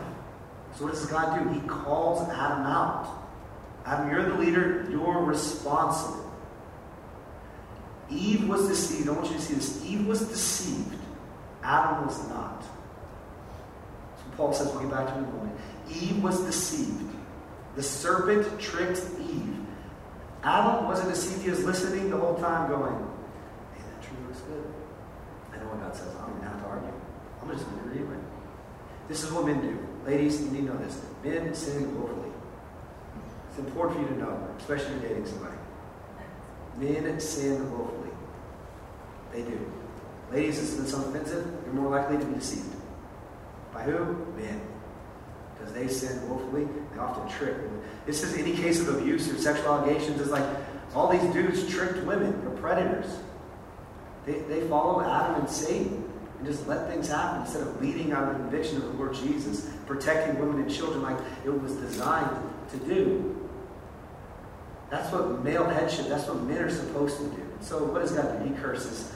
So 0.76 0.86
what 0.86 0.94
does 0.94 1.06
God 1.06 1.44
do? 1.44 1.50
He 1.54 1.60
calls 1.68 2.28
Adam 2.30 2.66
out. 2.66 3.30
Adam, 3.86 4.10
you're 4.10 4.24
the 4.24 4.40
leader, 4.40 4.88
you're 4.90 5.22
responsible. 5.22 6.32
Eve 8.10 8.50
was 8.50 8.68
deceived. 8.68 9.08
I 9.08 9.12
want 9.12 9.28
you 9.28 9.36
to 9.36 9.42
see 9.42 9.54
this. 9.54 9.86
Eve 9.86 10.08
was 10.08 10.28
deceived. 10.28 10.98
Adam 11.62 12.08
was 12.08 12.28
not. 12.30 12.64
So 14.18 14.24
Paul 14.36 14.54
says, 14.54 14.70
we'll 14.70 14.82
get 14.82 14.92
back 14.92 15.08
to 15.10 15.14
it 15.14 15.18
in 15.20 15.24
a 15.26 15.28
moment. 15.28 15.60
Eve 15.92 16.24
was 16.24 16.42
deceived. 16.44 17.13
The 17.76 17.84
serpent 17.84 18.60
tricked 18.60 19.02
Eve. 19.20 19.58
Adam 20.44 20.86
wasn't 20.86 21.10
deceived. 21.10 21.42
He 21.42 21.50
was 21.50 21.64
listening 21.64 22.10
the 22.10 22.18
whole 22.18 22.36
time 22.36 22.70
going, 22.70 22.94
hey, 23.74 23.82
that 23.82 24.04
tree 24.04 24.18
looks 24.28 24.42
good. 24.42 24.64
I 25.54 25.58
know 25.58 25.66
what 25.66 25.80
God 25.80 25.96
says. 25.96 26.10
I 26.16 26.28
don't 26.28 26.38
even 26.38 26.48
have 26.48 26.62
to 26.62 26.68
argue. 26.68 26.92
I'm 27.42 27.50
just 27.50 27.66
going 27.66 27.80
to 27.82 27.90
read 27.90 28.02
it. 28.02 28.24
This 29.08 29.24
is 29.24 29.32
what 29.32 29.46
men 29.46 29.62
do. 29.62 29.88
Ladies, 30.06 30.42
you 30.42 30.50
need 30.52 30.68
to 30.68 30.74
know 30.74 30.78
this. 30.78 31.02
Men 31.24 31.54
sin 31.56 31.98
willfully. 31.98 32.30
It's 33.50 33.60
important 33.60 33.98
for 33.98 34.02
you 34.04 34.10
to 34.10 34.18
know, 34.18 34.48
especially 34.58 34.96
if 34.96 35.02
you're 35.02 35.10
dating 35.10 35.26
somebody. 35.26 35.58
Men 36.78 37.20
sin 37.20 37.72
willfully. 37.72 38.10
They 39.32 39.42
do. 39.44 39.72
Ladies, 40.32 40.60
this 40.60 40.80
is 40.80 40.92
something 40.92 41.16
offensive. 41.16 41.46
You're 41.66 41.74
more 41.74 41.92
likely 41.92 42.18
to 42.18 42.26
be 42.26 42.36
deceived. 42.36 42.76
By 43.74 43.84
who? 43.84 44.26
Men. 44.36 44.62
Because 45.64 45.74
they 45.74 45.88
sin 45.88 46.30
willfully. 46.30 46.68
They 46.94 47.00
often 47.00 47.30
trick. 47.30 47.56
This 48.06 48.24
is 48.24 48.38
any 48.38 48.54
case 48.54 48.82
of 48.82 48.98
abuse 48.98 49.32
or 49.32 49.38
sexual 49.38 49.74
allegations. 49.74 50.20
It's 50.20 50.30
like 50.30 50.46
all 50.94 51.10
these 51.10 51.34
dudes 51.34 51.68
tricked 51.70 52.06
women. 52.06 52.40
They're 52.42 52.58
predators. 52.58 53.18
They, 54.26 54.40
they 54.40 54.68
follow 54.68 55.02
Adam 55.02 55.42
and 55.42 55.50
Satan 55.50 56.10
and 56.38 56.48
just 56.48 56.68
let 56.68 56.90
things 56.90 57.08
happen 57.08 57.42
instead 57.42 57.62
of 57.62 57.82
leading 57.82 58.12
out 58.12 58.24
of 58.24 58.30
the 58.30 58.44
conviction 58.44 58.78
of 58.78 58.84
the 58.84 58.90
Lord 58.90 59.14
Jesus, 59.14 59.70
protecting 59.86 60.40
women 60.40 60.62
and 60.62 60.72
children 60.72 61.02
like 61.02 61.18
it 61.46 61.50
was 61.50 61.74
designed 61.76 62.38
to 62.72 62.78
do. 62.78 63.50
That's 64.90 65.12
what 65.12 65.44
male 65.44 65.66
headship, 65.66 66.08
that's 66.08 66.28
what 66.28 66.42
men 66.44 66.60
are 66.60 66.70
supposed 66.70 67.18
to 67.18 67.24
do. 67.24 67.48
So 67.62 67.84
what 67.86 68.02
does 68.02 68.12
God 68.12 68.44
do? 68.44 68.54
He 68.54 68.60
curses 68.62 69.12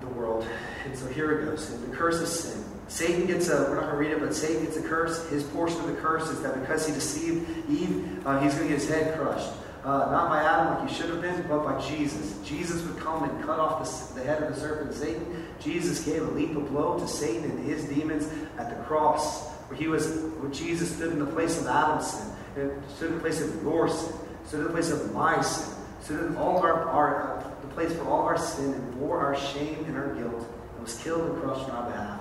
the 0.00 0.06
world. 0.06 0.46
And 0.84 0.96
so 0.96 1.06
here 1.08 1.40
it 1.40 1.44
goes. 1.44 1.70
And 1.70 1.92
the 1.92 1.96
curse 1.96 2.16
is 2.16 2.40
sin. 2.40 2.64
Satan 2.88 3.26
gets 3.26 3.48
a, 3.48 3.66
we're 3.68 3.74
not 3.74 3.90
going 3.90 3.92
to 3.92 3.96
read 3.96 4.10
it, 4.12 4.20
but 4.20 4.34
Satan 4.34 4.64
gets 4.64 4.76
a 4.76 4.82
curse. 4.82 5.28
His 5.28 5.42
portion 5.44 5.80
of 5.80 5.86
the 5.88 5.94
curse 5.94 6.28
is 6.28 6.40
that 6.42 6.60
because 6.60 6.86
he 6.86 6.92
deceived 6.94 7.48
Eve, 7.68 8.26
uh, 8.26 8.40
he's 8.40 8.54
going 8.54 8.68
to 8.68 8.74
get 8.74 8.80
his 8.80 8.88
head 8.88 9.18
crushed. 9.18 9.50
Uh, 9.84 10.10
not 10.10 10.28
by 10.28 10.42
Adam 10.42 10.74
like 10.74 10.88
he 10.88 10.94
should 10.96 11.08
have 11.10 11.20
been, 11.20 11.44
but 11.48 11.64
by 11.64 11.80
Jesus. 11.86 12.36
Jesus 12.44 12.82
would 12.82 12.98
come 12.98 13.22
and 13.22 13.44
cut 13.44 13.60
off 13.60 13.84
the, 14.14 14.20
the 14.20 14.26
head 14.26 14.42
of 14.42 14.52
the 14.52 14.60
serpent, 14.60 14.92
Satan. 14.92 15.46
Jesus 15.60 16.04
gave 16.04 16.22
a 16.22 16.30
lethal 16.32 16.62
blow 16.62 16.98
to 16.98 17.06
Satan 17.06 17.48
and 17.48 17.64
his 17.64 17.84
demons 17.84 18.28
at 18.58 18.68
the 18.68 18.82
cross, 18.84 19.48
where 19.68 19.78
he 19.78 19.86
was, 19.86 20.08
where 20.40 20.50
Jesus 20.50 20.94
stood 20.94 21.12
in 21.12 21.20
the 21.20 21.26
place 21.26 21.60
of 21.60 21.68
Adam's 21.68 22.10
sin, 22.10 22.82
stood 22.96 23.10
in 23.10 23.14
the 23.14 23.20
place 23.20 23.40
of 23.40 23.62
your 23.62 23.88
sin, 23.88 24.12
stood 24.46 24.60
in 24.60 24.64
the 24.66 24.72
place 24.72 24.90
of 24.90 25.12
my 25.12 25.40
sin, 25.40 25.72
stood 26.02 26.26
in 26.26 26.36
all 26.36 26.58
our, 26.58 26.88
our 26.88 27.38
uh, 27.38 27.50
the 27.60 27.68
place 27.68 27.92
for 27.92 28.08
all 28.08 28.22
our 28.22 28.38
sin 28.38 28.72
and 28.72 28.98
bore 28.98 29.20
our 29.20 29.36
shame 29.36 29.84
and 29.86 29.96
our 29.96 30.14
guilt, 30.14 30.48
and 30.74 30.82
was 30.82 30.98
killed 30.98 31.30
and 31.30 31.42
crushed 31.42 31.68
on 31.68 31.70
our 31.70 31.90
behalf. 31.90 32.15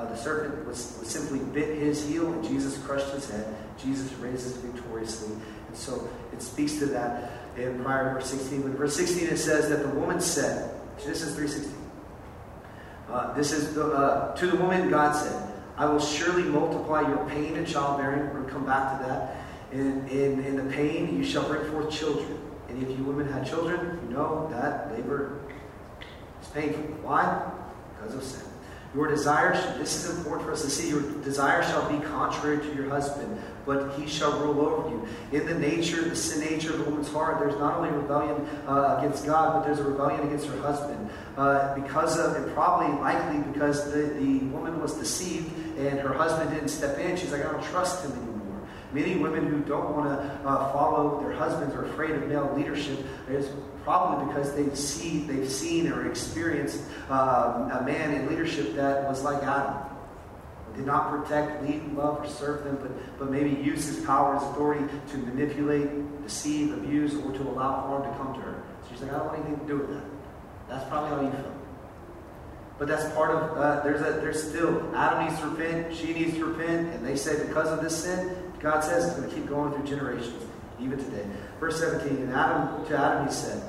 Uh, 0.00 0.06
the 0.06 0.16
serpent 0.16 0.66
was, 0.66 0.96
was 0.98 1.08
simply 1.08 1.40
bit 1.52 1.76
his 1.76 2.08
heel, 2.08 2.32
and 2.32 2.42
Jesus 2.42 2.78
crushed 2.78 3.12
his 3.12 3.28
head. 3.28 3.54
Jesus 3.82 4.10
raises 4.14 4.56
victoriously. 4.56 5.34
And 5.68 5.76
so 5.76 6.08
it 6.32 6.40
speaks 6.40 6.78
to 6.78 6.86
that 6.86 7.32
in 7.58 7.82
prior 7.84 8.14
verse 8.14 8.30
16. 8.30 8.62
But 8.62 8.70
verse 8.72 8.96
16 8.96 9.28
it 9.28 9.36
says 9.36 9.68
that 9.68 9.82
the 9.82 9.90
woman 9.90 10.18
said, 10.18 10.74
this 10.96 11.20
is 11.20 11.34
316. 11.34 11.76
Uh, 13.10 13.34
this 13.34 13.52
is 13.52 13.74
the, 13.74 13.92
uh, 13.92 14.34
to 14.36 14.46
the 14.46 14.56
woman 14.56 14.88
God 14.88 15.12
said, 15.12 15.52
I 15.76 15.84
will 15.84 16.00
surely 16.00 16.44
multiply 16.44 17.02
your 17.06 17.28
pain 17.28 17.56
and 17.56 17.66
childbearing. 17.66 18.20
We're 18.20 18.32
going 18.32 18.46
to 18.46 18.50
come 18.52 18.64
back 18.64 19.00
to 19.00 19.06
that. 19.06 19.36
In, 19.72 20.08
in, 20.08 20.42
in 20.44 20.56
the 20.56 20.74
pain, 20.74 21.14
you 21.14 21.24
shall 21.24 21.46
bring 21.46 21.70
forth 21.70 21.90
children. 21.90 22.38
And 22.68 22.82
if 22.82 22.88
you 22.88 23.04
women 23.04 23.30
had 23.30 23.46
children, 23.46 24.00
you 24.02 24.14
know 24.14 24.48
that 24.50 24.92
labor 24.92 25.40
is 26.40 26.48
painful. 26.48 26.84
Why? 27.02 27.52
Because 27.98 28.14
of 28.14 28.22
sin. 28.22 28.49
Your 28.92 29.06
desire, 29.06 29.52
this 29.78 30.04
is 30.04 30.18
important 30.18 30.46
for 30.46 30.52
us 30.52 30.62
to 30.62 30.70
see, 30.70 30.88
your 30.88 31.02
desire 31.22 31.62
shall 31.62 31.88
be 31.88 32.04
contrary 32.06 32.58
to 32.58 32.74
your 32.74 32.88
husband, 32.88 33.40
but 33.64 33.92
he 33.92 34.08
shall 34.08 34.40
rule 34.40 34.60
over 34.60 34.88
you. 34.88 35.06
In 35.30 35.46
the 35.46 35.54
nature, 35.54 36.02
the 36.02 36.16
sin 36.16 36.40
nature 36.40 36.72
of 36.72 36.78
the 36.78 36.84
woman's 36.84 37.08
heart, 37.08 37.38
there's 37.38 37.56
not 37.60 37.76
only 37.76 37.90
rebellion 37.90 38.44
uh, 38.66 38.96
against 38.98 39.24
God, 39.24 39.52
but 39.52 39.64
there's 39.64 39.78
a 39.78 39.84
rebellion 39.84 40.26
against 40.26 40.48
her 40.48 40.60
husband. 40.60 41.08
Uh, 41.36 41.72
because 41.76 42.18
of, 42.18 42.34
and 42.34 42.52
probably 42.52 42.92
likely 43.00 43.38
because 43.52 43.92
the, 43.92 44.12
the 44.18 44.38
woman 44.46 44.80
was 44.82 44.94
deceived 44.94 45.48
and 45.78 46.00
her 46.00 46.12
husband 46.12 46.50
didn't 46.50 46.68
step 46.68 46.98
in, 46.98 47.16
she's 47.16 47.30
like, 47.30 47.46
I 47.46 47.52
don't 47.52 47.62
trust 47.62 48.04
him 48.04 48.10
anymore. 48.10 48.29
Many 48.92 49.16
women 49.16 49.46
who 49.46 49.60
don't 49.60 49.96
want 49.96 50.08
to 50.08 50.48
uh, 50.48 50.72
follow 50.72 51.20
their 51.22 51.32
husbands 51.32 51.74
are 51.74 51.84
afraid 51.84 52.10
of 52.10 52.26
male 52.26 52.52
leadership 52.56 52.98
It's 53.28 53.48
probably 53.84 54.26
because 54.26 54.54
they've 54.54 54.76
see 54.76 55.20
they've 55.20 55.48
seen 55.48 55.92
or 55.92 56.08
experienced 56.08 56.82
uh, 57.08 57.78
a 57.80 57.84
man 57.84 58.12
in 58.14 58.28
leadership 58.28 58.74
that 58.74 59.08
was 59.08 59.22
like 59.22 59.42
Adam. 59.42 59.86
Did 60.76 60.86
not 60.86 61.10
protect, 61.10 61.64
lead, 61.64 61.92
love, 61.94 62.24
or 62.24 62.28
serve 62.28 62.64
them, 62.64 62.78
but, 62.80 63.18
but 63.18 63.30
maybe 63.30 63.50
use 63.60 63.86
his 63.86 64.04
power 64.04 64.36
and 64.36 64.42
authority 64.42 64.84
to 65.10 65.18
manipulate, 65.18 66.22
deceive, 66.22 66.72
abuse, 66.72 67.14
or 67.14 67.32
to 67.32 67.42
allow 67.42 67.72
harm 67.72 68.02
to 68.04 68.18
come 68.18 68.34
to 68.34 68.40
her. 68.40 68.62
So 68.82 68.88
she's 68.92 69.02
like, 69.02 69.12
I 69.12 69.18
don't 69.18 69.26
want 69.26 69.38
anything 69.40 69.60
to 69.60 69.66
do 69.66 69.78
with 69.78 69.90
that. 69.90 70.04
That's 70.68 70.88
probably 70.88 71.10
how 71.10 71.20
you 71.22 71.42
feel. 71.42 71.54
But 72.78 72.88
that's 72.88 73.12
part 73.14 73.30
of, 73.32 73.58
uh, 73.58 73.80
there's, 73.82 74.00
a, 74.00 74.20
there's 74.20 74.42
still, 74.42 74.94
Adam 74.94 75.28
needs 75.28 75.38
to 75.40 75.48
repent, 75.48 75.94
she 75.94 76.14
needs 76.14 76.34
to 76.34 76.46
repent, 76.46 76.94
and 76.94 77.04
they 77.04 77.16
say 77.16 77.46
because 77.46 77.68
of 77.68 77.82
this 77.82 78.04
sin, 78.04 78.34
God 78.60 78.84
says 78.84 79.06
it's 79.06 79.16
going 79.16 79.28
to 79.28 79.34
keep 79.34 79.48
going 79.48 79.72
through 79.72 79.84
generations, 79.84 80.44
even 80.80 80.98
today. 80.98 81.24
Verse 81.58 81.80
17, 81.80 82.16
and 82.16 82.32
Adam, 82.32 82.86
to 82.86 82.96
Adam 82.96 83.26
he 83.26 83.32
said, 83.32 83.62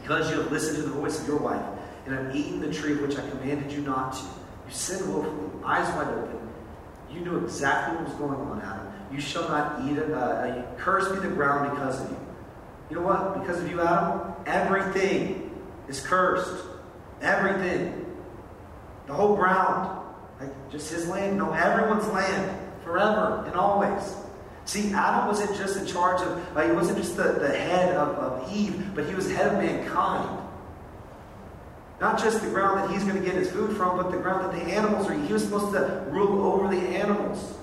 Because 0.00 0.30
you 0.30 0.40
have 0.40 0.52
listened 0.52 0.76
to 0.76 0.82
the 0.82 0.90
voice 0.90 1.20
of 1.20 1.26
your 1.26 1.38
wife, 1.38 1.64
and 2.06 2.14
have 2.14 2.36
eaten 2.36 2.60
the 2.60 2.72
tree 2.72 2.92
of 2.92 3.00
which 3.00 3.16
I 3.16 3.28
commanded 3.30 3.72
you 3.72 3.80
not 3.80 4.12
to, 4.12 4.22
you 4.22 4.72
sinned 4.72 5.12
willfully, 5.12 5.50
eyes 5.64 5.88
wide 5.94 6.08
open. 6.08 6.44
You 7.10 7.20
knew 7.20 7.38
exactly 7.38 7.96
what 7.96 8.06
was 8.06 8.14
going 8.14 8.34
on, 8.34 8.60
Adam. 8.60 8.92
You 9.12 9.20
shall 9.20 9.48
not 9.48 9.80
eat 9.84 9.96
it. 9.96 10.10
Uh, 10.10 10.62
curse 10.76 11.10
be 11.12 11.20
the 11.26 11.34
ground 11.34 11.70
because 11.70 12.02
of 12.02 12.10
you. 12.10 12.16
You 12.90 12.96
know 12.96 13.02
what? 13.02 13.40
Because 13.40 13.60
of 13.60 13.70
you, 13.70 13.80
Adam, 13.80 14.34
everything 14.46 15.54
is 15.88 16.00
cursed. 16.00 16.64
Everything. 17.22 18.04
The 19.06 19.14
whole 19.14 19.36
ground. 19.36 20.00
Like 20.40 20.70
just 20.70 20.92
his 20.92 21.08
land. 21.08 21.38
No, 21.38 21.52
everyone's 21.52 22.08
land. 22.08 22.63
Forever 22.84 23.44
and 23.46 23.56
always. 23.56 24.14
See, 24.66 24.92
Adam 24.92 25.26
wasn't 25.26 25.56
just 25.56 25.76
in 25.76 25.86
charge 25.86 26.22
of, 26.22 26.56
uh, 26.56 26.66
he 26.66 26.72
wasn't 26.72 26.98
just 26.98 27.16
the, 27.16 27.24
the 27.32 27.48
head 27.48 27.94
of, 27.94 28.08
of 28.16 28.52
Eve, 28.54 28.94
but 28.94 29.06
he 29.06 29.14
was 29.14 29.30
head 29.30 29.48
of 29.48 29.54
mankind. 29.54 30.40
Not 32.00 32.18
just 32.18 32.40
the 32.42 32.48
ground 32.48 32.80
that 32.80 32.90
he's 32.90 33.04
going 33.04 33.16
to 33.16 33.24
get 33.24 33.34
his 33.34 33.50
food 33.50 33.76
from, 33.76 33.96
but 33.96 34.10
the 34.10 34.18
ground 34.18 34.44
that 34.44 34.64
the 34.64 34.72
animals 34.72 35.08
are. 35.08 35.14
He 35.14 35.32
was 35.32 35.44
supposed 35.44 35.72
to 35.72 36.04
rule 36.10 36.44
over 36.52 36.74
the 36.74 36.80
animals. 36.80 37.54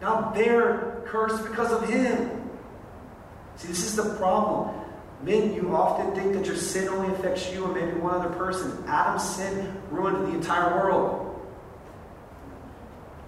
Now 0.00 0.32
they're 0.34 1.02
cursed 1.06 1.42
because 1.44 1.72
of 1.72 1.88
him. 1.88 2.50
See, 3.56 3.68
this 3.68 3.84
is 3.84 3.96
the 3.96 4.14
problem. 4.16 4.74
Men, 5.22 5.54
you 5.54 5.74
often 5.74 6.14
think 6.14 6.34
that 6.34 6.44
your 6.44 6.56
sin 6.56 6.88
only 6.88 7.14
affects 7.14 7.50
you 7.52 7.64
and 7.64 7.74
maybe 7.74 7.98
one 7.98 8.14
other 8.14 8.34
person. 8.34 8.84
Adam's 8.86 9.22
sin 9.22 9.74
ruined 9.90 10.26
the 10.26 10.36
entire 10.36 10.76
world. 10.76 11.40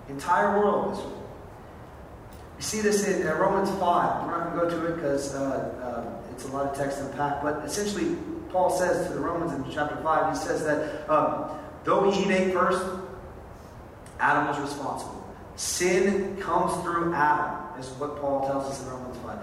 The 0.07 0.13
entire 0.13 0.59
world. 0.59 1.26
You 2.57 2.63
see 2.63 2.81
this 2.81 3.07
in 3.07 3.27
uh, 3.27 3.35
Romans 3.35 3.69
5. 3.71 3.81
We're 3.81 4.39
not 4.39 4.55
going 4.55 4.71
to 4.71 4.77
go 4.77 4.83
to 4.83 4.93
it 4.93 4.97
because 4.97 5.35
uh, 5.35 5.43
uh, 5.83 6.33
it's 6.33 6.45
a 6.45 6.49
lot 6.49 6.67
of 6.67 6.77
text 6.77 6.99
to 6.99 7.07
unpack. 7.07 7.43
But 7.43 7.65
essentially, 7.65 8.17
Paul 8.51 8.71
says 8.71 9.09
to 9.09 9.13
the 9.13 9.21
Romans 9.21 9.53
in 9.53 9.71
chapter 9.73 9.97
5, 9.97 10.33
he 10.33 10.39
says 10.39 10.65
that 10.65 11.09
um, 11.11 11.51
though 11.85 12.11
Eve 12.13 12.31
ate 12.31 12.53
first, 12.55 12.83
Adam 14.19 14.47
was 14.47 14.59
responsible. 14.59 15.23
Sin 15.57 16.37
comes 16.39 16.83
through 16.83 17.13
Adam, 17.15 17.79
is 17.79 17.89
what 17.99 18.21
Paul 18.21 18.47
tells 18.47 18.65
us 18.65 18.83
in 18.83 18.89
Romans 18.89 19.17
5. 19.19 19.39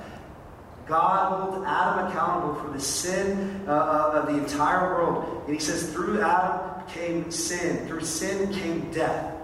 God 0.87 1.51
holds 1.51 1.65
Adam 1.65 2.07
accountable 2.07 2.55
for 2.55 2.69
the 2.69 2.79
sin 2.79 3.63
uh, 3.67 4.11
of 4.13 4.25
the 4.27 4.37
entire 4.37 4.95
world. 4.95 5.43
And 5.45 5.53
he 5.53 5.59
says, 5.59 5.91
through 5.93 6.21
Adam 6.21 6.85
came 6.87 7.31
sin. 7.31 7.87
Through 7.87 8.01
sin 8.01 8.51
came 8.53 8.91
death. 8.91 9.35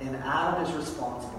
And 0.00 0.14
Adam 0.16 0.64
is 0.64 0.72
responsible. 0.72 1.33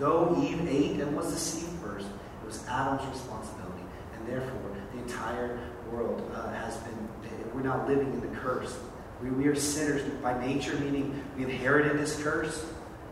Though 0.00 0.34
Eve 0.42 0.66
ate 0.66 1.00
and 1.00 1.14
was 1.14 1.30
deceived 1.30 1.78
first, 1.82 2.06
it 2.06 2.46
was 2.46 2.66
Adam's 2.66 3.06
responsibility. 3.12 3.84
And 4.14 4.26
therefore, 4.26 4.72
the 4.94 4.98
entire 4.98 5.60
world 5.92 6.28
uh, 6.34 6.50
has 6.54 6.78
been, 6.78 7.08
we're 7.54 7.60
not 7.62 7.86
living 7.86 8.10
in 8.14 8.20
the 8.20 8.34
curse. 8.38 8.78
We, 9.22 9.28
we 9.30 9.46
are 9.46 9.54
sinners 9.54 10.02
by 10.22 10.42
nature, 10.44 10.74
meaning 10.76 11.22
we 11.36 11.44
inherited 11.44 11.98
this 11.98 12.20
curse. 12.22 12.64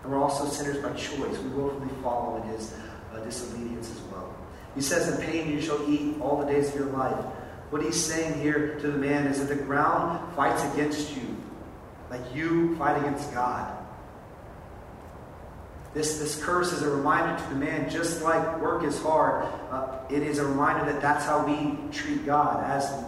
And 0.02 0.10
we're 0.10 0.18
also 0.18 0.46
sinners 0.46 0.78
by 0.78 0.90
choice. 0.94 1.38
We 1.38 1.50
willfully 1.50 1.90
follow 2.02 2.42
in 2.42 2.48
his 2.48 2.74
uh, 3.12 3.20
disobedience 3.20 3.90
as 3.90 4.00
well. 4.10 4.34
He 4.74 4.80
says, 4.80 5.08
In 5.08 5.26
pain 5.26 5.50
you 5.50 5.60
shall 5.60 5.86
eat 5.90 6.18
all 6.22 6.38
the 6.40 6.50
days 6.50 6.70
of 6.70 6.76
your 6.76 6.86
life. 6.86 7.22
What 7.68 7.82
he's 7.82 8.02
saying 8.02 8.40
here 8.40 8.78
to 8.80 8.90
the 8.90 8.96
man 8.96 9.26
is 9.26 9.40
that 9.40 9.54
the 9.54 9.62
ground 9.62 10.34
fights 10.34 10.64
against 10.72 11.14
you, 11.14 11.36
like 12.08 12.22
you 12.34 12.76
fight 12.76 12.98
against 12.98 13.30
God. 13.34 13.77
This, 15.98 16.20
this 16.20 16.40
curse 16.40 16.72
is 16.72 16.82
a 16.82 16.88
reminder 16.88 17.36
to 17.42 17.48
the 17.48 17.56
man, 17.56 17.90
just 17.90 18.22
like 18.22 18.60
work 18.60 18.84
is 18.84 19.02
hard, 19.02 19.46
uh, 19.72 19.98
it 20.08 20.22
is 20.22 20.38
a 20.38 20.46
reminder 20.46 20.84
that 20.92 21.02
that's 21.02 21.24
how 21.24 21.44
we 21.44 21.76
treat 21.90 22.24
God, 22.24 22.62
as, 22.62 23.02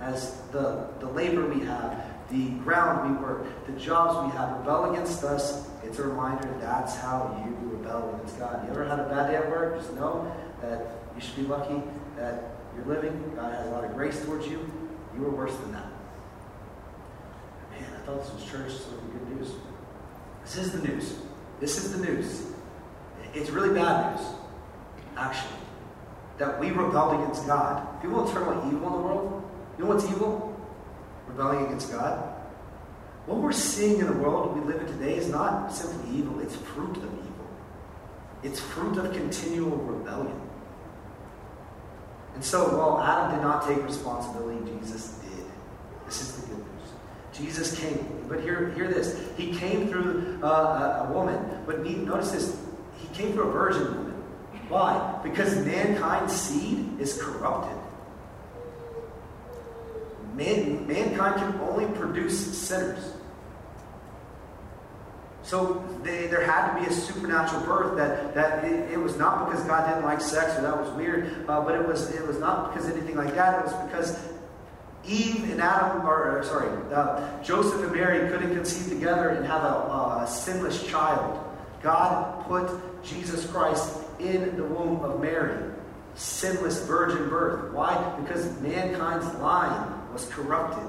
as 0.00 0.38
the, 0.52 0.86
the 0.98 1.06
labor 1.06 1.46
we 1.46 1.64
have, 1.64 2.04
the 2.30 2.50
ground 2.58 3.16
we 3.16 3.22
work, 3.24 3.46
the 3.64 3.72
jobs 3.72 4.30
we 4.30 4.38
have 4.38 4.58
rebel 4.58 4.92
against 4.92 5.24
us. 5.24 5.66
It's 5.82 5.98
a 5.98 6.02
reminder 6.02 6.54
that's 6.60 6.94
how 6.94 7.42
you 7.42 7.56
rebel 7.70 8.14
against 8.14 8.38
God. 8.38 8.66
You 8.66 8.72
ever 8.72 8.86
had 8.86 9.00
a 9.00 9.08
bad 9.08 9.28
day 9.28 9.36
at 9.36 9.48
work? 9.48 9.78
Just 9.78 9.94
know 9.94 10.30
that 10.60 10.88
you 11.14 11.22
should 11.22 11.36
be 11.36 11.44
lucky 11.44 11.82
that 12.18 12.50
you're 12.76 12.84
living. 12.84 13.32
God 13.34 13.54
has 13.54 13.66
a 13.66 13.70
lot 13.70 13.84
of 13.84 13.94
grace 13.94 14.22
towards 14.26 14.46
you. 14.46 14.70
You 15.14 15.22
were 15.22 15.30
worse 15.30 15.56
than 15.56 15.72
that. 15.72 15.88
Man, 17.70 17.90
I 17.96 18.04
thought 18.04 18.22
this 18.22 18.34
was 18.34 18.44
church, 18.44 18.72
so 18.72 18.90
good 18.90 19.38
news. 19.38 19.52
This 20.44 20.58
is 20.58 20.72
the 20.72 20.86
news. 20.86 21.14
This 21.60 21.76
is 21.76 21.92
the 21.92 22.04
news. 22.04 22.46
It's 23.34 23.50
really 23.50 23.74
bad 23.74 24.16
news, 24.16 24.26
actually, 25.16 25.60
that 26.38 26.58
we 26.58 26.70
rebelled 26.70 27.22
against 27.22 27.46
God. 27.46 28.00
People 28.00 28.20
about 28.42 28.66
evil 28.66 28.86
in 28.86 28.92
the 28.92 28.98
world. 28.98 29.50
You 29.76 29.84
know 29.84 29.90
what's 29.90 30.04
evil? 30.04 30.58
Rebelling 31.28 31.66
against 31.66 31.92
God. 31.92 32.34
What 33.26 33.38
we're 33.38 33.52
seeing 33.52 34.00
in 34.00 34.06
the 34.06 34.14
world 34.14 34.56
we 34.58 34.72
live 34.72 34.80
in 34.80 34.86
today 34.86 35.16
is 35.16 35.28
not 35.28 35.72
simply 35.72 36.18
evil, 36.18 36.40
it's 36.40 36.56
fruit 36.56 36.96
of 36.96 37.04
evil. 37.04 37.50
It's 38.42 38.58
fruit 38.58 38.96
of 38.96 39.12
continual 39.12 39.76
rebellion. 39.76 40.40
And 42.34 42.44
so, 42.44 42.76
while 42.76 43.02
Adam 43.02 43.36
did 43.36 43.42
not 43.42 43.66
take 43.66 43.82
responsibility, 43.84 44.58
Jesus 44.78 45.18
did. 45.18 45.44
This 46.06 46.22
is 46.22 46.36
the 46.36 46.54
good. 46.54 46.64
Jesus 47.40 47.78
came. 47.78 48.06
But 48.28 48.40
hear, 48.40 48.70
hear 48.72 48.88
this. 48.88 49.20
He 49.36 49.54
came 49.56 49.88
through 49.88 50.40
uh, 50.42 50.46
a, 50.46 51.08
a, 51.08 51.12
woman. 51.12 51.62
But 51.66 51.84
notice 51.84 52.32
this. 52.32 52.56
He 52.98 53.08
came 53.14 53.32
through 53.32 53.48
a 53.48 53.52
virgin 53.52 53.96
woman. 53.96 54.10
Why? 54.68 55.18
Because 55.22 55.56
mankind's 55.66 56.32
seed 56.32 57.00
is 57.00 57.20
corrupted. 57.20 57.76
Man, 60.34 60.86
mankind 60.86 61.36
can 61.36 61.60
only 61.60 61.86
produce 61.98 62.56
sinners. 62.56 63.14
So 65.42 65.84
they, 66.04 66.28
there 66.28 66.46
had 66.46 66.74
to 66.74 66.80
be 66.80 66.86
a 66.86 66.92
supernatural 66.92 67.62
birth 67.62 67.96
that, 67.96 68.34
that 68.34 68.64
it, 68.64 68.92
it, 68.92 68.98
was 68.98 69.16
not 69.16 69.50
because 69.50 69.64
God 69.64 69.88
didn't 69.88 70.04
like 70.04 70.20
sex 70.20 70.56
or 70.56 70.62
that 70.62 70.78
was 70.78 70.88
weird, 70.90 71.44
uh, 71.48 71.60
but 71.62 71.74
it 71.74 71.84
was, 71.84 72.14
it 72.14 72.24
was 72.24 72.38
not 72.38 72.72
because 72.72 72.88
anything 72.88 73.16
like 73.16 73.34
that. 73.34 73.58
It 73.58 73.64
was 73.64 73.74
because 73.86 74.16
Eve 75.06 75.50
and 75.50 75.60
Adam, 75.60 76.06
or 76.06 76.42
sorry, 76.44 76.68
uh, 76.92 77.42
Joseph 77.42 77.82
and 77.82 77.92
Mary 77.92 78.30
couldn't 78.30 78.54
conceive 78.54 78.88
together 78.88 79.30
and 79.30 79.46
have 79.46 79.62
a, 79.62 80.26
sinless 80.28 80.86
child. 80.86 81.42
God 81.82 82.44
put 82.46 82.70
Jesus 83.02 83.46
Christ 83.46 83.96
in 84.18 84.56
the 84.56 84.64
womb 84.64 85.00
of 85.02 85.20
Mary. 85.20 85.72
Sinless 86.14 86.84
virgin 86.86 87.28
birth. 87.30 87.72
Why? 87.72 87.96
Because 88.20 88.60
mankind's 88.60 89.32
line 89.36 90.12
was 90.12 90.26
corrupted. 90.26 90.86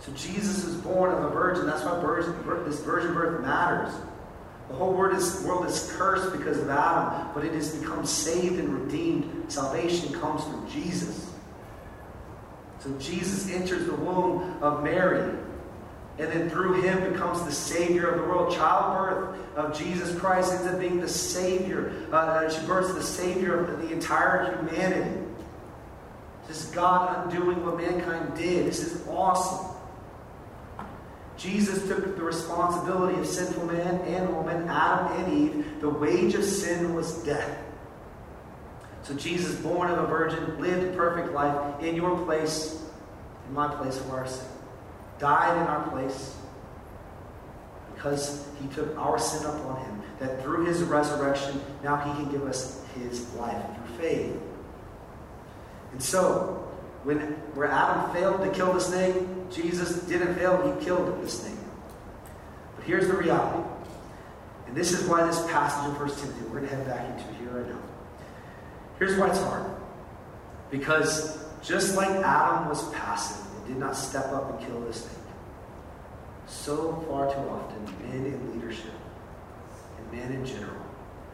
So 0.00 0.12
Jesus 0.12 0.64
is 0.64 0.76
born 0.76 1.12
of 1.12 1.24
a 1.24 1.28
virgin. 1.30 1.66
That's 1.66 1.84
why 1.84 2.00
this 2.64 2.80
virgin 2.80 3.14
birth 3.14 3.42
matters. 3.42 3.94
The 4.68 4.74
whole 4.74 4.94
world 4.94 5.16
is, 5.16 5.42
world 5.42 5.66
is 5.66 5.92
cursed 5.92 6.32
because 6.32 6.58
of 6.58 6.70
Adam, 6.70 7.28
but 7.34 7.44
it 7.44 7.52
has 7.52 7.74
become 7.76 8.06
saved 8.06 8.58
and 8.58 8.70
redeemed. 8.70 9.52
Salvation 9.52 10.12
comes 10.14 10.44
through 10.44 10.66
Jesus. 10.70 11.31
So 12.82 12.90
Jesus 12.98 13.48
enters 13.50 13.86
the 13.86 13.94
womb 13.94 14.60
of 14.60 14.82
Mary, 14.82 15.38
and 16.18 16.32
then 16.32 16.50
through 16.50 16.82
him 16.82 17.12
becomes 17.12 17.44
the 17.44 17.52
Savior 17.52 18.08
of 18.08 18.20
the 18.20 18.26
world. 18.26 18.52
Childbirth 18.54 19.56
of 19.56 19.78
Jesus 19.78 20.18
Christ 20.18 20.52
ends 20.52 20.66
up 20.66 20.80
being 20.80 21.00
the 21.00 21.08
Savior. 21.08 21.92
Uh, 22.10 22.50
she 22.50 22.66
births 22.66 22.92
the 22.94 23.02
Savior 23.02 23.60
of 23.60 23.82
the 23.82 23.92
entire 23.92 24.56
humanity. 24.56 25.20
This 26.48 26.64
is 26.64 26.70
God 26.72 27.24
undoing 27.24 27.64
what 27.64 27.76
mankind 27.76 28.36
did. 28.36 28.66
This 28.66 28.82
is 28.82 29.06
awesome. 29.06 29.68
Jesus 31.36 31.86
took 31.88 32.16
the 32.16 32.22
responsibility 32.22 33.18
of 33.18 33.26
sinful 33.26 33.66
man 33.66 33.96
and 34.00 34.34
woman, 34.34 34.68
Adam 34.68 35.24
and 35.24 35.32
Eve. 35.32 35.80
The 35.80 35.88
wage 35.88 36.34
of 36.34 36.44
sin 36.44 36.94
was 36.94 37.22
death. 37.24 37.58
So 39.02 39.14
Jesus, 39.14 39.56
born 39.56 39.90
of 39.90 39.98
a 39.98 40.06
virgin, 40.06 40.60
lived 40.60 40.92
a 40.92 40.96
perfect 40.96 41.32
life 41.32 41.82
in 41.82 41.96
your 41.96 42.16
place, 42.24 42.81
in 43.52 43.56
my 43.56 43.68
place 43.74 43.98
for 43.98 44.18
our 44.18 44.26
sin. 44.26 44.46
Died 45.18 45.60
in 45.60 45.66
our 45.68 45.88
place 45.90 46.34
because 47.94 48.48
he 48.60 48.66
took 48.68 48.96
our 48.96 49.18
sin 49.18 49.46
upon 49.46 49.84
him 49.84 50.02
that 50.18 50.42
through 50.42 50.64
his 50.64 50.82
resurrection, 50.82 51.60
now 51.84 51.96
he 51.96 52.22
can 52.22 52.32
give 52.32 52.42
us 52.44 52.82
his 52.94 53.32
life 53.34 53.62
through 53.74 53.96
faith. 53.98 54.36
And 55.92 56.02
so, 56.02 56.66
when 57.04 57.18
where 57.54 57.68
Adam 57.68 58.10
failed 58.14 58.42
to 58.42 58.50
kill 58.50 58.72
the 58.72 58.80
snake, 58.80 59.14
Jesus 59.50 60.02
didn't 60.04 60.34
fail, 60.36 60.56
he 60.56 60.84
killed 60.84 61.22
the 61.22 61.28
snake. 61.28 61.58
But 62.76 62.86
here's 62.86 63.06
the 63.06 63.14
reality. 63.14 63.68
And 64.66 64.76
this 64.76 64.92
is 64.92 65.06
why 65.06 65.26
this 65.26 65.40
passage 65.48 65.90
in 65.90 66.00
1 66.00 66.08
Timothy, 66.08 66.44
we're 66.44 66.60
going 66.60 66.68
to 66.68 66.74
head 66.74 66.86
back 66.86 67.06
into 67.10 67.34
here 67.34 67.50
right 67.50 67.68
now. 67.68 67.80
Here's 68.98 69.18
why 69.18 69.28
it's 69.28 69.40
hard. 69.40 69.66
Because 70.70 71.44
just 71.62 71.96
like 71.96 72.08
Adam 72.08 72.68
was 72.68 72.90
passive 72.94 73.41
did 73.66 73.76
not 73.76 73.96
step 73.96 74.26
up 74.32 74.50
and 74.50 74.66
kill 74.66 74.80
this 74.80 75.02
snake, 75.02 75.34
so 76.46 77.04
far 77.08 77.32
too 77.32 77.48
often 77.48 77.84
men 78.08 78.26
in 78.26 78.52
leadership 78.54 78.92
and 79.98 80.18
men 80.18 80.32
in 80.32 80.44
general 80.44 80.82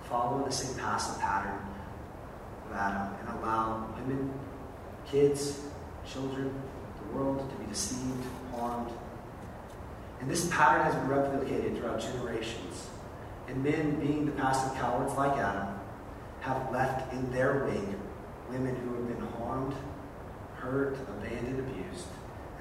follow 0.09 0.45
the 0.45 0.53
same 0.53 0.77
passive 0.79 1.21
pattern 1.21 1.59
of 2.67 2.77
Adam 2.77 3.15
and 3.21 3.39
allow 3.39 3.87
women 3.99 4.33
kids, 5.11 5.61
children, 6.07 6.53
the 7.01 7.17
world 7.17 7.39
to 7.51 7.57
be 7.57 7.67
deceived, 7.67 8.25
harmed. 8.53 8.91
And 10.21 10.31
this 10.31 10.49
pattern 10.49 10.83
has 10.83 10.95
been 10.95 11.09
replicated 11.09 11.79
throughout 11.79 12.01
generations. 12.01 12.89
And 13.47 13.63
men, 13.65 13.99
being 14.01 14.27
the 14.27 14.33
passive 14.33 14.77
cowards 14.79 15.15
like 15.15 15.39
Adam, 15.39 15.75
have 16.41 16.71
left 16.73 17.13
in 17.13 17.31
their 17.33 17.65
wake 17.65 17.97
women 18.51 18.75
who 18.77 18.95
have 18.95 19.09
been 19.09 19.27
harmed, 19.39 19.75
hurt, 20.57 20.97
abandoned, 21.09 21.61
abused. 21.61 22.07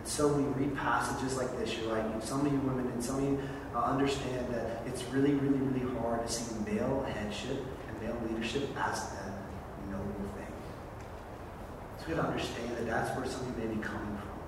So 0.07 0.29
we 0.29 0.43
read 0.43 0.75
passages 0.77 1.35
like 1.35 1.51
this. 1.59 1.77
You're 1.77 1.91
like, 1.91 2.23
some 2.23 2.45
of 2.45 2.51
you 2.51 2.57
women 2.59 2.87
and 2.87 3.03
some 3.03 3.17
of 3.17 3.23
you 3.23 3.39
uh, 3.75 3.81
understand 3.81 4.47
that 4.53 4.81
it's 4.87 5.03
really, 5.11 5.33
really, 5.33 5.59
really 5.59 5.95
hard 5.99 6.25
to 6.25 6.31
see 6.31 6.55
male 6.65 7.05
headship 7.13 7.57
and 7.89 8.01
male 8.01 8.17
leadership 8.29 8.69
as 8.77 8.99
a 9.03 9.91
noble 9.91 10.31
thing. 10.35 10.47
So 11.99 12.05
we 12.07 12.15
got 12.15 12.21
to 12.21 12.27
understand 12.29 12.77
that 12.77 12.87
that's 12.87 13.17
where 13.17 13.27
something 13.27 13.53
may 13.59 13.75
be 13.75 13.81
coming 13.81 14.17
from. 14.17 14.39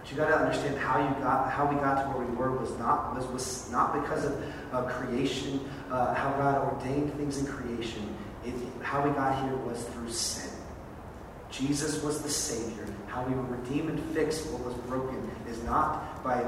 But 0.00 0.10
you 0.10 0.16
got 0.16 0.28
to 0.30 0.36
understand 0.36 0.76
how 0.76 0.98
you 0.98 1.14
got, 1.22 1.52
how 1.52 1.66
we 1.66 1.76
got 1.76 2.02
to 2.02 2.18
where 2.18 2.26
we 2.26 2.34
were 2.34 2.58
was 2.58 2.76
not 2.80 3.14
was, 3.14 3.24
was 3.28 3.70
not 3.70 4.02
because 4.02 4.24
of 4.24 4.42
uh, 4.72 4.82
creation, 4.82 5.60
uh, 5.92 6.12
how 6.12 6.32
God 6.32 6.74
ordained 6.74 7.14
things 7.14 7.38
in 7.38 7.46
creation. 7.46 8.16
It, 8.44 8.54
how 8.82 9.06
we 9.06 9.10
got 9.10 9.44
here 9.44 9.56
was 9.58 9.84
through 9.84 10.10
sin. 10.10 10.50
Jesus 11.52 12.02
was 12.02 12.20
the 12.20 12.28
Savior. 12.28 12.86
How 13.08 13.24
we 13.24 13.34
redeem 13.34 13.88
and 13.88 13.98
fix 14.14 14.44
what 14.46 14.64
was 14.64 14.74
broken 14.86 15.30
is 15.48 15.62
not 15.64 16.22
by 16.22 16.44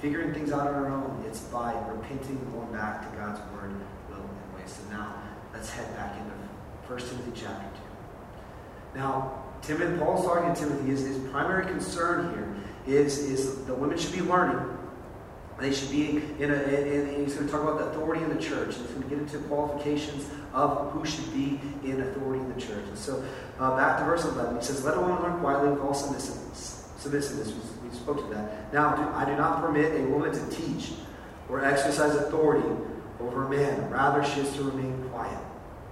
figuring 0.00 0.34
things 0.34 0.52
out 0.52 0.66
on 0.66 0.74
our 0.74 0.88
own. 0.88 1.24
It's 1.26 1.40
by 1.40 1.72
repenting 1.88 2.36
and 2.36 2.52
going 2.52 2.72
back 2.72 3.10
to 3.10 3.16
God's 3.16 3.40
word, 3.52 3.72
will, 4.08 4.16
and 4.16 4.54
way. 4.54 4.62
So 4.66 4.82
now 4.90 5.14
let's 5.52 5.70
head 5.70 5.94
back 5.96 6.16
into 6.18 6.32
1 6.90 6.98
Timothy 6.98 7.32
chapter 7.34 7.68
2. 8.94 8.98
Now, 8.98 9.44
Timothy, 9.62 9.98
Paul's 9.98 10.24
talking 10.24 10.52
to 10.52 10.60
Timothy, 10.60 10.88
his, 10.88 11.06
his 11.06 11.18
primary 11.30 11.66
concern 11.66 12.34
here 12.34 12.96
is, 12.96 13.18
is 13.18 13.64
the 13.66 13.74
women 13.74 13.98
should 13.98 14.12
be 14.12 14.22
learning. 14.22 14.76
They 15.60 15.72
should 15.72 15.90
be 15.90 16.22
in 16.38 16.50
a, 16.50 17.22
he's 17.22 17.34
going 17.34 17.46
to 17.46 17.52
talk 17.52 17.62
about 17.62 17.78
the 17.78 17.84
authority 17.86 18.24
in 18.24 18.30
the 18.34 18.42
church. 18.42 18.76
He's 18.76 18.86
going 18.86 19.02
to 19.02 19.08
get 19.08 19.18
into 19.18 19.38
qualifications 19.40 20.26
of 20.52 20.92
who 20.92 21.04
should 21.04 21.32
be 21.32 21.60
in 21.84 22.00
authority 22.00 22.40
in 22.40 22.52
the 22.52 22.60
church. 22.60 22.84
And 22.86 22.98
so, 22.98 23.24
uh, 23.58 23.76
back 23.76 23.98
to 23.98 24.04
verse 24.04 24.24
11, 24.24 24.56
he 24.56 24.62
says, 24.62 24.84
Let 24.84 24.96
a 24.96 25.00
woman 25.00 25.22
learn 25.22 25.40
quietly 25.40 25.70
with 25.70 25.80
all 25.80 25.94
submissiveness. 25.94 26.88
Submissiveness, 26.98 27.48
we, 27.48 27.88
we 27.88 27.94
spoke 27.94 28.28
to 28.28 28.34
that. 28.34 28.72
Now, 28.72 28.94
do, 28.94 29.02
I 29.02 29.24
do 29.24 29.36
not 29.36 29.60
permit 29.60 30.00
a 30.00 30.04
woman 30.04 30.32
to 30.32 30.56
teach 30.56 30.92
or 31.48 31.64
exercise 31.64 32.14
authority 32.14 32.68
over 33.20 33.46
a 33.46 33.50
man. 33.50 33.90
Rather, 33.90 34.24
she 34.24 34.40
is 34.40 34.52
to 34.54 34.62
remain 34.62 35.08
quiet. 35.10 35.38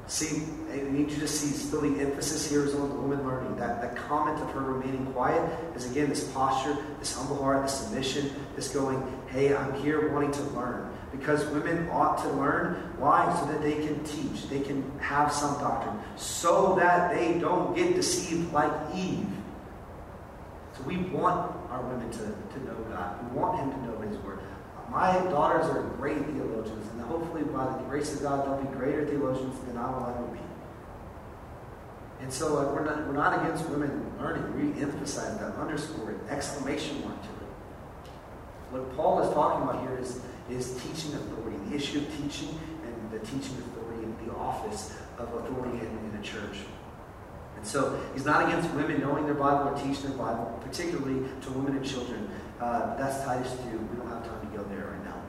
See, 0.09 0.45
I 0.73 0.77
need 0.77 1.11
you 1.11 1.19
to 1.19 1.29
see 1.29 1.49
still 1.49 1.83
the 1.83 2.01
emphasis 2.01 2.49
here 2.49 2.65
is 2.65 2.75
on 2.75 2.89
the 2.89 2.95
woman 2.95 3.27
learning. 3.27 3.57
That, 3.57 3.83
that 3.83 3.95
comment 3.95 4.41
of 4.41 4.51
her 4.53 4.61
remaining 4.61 5.05
quiet 5.13 5.43
is 5.77 5.91
again 5.91 6.09
this 6.09 6.25
posture, 6.33 6.79
this 6.99 7.15
humble 7.15 7.37
heart, 7.43 7.63
this 7.63 7.75
submission, 7.75 8.31
this 8.57 8.73
going, 8.73 9.03
hey, 9.29 9.55
I'm 9.55 9.75
here 9.83 10.11
wanting 10.11 10.33
to 10.33 10.43
learn. 10.55 10.91
Because 11.19 11.45
women 11.47 11.89
ought 11.91 12.19
to 12.23 12.29
learn. 12.31 12.95
Why? 12.99 13.35
So 13.41 13.47
that 13.53 13.63
they 13.63 13.75
can 13.87 14.03
teach, 14.05 14.49
they 14.49 14.61
can 14.61 14.99
have 14.99 15.33
some 15.33 15.59
doctrine, 15.61 15.99
so 16.17 16.77
that 16.77 17.15
they 17.15 17.39
don't 17.39 17.75
get 17.75 17.95
deceived 17.95 18.53
like 18.53 18.73
Eve. 18.95 19.27
So 20.77 20.83
we 20.85 20.99
want 20.99 21.55
our 21.71 21.83
women 21.83 22.11
to, 22.11 22.19
to 22.19 22.65
know 22.65 22.75
God. 22.91 23.33
We 23.33 23.39
want 23.39 23.59
Him 23.59 23.71
to 23.73 23.87
know 23.87 24.01
His 24.01 24.17
Word. 24.19 24.39
My 24.91 25.13
daughters 25.31 25.67
are 25.67 25.83
great 25.99 26.25
theologians, 26.25 26.91
and 26.93 27.03
hopefully, 27.03 27.43
by 27.43 27.67
the 27.67 27.83
grace 27.85 28.15
of 28.15 28.23
God, 28.23 28.47
they'll 28.47 28.71
be 28.71 28.77
greater 28.77 29.07
theologians 29.07 29.59
than 29.67 29.77
I 29.77 29.91
will 29.91 30.07
ever 30.07 30.27
be. 30.33 30.39
And 32.21 32.33
so, 32.33 32.55
like, 32.55 32.75
we're 32.75 32.85
not 32.85 33.07
we're 33.07 33.13
not 33.13 33.45
against 33.45 33.69
women 33.69 34.13
learning. 34.19 34.75
We 34.75 34.81
emphasize 34.83 35.39
that, 35.39 35.55
underscore 35.57 36.13
it, 36.13 36.19
exclamation 36.31 37.03
mark 37.03 37.21
to. 37.23 37.38
What 38.71 38.97
Paul 38.97 39.23
is 39.23 39.33
talking 39.35 39.69
about 39.69 39.83
here 39.83 39.99
is 39.99 40.21
is 40.51 40.81
teaching 40.83 41.15
authority, 41.15 41.57
the 41.69 41.77
issue 41.77 41.99
of 41.99 42.17
teaching 42.17 42.49
and 42.85 43.11
the 43.11 43.19
teaching 43.19 43.57
authority 43.59 44.05
and 44.05 44.29
the 44.29 44.35
office 44.35 44.97
of 45.19 45.33
authority 45.35 45.79
in, 45.79 45.87
in 45.87 46.19
a 46.19 46.23
church. 46.23 46.59
And 47.57 47.67
so 47.67 48.01
he's 48.15 48.25
not 48.25 48.49
against 48.49 48.71
women 48.71 49.01
knowing 49.01 49.27
their 49.27 49.35
Bible 49.35 49.69
or 49.69 49.77
teaching 49.77 50.11
their 50.11 50.19
Bible, 50.19 50.59
particularly 50.63 51.29
to 51.43 51.51
women 51.51 51.77
and 51.77 51.85
children. 51.85 52.31
Uh, 52.61 52.97
that's 52.97 53.25
Titus 53.25 53.53
2. 53.53 53.79
We 53.79 53.97
don't 53.97 54.09
have 54.09 54.25
time 54.25 54.41
to 54.41 54.57
go 54.57 54.65
there 54.65 54.87
right 54.87 55.05
now. 55.05 55.21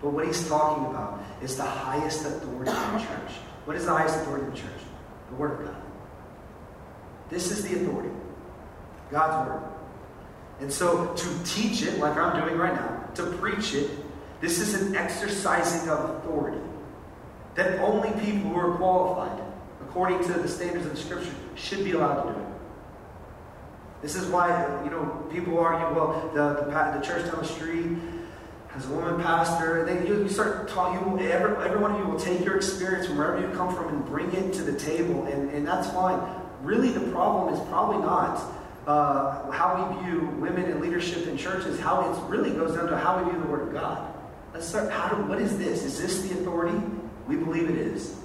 But 0.00 0.10
what 0.10 0.26
he's 0.26 0.48
talking 0.48 0.86
about 0.86 1.22
is 1.42 1.56
the 1.56 1.62
highest 1.62 2.24
authority 2.24 2.70
in 2.70 2.92
the 2.94 2.98
church. 2.98 3.32
What 3.64 3.76
is 3.76 3.84
the 3.84 3.92
highest 3.92 4.16
authority 4.16 4.46
in 4.46 4.50
the 4.50 4.56
church? 4.56 4.80
The 5.30 5.36
Word 5.36 5.60
of 5.60 5.66
God. 5.66 5.82
This 7.30 7.50
is 7.50 7.62
the 7.62 7.76
authority. 7.76 8.10
God's 9.10 9.48
Word. 9.48 9.73
And 10.64 10.72
so 10.72 11.12
to 11.14 11.44
teach 11.44 11.82
it, 11.82 11.98
like 11.98 12.16
I'm 12.16 12.40
doing 12.40 12.56
right 12.56 12.72
now, 12.72 13.06
to 13.16 13.26
preach 13.32 13.74
it, 13.74 13.90
this 14.40 14.58
is 14.60 14.80
an 14.80 14.96
exercising 14.96 15.90
of 15.90 16.08
authority 16.08 16.58
that 17.54 17.80
only 17.80 18.08
people 18.24 18.48
who 18.48 18.56
are 18.56 18.74
qualified, 18.76 19.42
according 19.82 20.24
to 20.24 20.32
the 20.32 20.48
standards 20.48 20.86
of 20.86 20.92
the 20.92 20.96
Scripture, 20.96 21.34
should 21.54 21.84
be 21.84 21.92
allowed 21.92 22.22
to 22.22 22.32
do 22.32 22.38
it. 22.40 22.46
This 24.00 24.16
is 24.16 24.26
why, 24.28 24.48
you 24.84 24.90
know, 24.90 25.04
people 25.30 25.58
argue, 25.58 25.94
well, 25.94 26.30
the, 26.32 26.64
the, 26.64 26.98
the 26.98 27.04
church 27.04 27.30
down 27.30 27.40
the 27.40 27.44
street 27.44 27.98
has 28.68 28.86
a 28.86 28.88
woman 28.88 29.22
pastor. 29.22 29.80
And 29.80 29.88
then 29.88 30.06
you, 30.06 30.22
you 30.22 30.30
start 30.30 30.66
talking, 30.70 31.18
you, 31.20 31.28
every, 31.28 31.62
every 31.62 31.78
one 31.78 31.90
of 31.90 31.98
you 31.98 32.06
will 32.06 32.18
take 32.18 32.42
your 32.42 32.56
experience 32.56 33.06
from 33.06 33.18
wherever 33.18 33.38
you 33.38 33.54
come 33.54 33.76
from 33.76 33.88
and 33.88 34.06
bring 34.06 34.32
it 34.32 34.54
to 34.54 34.62
the 34.62 34.78
table, 34.80 35.26
and, 35.26 35.50
and 35.50 35.66
that's 35.68 35.90
fine. 35.90 36.18
Really, 36.62 36.88
the 36.88 37.12
problem 37.12 37.52
is 37.52 37.60
probably 37.68 37.98
not 37.98 38.42
uh, 38.86 39.50
how 39.50 39.96
we 39.98 40.04
view 40.04 40.20
women 40.38 40.64
in 40.70 40.80
leadership 40.80 41.26
in 41.26 41.36
churches, 41.36 41.80
how 41.80 42.00
it 42.00 42.30
really 42.30 42.50
goes 42.50 42.76
down 42.76 42.88
to 42.88 42.98
how 42.98 43.22
we 43.22 43.30
view 43.30 43.40
the 43.40 43.48
Word 43.48 43.68
of 43.68 43.72
God. 43.72 44.12
Let's 44.52 44.68
start. 44.68 44.90
How 44.90 45.08
do, 45.08 45.22
what 45.24 45.40
is 45.40 45.58
this? 45.58 45.84
Is 45.84 46.00
this 46.00 46.22
the 46.28 46.40
authority? 46.40 46.78
We 47.26 47.36
believe 47.36 47.70
it 47.70 47.76
is. 47.76 48.16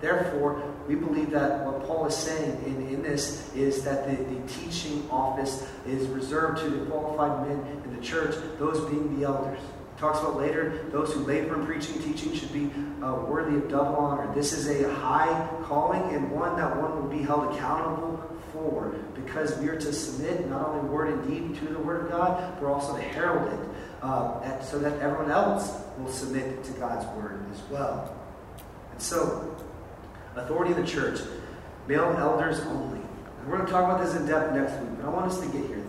Therefore, 0.00 0.60
we 0.88 0.96
believe 0.96 1.30
that 1.30 1.64
what 1.64 1.86
Paul 1.86 2.06
is 2.06 2.16
saying 2.16 2.60
in, 2.66 2.88
in 2.88 3.02
this 3.02 3.54
is 3.54 3.84
that 3.84 4.10
the, 4.10 4.22
the 4.24 4.48
teaching 4.48 5.08
office 5.10 5.66
is 5.86 6.08
reserved 6.08 6.58
to 6.58 6.68
the 6.68 6.84
qualified 6.86 7.46
men 7.46 7.82
in 7.84 7.96
the 7.96 8.02
church, 8.02 8.34
those 8.58 8.80
being 8.90 9.18
the 9.18 9.26
elders. 9.26 9.60
Talks 9.98 10.18
about 10.18 10.36
later, 10.36 10.84
those 10.90 11.12
who 11.14 11.20
labor 11.20 11.54
in 11.54 11.64
preaching 11.64 12.02
teaching 12.02 12.34
should 12.34 12.52
be 12.52 12.68
uh, 13.00 13.14
worthy 13.28 13.56
of 13.56 13.70
double 13.70 13.94
honor. 13.94 14.34
This 14.34 14.52
is 14.52 14.68
a 14.68 14.92
high 14.92 15.48
calling 15.62 16.02
and 16.12 16.32
one 16.32 16.56
that 16.56 16.76
one 16.76 17.00
will 17.00 17.08
be 17.08 17.22
held 17.22 17.54
accountable 17.54 18.20
for 18.52 18.94
because 19.14 19.56
we 19.58 19.68
are 19.68 19.78
to 19.78 19.92
submit 19.92 20.48
not 20.48 20.68
only 20.68 20.88
word 20.88 21.08
and 21.08 21.28
deed 21.28 21.58
to 21.60 21.72
the 21.72 21.78
Word 21.78 22.04
of 22.04 22.10
God, 22.10 22.60
but 22.60 22.66
also 22.66 22.96
to 22.96 23.02
herald 23.02 23.52
it 23.52 23.68
uh, 24.02 24.60
so 24.60 24.78
that 24.78 25.00
everyone 25.00 25.30
else 25.30 25.80
will 25.98 26.10
submit 26.10 26.64
to 26.64 26.72
God's 26.72 27.06
Word 27.16 27.44
as 27.52 27.62
well. 27.70 28.14
And 28.92 29.00
so, 29.00 29.56
authority 30.36 30.74
in 30.74 30.80
the 30.80 30.86
church, 30.86 31.20
male 31.86 32.14
elders 32.18 32.60
only. 32.60 33.00
And 33.00 33.48
we're 33.48 33.56
going 33.56 33.66
to 33.66 33.72
talk 33.72 33.84
about 33.84 34.04
this 34.04 34.14
in 34.14 34.26
depth 34.26 34.54
next 34.54 34.72
week, 34.80 34.90
but 34.98 35.06
I 35.06 35.08
want 35.08 35.26
us 35.26 35.40
to 35.40 35.46
get 35.46 35.66
here. 35.66 35.84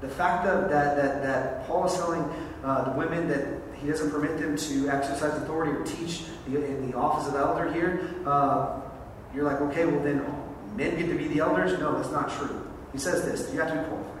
The 0.00 0.08
fact 0.08 0.44
that, 0.44 0.70
that, 0.70 0.96
that, 0.96 1.22
that 1.22 1.66
Paul 1.66 1.86
is 1.86 1.94
telling 1.94 2.22
uh, 2.64 2.90
the 2.90 2.98
women 2.98 3.28
that 3.28 3.46
he 3.80 3.88
doesn't 3.88 4.10
permit 4.10 4.38
them 4.38 4.56
to 4.56 4.88
exercise 4.88 5.34
authority 5.42 5.72
or 5.72 5.84
teach 5.84 6.24
in 6.46 6.90
the 6.90 6.96
office 6.96 7.28
of 7.28 7.34
elder 7.34 7.72
here, 7.72 8.14
uh, 8.26 8.80
you're 9.34 9.44
like, 9.44 9.60
okay, 9.60 9.86
well 9.86 10.02
then 10.02 10.24
men 10.76 10.96
get 10.96 11.08
to 11.08 11.16
be 11.16 11.28
the 11.28 11.40
elders? 11.40 11.78
No, 11.78 11.96
that's 11.96 12.12
not 12.12 12.30
true. 12.30 12.66
He 12.92 12.98
says 12.98 13.24
this 13.24 13.52
you 13.52 13.60
have 13.60 13.72
to 13.72 13.78
be 13.78 13.86
qualified. 13.86 14.20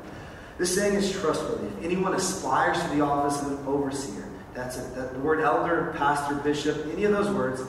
This 0.58 0.74
saying 0.74 0.94
is 0.94 1.10
trustworthy. 1.12 1.68
If 1.68 1.84
anyone 1.84 2.14
aspires 2.14 2.80
to 2.82 2.88
the 2.88 3.00
office 3.00 3.40
of 3.40 3.52
an 3.52 3.66
overseer, 3.66 4.28
that's 4.54 4.76
it. 4.76 4.94
That, 4.94 5.14
the 5.14 5.18
word 5.20 5.40
elder, 5.40 5.94
pastor, 5.96 6.34
bishop, 6.34 6.86
any 6.92 7.04
of 7.04 7.12
those 7.12 7.30
words, 7.30 7.62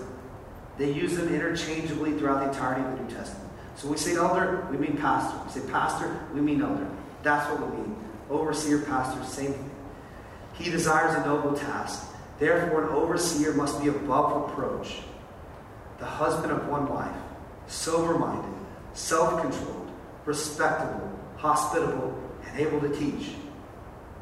they 0.77 0.91
use 0.91 1.15
them 1.15 1.33
interchangeably 1.33 2.17
throughout 2.17 2.41
the 2.41 2.49
entirety 2.49 2.81
of 2.81 2.97
the 2.97 3.03
New 3.03 3.15
Testament. 3.15 3.49
So 3.75 3.87
when 3.87 3.93
we 3.93 3.97
say 3.97 4.15
elder, 4.15 4.67
we 4.69 4.77
mean 4.77 4.97
pastor. 4.97 5.39
We 5.45 5.61
say 5.61 5.71
pastor, 5.71 6.19
we 6.33 6.41
mean 6.41 6.61
elder. 6.61 6.87
That's 7.23 7.49
what 7.49 7.71
we 7.71 7.77
mean. 7.77 7.95
Overseer, 8.29 8.79
pastor, 8.79 9.23
same 9.23 9.53
thing. 9.53 9.71
He 10.55 10.69
desires 10.69 11.15
a 11.15 11.25
noble 11.25 11.53
task. 11.53 12.13
Therefore, 12.39 12.83
an 12.85 12.89
overseer 12.89 13.53
must 13.53 13.81
be 13.81 13.87
above 13.87 14.49
reproach, 14.49 14.97
the 15.99 16.05
husband 16.05 16.51
of 16.51 16.67
one 16.67 16.89
wife, 16.89 17.15
sober 17.67 18.17
minded, 18.17 18.51
self 18.93 19.41
controlled, 19.41 19.91
respectable, 20.25 21.11
hospitable, 21.37 22.17
and 22.45 22.59
able 22.59 22.79
to 22.81 22.89
teach. 22.89 23.35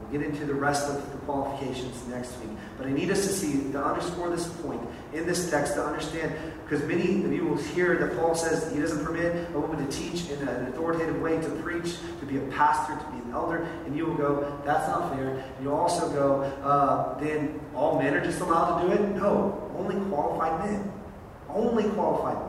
We'll 0.02 0.20
get 0.20 0.28
into 0.28 0.46
the 0.46 0.54
rest 0.54 0.90
of 0.90 1.12
the 1.12 1.18
qualifications 1.20 2.08
next 2.08 2.40
week. 2.40 2.58
But 2.78 2.88
I 2.88 2.92
need 2.92 3.12
us 3.12 3.28
to 3.28 3.34
see, 3.34 3.72
to 3.74 3.84
underscore 3.84 4.30
this 4.30 4.48
point 4.48 4.82
in 5.14 5.28
this 5.28 5.50
text, 5.50 5.74
to 5.74 5.84
understand, 5.84 6.34
because 6.64 6.84
many 6.88 7.24
of 7.24 7.34
you 7.34 7.46
will 7.46 7.58
hear 7.58 7.98
that 7.98 8.18
Paul 8.18 8.34
says 8.34 8.72
he 8.74 8.80
doesn't 8.80 9.04
permit 9.04 9.50
a 9.54 9.60
woman 9.60 9.86
to 9.86 9.92
teach 9.92 10.30
in 10.30 10.48
an 10.48 10.68
authoritative 10.68 11.22
way, 11.22 11.40
to 11.42 11.50
preach, 11.62 11.98
to 12.20 12.26
be 12.26 12.38
a 12.38 12.42
pastor, 12.52 12.96
to 12.96 13.12
be 13.12 13.18
an 13.26 13.34
elder, 13.34 13.68
and 13.86 13.96
you 13.96 14.06
will 14.06 14.16
go, 14.16 14.60
that's 14.66 14.88
not 14.88 15.14
fair. 15.14 15.30
And 15.30 15.64
you'll 15.64 15.76
also 15.76 16.10
go, 16.12 16.42
uh, 16.64 17.20
then 17.20 17.60
all 17.76 18.00
men 18.02 18.14
are 18.14 18.24
just 18.24 18.40
allowed 18.40 18.82
to 18.82 18.88
do 18.88 18.94
it? 18.94 19.10
No, 19.16 19.70
only 19.78 19.96
qualified 20.10 20.66
men. 20.66 20.92
Only 21.50 21.84
qualified 21.90 22.49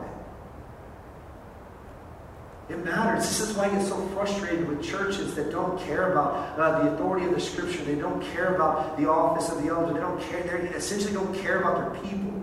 It 2.71 2.85
matters. 2.85 3.27
This 3.27 3.41
is 3.41 3.57
why 3.57 3.65
I 3.65 3.69
get 3.69 3.85
so 3.85 3.97
frustrated 4.09 4.65
with 4.65 4.81
churches 4.81 5.35
that 5.35 5.51
don't 5.51 5.77
care 5.81 6.13
about 6.13 6.57
uh, 6.57 6.83
the 6.83 6.93
authority 6.93 7.25
of 7.25 7.33
the 7.33 7.41
Scripture. 7.41 7.83
They 7.83 7.95
don't 7.95 8.23
care 8.33 8.55
about 8.55 8.97
the 8.97 9.09
office 9.09 9.49
of 9.49 9.61
the 9.61 9.69
elder. 9.69 9.93
They 9.93 9.99
don't 9.99 10.21
care. 10.21 10.41
They 10.41 10.69
essentially 10.69 11.11
don't 11.11 11.35
care 11.35 11.59
about 11.59 11.93
their 11.93 12.01
people. 12.01 12.41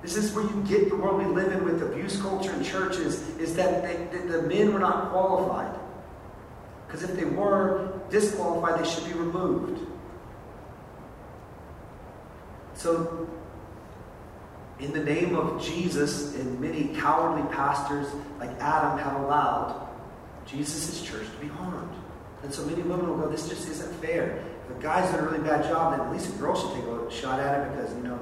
This 0.00 0.16
is 0.16 0.32
where 0.32 0.44
you 0.44 0.64
get 0.66 0.88
the 0.88 0.96
world 0.96 1.18
we 1.18 1.26
live 1.26 1.52
in 1.52 1.62
with 1.62 1.82
abuse 1.82 2.18
culture 2.22 2.52
in 2.54 2.64
churches. 2.64 3.28
Is 3.36 3.54
that 3.56 3.82
they, 3.82 4.18
the 4.26 4.40
men 4.42 4.72
were 4.72 4.78
not 4.78 5.10
qualified 5.10 5.78
because 6.86 7.02
if 7.02 7.14
they 7.14 7.26
were 7.26 7.92
disqualified, 8.08 8.82
they 8.82 8.88
should 8.88 9.04
be 9.04 9.12
removed. 9.12 9.86
So 12.74 13.28
in 14.80 14.92
the 14.92 15.02
name 15.02 15.36
of 15.36 15.62
Jesus, 15.62 16.34
and 16.36 16.58
many 16.60 16.88
cowardly 16.96 17.46
pastors 17.54 18.06
like 18.38 18.50
Adam 18.60 18.98
have 18.98 19.20
allowed 19.20 19.88
Jesus' 20.46 21.02
church 21.02 21.26
to 21.26 21.36
be 21.36 21.48
harmed. 21.48 21.94
And 22.42 22.52
so 22.52 22.64
many 22.64 22.82
women 22.82 23.08
will 23.08 23.16
go, 23.18 23.28
this 23.28 23.48
just 23.48 23.68
isn't 23.68 23.94
fair. 23.96 24.42
If 24.68 24.78
a 24.78 24.82
guy's 24.82 25.10
doing 25.10 25.24
a 25.24 25.28
really 25.28 25.44
bad 25.44 25.64
job, 25.64 25.92
then 25.92 26.06
at 26.06 26.12
least 26.12 26.34
a 26.34 26.38
girl 26.38 26.56
should 26.56 26.74
take 26.74 26.84
a 26.84 27.10
shot 27.10 27.38
at 27.38 27.60
it 27.60 27.76
because, 27.76 27.94
you 27.94 28.02
know, 28.02 28.18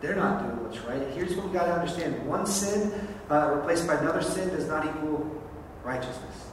they're 0.00 0.16
not 0.16 0.42
doing 0.42 0.64
what's 0.64 0.80
right. 0.80 1.00
Here's 1.14 1.36
what 1.36 1.46
we 1.46 1.52
got 1.52 1.66
to 1.66 1.74
understand. 1.74 2.26
One 2.26 2.44
sin 2.44 2.92
uh, 3.30 3.54
replaced 3.54 3.86
by 3.86 3.94
another 3.94 4.22
sin 4.22 4.48
does 4.48 4.66
not 4.66 4.84
equal 4.84 5.40
righteousness. 5.84 6.46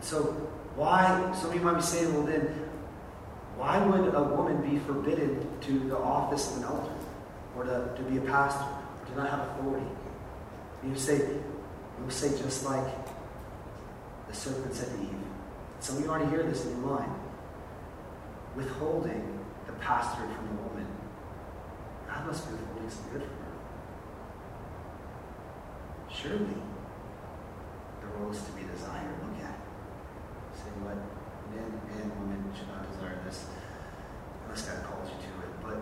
So 0.00 0.22
why, 0.76 1.34
some 1.38 1.50
of 1.50 1.56
you 1.56 1.60
might 1.60 1.76
be 1.76 1.82
saying, 1.82 2.14
well 2.14 2.24
then, 2.24 2.42
why 3.56 3.78
would 3.78 4.14
a 4.14 4.22
woman 4.22 4.68
be 4.68 4.78
forbidden 4.80 5.46
to 5.60 5.78
the 5.78 5.96
office 5.96 6.50
of 6.50 6.58
an 6.58 6.64
elder 6.64 6.93
or 7.56 7.64
to, 7.64 7.94
to 7.96 8.02
be 8.02 8.18
a 8.18 8.20
pastor 8.20 8.64
or 8.64 9.06
to 9.06 9.16
not 9.16 9.30
have 9.30 9.40
authority? 9.50 9.86
You 10.86 10.96
say, 10.96 11.16
you 11.18 12.10
say 12.10 12.30
just 12.30 12.64
like 12.64 12.84
the 14.28 14.34
serpent 14.34 14.74
said 14.74 14.88
to 14.88 15.02
Eve. 15.02 15.10
Some 15.80 15.96
of 15.96 16.02
you 16.02 16.10
already 16.10 16.30
hear 16.30 16.42
this 16.42 16.64
in 16.64 16.70
your 16.70 16.80
mind. 16.80 17.12
Withholding 18.56 19.40
the 19.66 19.72
pastorate 19.74 20.32
from 20.34 20.48
the 20.48 20.62
woman. 20.62 20.86
God 22.06 22.26
must 22.26 22.46
be 22.46 22.52
withholding 22.54 22.90
some 22.90 23.04
good 23.12 23.22
from 23.22 23.30
her. 23.30 23.52
Surely 26.10 26.56
the 28.00 28.06
role 28.18 28.30
is 28.30 28.42
to 28.42 28.52
be 28.52 28.62
desired. 28.62 29.14
Look 29.22 29.44
at 29.44 29.50
it. 29.50 29.60
Say 30.56 30.70
what? 30.84 30.96
men 31.54 31.80
and 32.02 32.10
women 32.20 32.52
should 32.56 32.68
not 32.68 32.90
desire 32.90 33.18
this 33.24 33.46
unless 34.44 34.62
God 34.68 34.84
calls 34.84 35.08
you 35.10 35.16
to 35.16 35.32
it. 35.46 35.52
But 35.62 35.78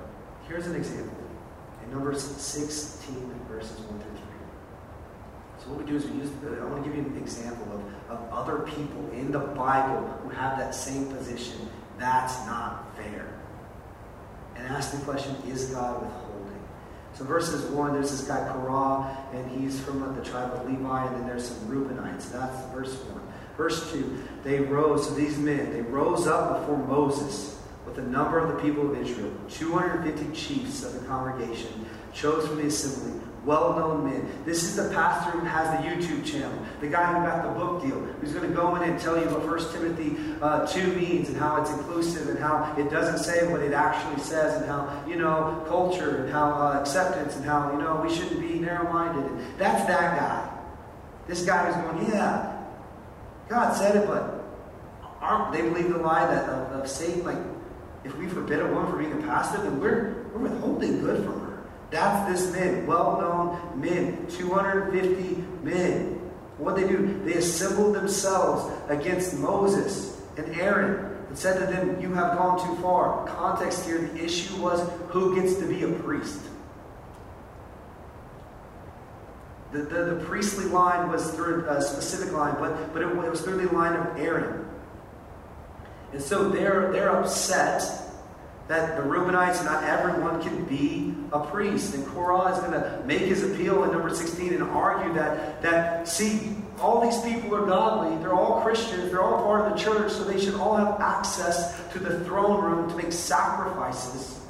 here's 0.48 0.66
an 0.66 0.76
example. 0.76 1.21
Numbers 1.92 2.22
16, 2.22 3.40
verses 3.50 3.78
1 3.78 3.86
through 3.86 4.10
3. 4.12 4.22
So 5.62 5.68
what 5.70 5.78
we 5.78 5.84
do 5.84 5.96
is 5.96 6.06
we 6.06 6.20
use, 6.20 6.30
I 6.42 6.64
want 6.64 6.82
to 6.82 6.88
give 6.88 6.98
you 6.98 7.04
an 7.04 7.18
example 7.18 7.70
of, 7.70 8.18
of 8.18 8.32
other 8.32 8.60
people 8.60 9.10
in 9.12 9.30
the 9.30 9.38
Bible 9.38 10.08
who 10.22 10.30
have 10.30 10.58
that 10.58 10.74
same 10.74 11.08
position. 11.08 11.68
That's 11.98 12.34
not 12.46 12.96
fair. 12.96 13.38
And 14.56 14.66
ask 14.68 14.92
the 14.92 15.04
question, 15.04 15.36
is 15.46 15.66
God 15.66 16.00
withholding? 16.00 16.60
So 17.14 17.24
verses 17.24 17.70
1, 17.70 17.92
there's 17.92 18.10
this 18.10 18.22
guy 18.22 18.50
Korah, 18.50 19.14
and 19.34 19.50
he's 19.50 19.78
from 19.80 20.16
the 20.16 20.24
tribe 20.24 20.50
of 20.54 20.66
Levi, 20.66 21.06
and 21.06 21.16
then 21.16 21.26
there's 21.26 21.48
some 21.48 21.68
Reubenites. 21.68 22.32
That's 22.32 22.72
verse 22.72 22.94
1. 22.94 23.20
Verse 23.58 23.92
2 23.92 24.18
They 24.44 24.60
rose, 24.60 25.08
so 25.08 25.14
these 25.14 25.36
men, 25.36 25.70
they 25.74 25.82
rose 25.82 26.26
up 26.26 26.60
before 26.60 26.78
Moses 26.78 27.61
with 27.86 27.98
a 27.98 28.02
number 28.02 28.38
of 28.38 28.54
the 28.54 28.62
people 28.62 28.90
of 28.90 28.96
Israel, 28.96 29.32
250 29.50 30.34
chiefs 30.34 30.84
of 30.84 30.94
the 30.94 31.06
congregation, 31.06 31.86
chose 32.12 32.46
from 32.46 32.56
the 32.56 32.66
assembly, 32.66 33.20
well 33.44 33.76
known 33.76 34.04
men. 34.04 34.28
This 34.44 34.62
is 34.62 34.76
the 34.76 34.94
pastor 34.94 35.32
who 35.32 35.44
has 35.44 35.68
the 35.70 35.88
YouTube 35.88 36.24
channel, 36.24 36.56
the 36.80 36.86
guy 36.86 37.06
who 37.12 37.26
got 37.26 37.42
the 37.42 37.58
book 37.58 37.82
deal, 37.82 37.98
who's 37.98 38.32
going 38.32 38.48
to 38.48 38.54
go 38.54 38.76
in 38.76 38.88
and 38.88 39.00
tell 39.00 39.18
you 39.18 39.26
what 39.26 39.44
1 39.44 39.72
Timothy 39.72 40.16
uh, 40.40 40.66
2 40.66 40.92
means 40.94 41.28
and 41.28 41.36
how 41.36 41.60
it's 41.60 41.70
inclusive 41.70 42.28
and 42.28 42.38
how 42.38 42.74
it 42.78 42.88
doesn't 42.90 43.18
say 43.18 43.50
what 43.50 43.60
it 43.60 43.72
actually 43.72 44.22
says 44.22 44.60
and 44.60 44.70
how, 44.70 45.04
you 45.08 45.16
know, 45.16 45.64
culture 45.66 46.22
and 46.22 46.32
how 46.32 46.52
uh, 46.52 46.78
acceptance 46.78 47.34
and 47.36 47.44
how, 47.44 47.72
you 47.72 47.78
know, 47.78 48.00
we 48.04 48.14
shouldn't 48.14 48.40
be 48.40 48.60
narrow 48.60 48.92
minded. 48.92 49.58
That's 49.58 49.84
that 49.86 50.18
guy. 50.18 50.48
This 51.26 51.44
guy 51.44 51.72
who's 51.72 51.82
going, 51.82 52.12
yeah, 52.12 52.64
God 53.48 53.72
said 53.72 53.96
it, 53.96 54.06
but 54.06 54.44
aren't 55.20 55.52
they 55.52 55.62
believe 55.62 55.92
the 55.92 55.98
lie 55.98 56.26
that 56.26 56.48
of, 56.48 56.80
of 56.80 56.88
Satan? 56.88 57.24
Like, 57.24 57.38
if 58.04 58.16
we 58.18 58.26
forbid 58.26 58.60
a 58.60 58.66
woman 58.66 58.90
from 58.90 58.98
being 58.98 59.12
a 59.12 59.26
pastor, 59.26 59.62
then 59.62 59.80
we're 59.80 60.24
we're 60.32 60.48
withholding 60.48 61.00
good 61.00 61.24
from 61.24 61.40
her. 61.40 61.62
That's 61.90 62.30
this 62.30 62.52
men, 62.52 62.86
well-known 62.86 63.80
men, 63.80 64.26
250 64.30 65.44
men. 65.62 66.18
What 66.58 66.76
they 66.76 66.86
do? 66.86 67.20
They 67.24 67.34
assembled 67.34 67.94
themselves 67.94 68.72
against 68.88 69.38
Moses 69.38 70.20
and 70.36 70.54
Aaron 70.56 71.16
and 71.28 71.38
said 71.38 71.58
to 71.60 71.72
them, 71.72 72.00
"You 72.00 72.12
have 72.14 72.36
gone 72.36 72.58
too 72.66 72.80
far." 72.82 73.26
Context 73.26 73.84
here: 73.84 73.98
the 73.98 74.24
issue 74.24 74.60
was 74.60 74.88
who 75.08 75.34
gets 75.34 75.56
to 75.56 75.66
be 75.66 75.82
a 75.82 75.88
priest. 75.88 76.40
The, 79.72 79.78
the, 79.78 80.04
the, 80.04 80.24
priestly 80.26 80.66
line 80.66 81.10
was 81.10 81.30
through 81.30 81.64
a 81.66 81.80
specific 81.80 82.34
line, 82.34 82.56
but, 82.60 82.92
but 82.92 83.00
it, 83.00 83.08
it 83.08 83.30
was 83.30 83.40
through 83.40 83.56
the 83.56 83.72
line 83.74 83.94
of 83.96 84.18
Aaron. 84.18 84.61
And 86.12 86.22
so 86.22 86.48
they're, 86.48 86.92
they're 86.92 87.10
upset 87.10 87.82
that 88.68 88.96
the 88.96 89.02
Reubenites, 89.02 89.64
not 89.64 89.84
everyone 89.84 90.42
can 90.42 90.64
be 90.64 91.14
a 91.32 91.40
priest. 91.40 91.94
And 91.94 92.06
Korah 92.06 92.52
is 92.52 92.58
going 92.60 92.72
to 92.72 93.02
make 93.06 93.22
his 93.22 93.42
appeal 93.42 93.84
in 93.84 93.92
number 93.92 94.14
16 94.14 94.52
and 94.52 94.62
argue 94.62 95.12
that, 95.14 95.62
that, 95.62 96.06
see, 96.06 96.56
all 96.80 97.00
these 97.00 97.20
people 97.22 97.54
are 97.54 97.66
godly. 97.66 98.16
They're 98.18 98.34
all 98.34 98.60
Christians. 98.60 99.10
They're 99.10 99.22
all 99.22 99.42
part 99.42 99.66
of 99.66 99.72
the 99.72 99.82
church, 99.82 100.12
so 100.12 100.24
they 100.24 100.40
should 100.40 100.54
all 100.54 100.76
have 100.76 101.00
access 101.00 101.78
to 101.92 101.98
the 101.98 102.24
throne 102.24 102.62
room 102.62 102.90
to 102.90 102.96
make 102.96 103.12
sacrifices 103.12 104.42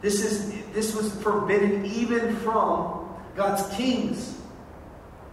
this, 0.00 0.24
is, 0.24 0.52
this 0.72 0.94
was 0.94 1.14
forbidden 1.22 1.84
even 1.84 2.36
from 2.36 3.08
God's 3.36 3.68
kings. 3.76 4.36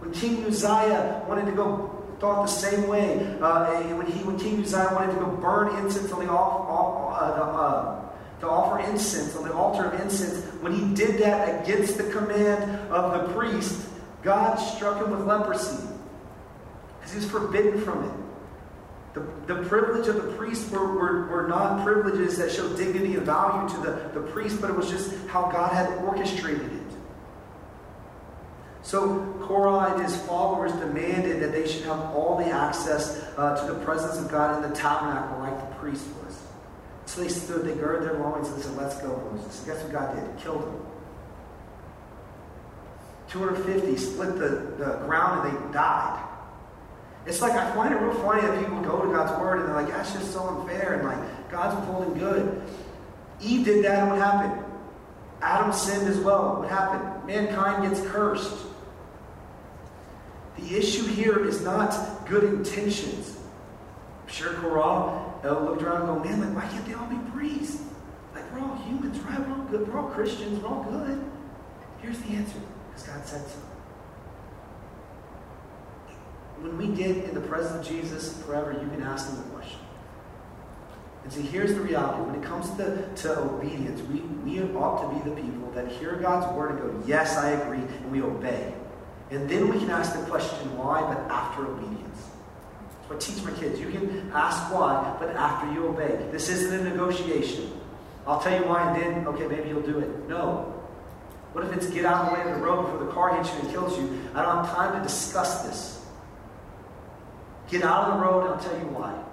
When 0.00 0.12
King 0.12 0.44
Uzziah 0.44 1.24
wanted 1.26 1.46
to 1.46 1.52
go, 1.52 1.97
thought 2.20 2.46
the 2.46 2.52
same 2.52 2.88
way. 2.88 3.36
Uh, 3.40 3.82
when, 3.94 4.06
he, 4.06 4.22
when 4.24 4.38
King 4.38 4.60
Uzziah 4.60 4.90
wanted 4.92 5.14
to 5.14 5.20
go 5.20 5.26
burn 5.26 5.74
incense 5.84 6.12
on 6.12 6.24
the, 6.24 6.30
off, 6.30 6.68
off, 6.68 7.22
uh, 7.22 7.36
the, 7.36 7.44
uh, 7.44 8.04
to 8.40 8.48
offer 8.48 8.78
incense 8.90 9.36
on 9.36 9.44
the 9.44 9.52
altar 9.52 9.84
of 9.84 10.00
incense, 10.00 10.44
when 10.60 10.72
he 10.72 10.94
did 10.94 11.18
that 11.20 11.64
against 11.64 11.96
the 11.98 12.04
command 12.10 12.62
of 12.90 13.12
the 13.12 13.32
priest, 13.34 13.88
God 14.22 14.56
struck 14.56 14.98
him 14.98 15.10
with 15.10 15.26
leprosy 15.26 15.86
because 16.98 17.12
he 17.12 17.18
was 17.18 17.30
forbidden 17.30 17.80
from 17.80 18.04
it. 18.04 18.12
The, 19.14 19.54
the 19.54 19.68
privilege 19.68 20.06
of 20.08 20.16
the 20.16 20.32
priest 20.32 20.70
were, 20.70 20.86
were, 20.86 21.26
were 21.28 21.48
not 21.48 21.84
privileges 21.84 22.36
that 22.38 22.52
showed 22.52 22.76
dignity 22.76 23.16
and 23.16 23.24
value 23.24 23.68
to 23.74 23.80
the, 23.80 24.20
the 24.20 24.26
priest, 24.28 24.60
but 24.60 24.70
it 24.70 24.76
was 24.76 24.90
just 24.90 25.14
how 25.28 25.50
God 25.50 25.72
had 25.72 25.88
orchestrated 26.04 26.72
it. 26.72 26.77
So 28.82 29.36
Korah 29.42 29.94
and 29.94 30.02
his 30.02 30.16
followers 30.22 30.72
demanded 30.72 31.42
that 31.42 31.52
they 31.52 31.66
should 31.66 31.82
have 31.82 31.98
all 32.14 32.36
the 32.36 32.46
access 32.46 33.22
uh, 33.36 33.60
to 33.60 33.72
the 33.72 33.84
presence 33.84 34.18
of 34.18 34.30
God 34.30 34.62
in 34.62 34.70
the 34.70 34.74
tabernacle 34.74 35.38
like 35.40 35.58
the 35.58 35.76
priest 35.76 36.06
was. 36.24 36.40
So 37.06 37.22
they 37.22 37.28
stood, 37.28 37.64
they 37.64 37.74
girded 37.74 38.08
their 38.08 38.18
loins, 38.18 38.48
and 38.48 38.62
said, 38.62 38.76
Let's 38.76 39.00
go, 39.00 39.30
Moses. 39.32 39.64
guess 39.66 39.82
what 39.82 39.92
God 39.92 40.14
did? 40.14 40.42
Killed 40.42 40.62
them. 40.62 40.86
250 43.28 43.96
split 43.96 44.38
the, 44.38 44.48
the 44.82 45.02
ground 45.04 45.46
and 45.46 45.56
they 45.68 45.72
died. 45.72 46.24
It's 47.26 47.42
like 47.42 47.52
I 47.52 47.74
find 47.74 47.92
it 47.92 47.98
real 47.98 48.14
funny 48.14 48.40
that 48.40 48.58
people 48.58 48.80
go 48.80 49.04
to 49.04 49.12
God's 49.12 49.38
word 49.40 49.60
and 49.60 49.68
they're 49.68 49.76
like, 49.76 49.88
that's 49.88 50.12
just 50.12 50.32
so 50.32 50.48
unfair, 50.48 50.94
and 50.94 51.08
like 51.08 51.50
God's 51.50 51.78
withholding 51.80 52.18
good. 52.18 52.62
Eve 53.40 53.64
did 53.66 53.84
that, 53.84 54.00
and 54.00 54.10
what 54.10 54.18
happened? 54.18 54.64
Adam 55.42 55.72
sinned 55.72 56.08
as 56.08 56.18
well. 56.18 56.60
What 56.60 56.68
happened? 56.68 57.26
Mankind 57.26 57.88
gets 57.88 58.04
cursed. 58.08 58.66
The 60.58 60.76
issue 60.76 61.06
here 61.06 61.44
is 61.44 61.62
not 61.62 62.26
good 62.28 62.44
intentions. 62.44 63.38
I'm 64.22 64.28
sure 64.28 64.54
Korah 64.54 65.32
looked 65.44 65.82
around 65.82 66.08
and 66.08 66.22
go, 66.22 66.28
man, 66.28 66.40
like, 66.40 66.64
why 66.64 66.70
can't 66.70 66.86
they 66.86 66.94
all 66.94 67.06
be 67.06 67.18
priests? 67.30 67.82
Like, 68.34 68.52
we're 68.52 68.60
all 68.60 68.76
humans, 68.76 69.18
right? 69.20 69.40
We're 69.40 69.54
all 69.54 69.64
good. 69.64 69.88
We're 69.88 69.98
all 69.98 70.10
Christians. 70.10 70.62
We're 70.62 70.68
all 70.68 70.84
good. 70.84 71.24
Here's 72.02 72.18
the 72.18 72.30
answer 72.30 72.58
because 72.88 73.04
God 73.04 73.24
said 73.26 73.46
so. 73.46 73.58
When 76.60 76.76
we 76.76 76.88
get 76.88 77.16
in 77.16 77.34
the 77.34 77.40
presence 77.40 77.86
of 77.86 77.94
Jesus 77.94 78.42
forever, 78.42 78.72
you 78.72 78.88
can 78.88 79.02
ask 79.02 79.28
him 79.30 79.36
the 79.36 79.50
question. 79.50 79.78
And 81.22 81.32
see, 81.32 81.42
here's 81.42 81.74
the 81.74 81.80
reality. 81.80 82.22
When 82.22 82.34
it 82.34 82.42
comes 82.42 82.70
to, 82.76 83.08
to 83.22 83.40
obedience, 83.40 84.00
we, 84.02 84.20
we 84.20 84.60
ought 84.74 85.02
to 85.02 85.14
be 85.14 85.30
the 85.30 85.36
people 85.36 85.70
that 85.72 85.88
hear 85.88 86.16
God's 86.16 86.52
word 86.56 86.72
and 86.72 86.80
go, 86.80 87.02
Yes, 87.06 87.36
I 87.36 87.50
agree, 87.50 87.78
and 87.78 88.10
we 88.10 88.22
obey. 88.22 88.74
And 89.30 89.48
then 89.48 89.68
we 89.68 89.78
can 89.78 89.90
ask 89.90 90.18
the 90.18 90.24
question 90.26 90.76
why, 90.76 91.00
but 91.02 91.18
after 91.30 91.66
obedience. 91.66 92.28
I 93.10 93.16
teach 93.16 93.42
my 93.42 93.52
kids. 93.52 93.80
You 93.80 93.90
can 93.90 94.30
ask 94.34 94.72
why, 94.72 95.16
but 95.18 95.30
after 95.30 95.72
you 95.72 95.86
obey. 95.88 96.28
This 96.30 96.48
isn't 96.48 96.80
a 96.80 96.90
negotiation. 96.90 97.72
I'll 98.26 98.40
tell 98.40 98.58
you 98.58 98.66
why, 98.66 98.90
and 98.90 99.02
then, 99.02 99.26
okay, 99.28 99.46
maybe 99.46 99.70
you'll 99.70 99.80
do 99.80 99.98
it. 99.98 100.28
No. 100.28 100.74
What 101.52 101.64
if 101.64 101.72
it's 101.72 101.86
get 101.88 102.04
out 102.04 102.26
of 102.26 102.28
the 102.28 102.34
way 102.34 102.50
of 102.50 102.58
the 102.58 102.64
road 102.64 102.82
before 102.82 103.04
the 103.06 103.12
car 103.12 103.36
hits 103.36 103.52
you 103.54 103.60
and 103.60 103.70
kills 103.70 103.98
you? 103.98 104.20
I 104.34 104.42
don't 104.42 104.64
have 104.64 104.74
time 104.74 104.96
to 104.96 105.02
discuss 105.02 105.62
this. 105.62 106.06
Get 107.70 107.82
out 107.82 108.08
of 108.08 108.18
the 108.18 108.24
road, 108.24 108.44
and 108.44 108.54
I'll 108.54 108.60
tell 108.60 108.78
you 108.78 108.86
why. 108.86 109.24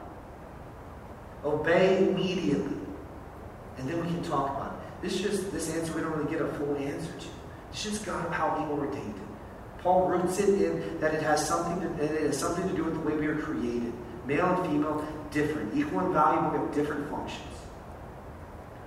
Obey 1.43 2.07
immediately. 2.09 2.77
And 3.77 3.89
then 3.89 4.01
we 4.01 4.07
can 4.07 4.23
talk 4.23 4.49
about 4.51 4.73
it. 4.73 5.01
This 5.01 5.19
just 5.21 5.51
this 5.51 5.69
answer 5.75 5.93
we 5.93 6.01
don't 6.01 6.17
really 6.17 6.31
get 6.31 6.41
a 6.41 6.47
full 6.53 6.75
answer 6.77 7.11
to. 7.11 7.27
It's 7.71 7.83
just 7.83 8.05
God 8.05 8.31
how 8.31 8.57
He 8.57 8.71
ordained 8.71 9.15
it. 9.15 9.24
Paul 9.85 10.07
roots 10.07 10.39
it 10.39 10.49
in 10.49 10.99
that 10.99 11.13
it 11.13 11.21
has 11.21 11.47
something 11.47 11.79
to, 11.79 12.03
it 12.03 12.25
has 12.25 12.39
something 12.39 12.67
to 12.67 12.75
do 12.75 12.85
with 12.85 12.95
the 12.95 12.99
way 13.01 13.15
we 13.15 13.27
are 13.27 13.35
created. 13.35 13.93
Male 14.25 14.45
and 14.47 14.65
female, 14.65 15.07
different. 15.29 15.77
Equal 15.77 15.99
and 15.99 16.11
valuable, 16.11 16.57
but 16.57 16.73
different 16.73 17.07
functions. 17.07 17.53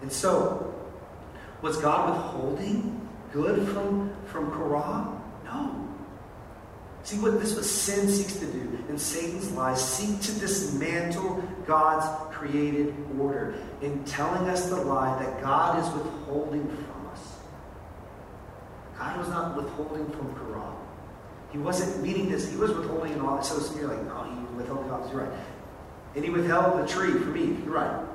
And 0.03 0.11
so, 0.11 0.74
was 1.62 1.76
God 1.76 2.11
withholding 2.11 3.09
good 3.32 3.68
from, 3.68 4.12
from 4.26 4.51
Korah? 4.51 5.22
No. 5.44 5.88
See 7.05 7.20
what 7.20 7.38
this 7.38 7.55
was 7.55 7.70
sin 7.70 8.09
seeks 8.09 8.34
to 8.40 8.46
do, 8.46 8.84
and 8.88 9.01
Satan's 9.01 9.53
lies 9.53 9.80
seek 9.80 10.20
to 10.20 10.40
dismantle 10.40 11.44
God's 11.64 12.07
created 12.34 12.92
order 13.20 13.55
in 13.82 14.03
telling 14.03 14.49
us 14.49 14.68
the 14.68 14.76
lie 14.76 15.16
that 15.22 15.40
God 15.40 15.78
is 15.78 15.88
withholding 15.94 16.66
from 16.66 17.07
us. 17.12 17.36
God 18.99 19.16
was 19.16 19.28
not 19.28 19.57
withholding 19.57 20.11
from 20.11 20.34
Korah. 20.34 20.78
He 21.51 21.59
wasn't 21.59 22.03
meaning 22.03 22.30
this. 22.30 22.51
He 22.51 22.57
was 22.57 22.72
withholding 22.72 23.12
in 23.14 23.20
all. 23.20 23.42
So 23.42 23.78
you're 23.78 23.88
like, 23.88 23.99
oh, 23.99 24.24
no, 24.24 24.49
he 24.51 24.57
withheld 24.57 24.86
the 24.86 24.92
all. 24.92 25.09
You're 25.11 25.22
right. 25.22 25.32
And 26.14 26.24
he 26.24 26.30
withheld 26.30 26.82
the 26.82 26.92
tree 26.92 27.12
for 27.12 27.30
me. 27.30 27.57
You're 27.64 27.74
right. 27.74 28.07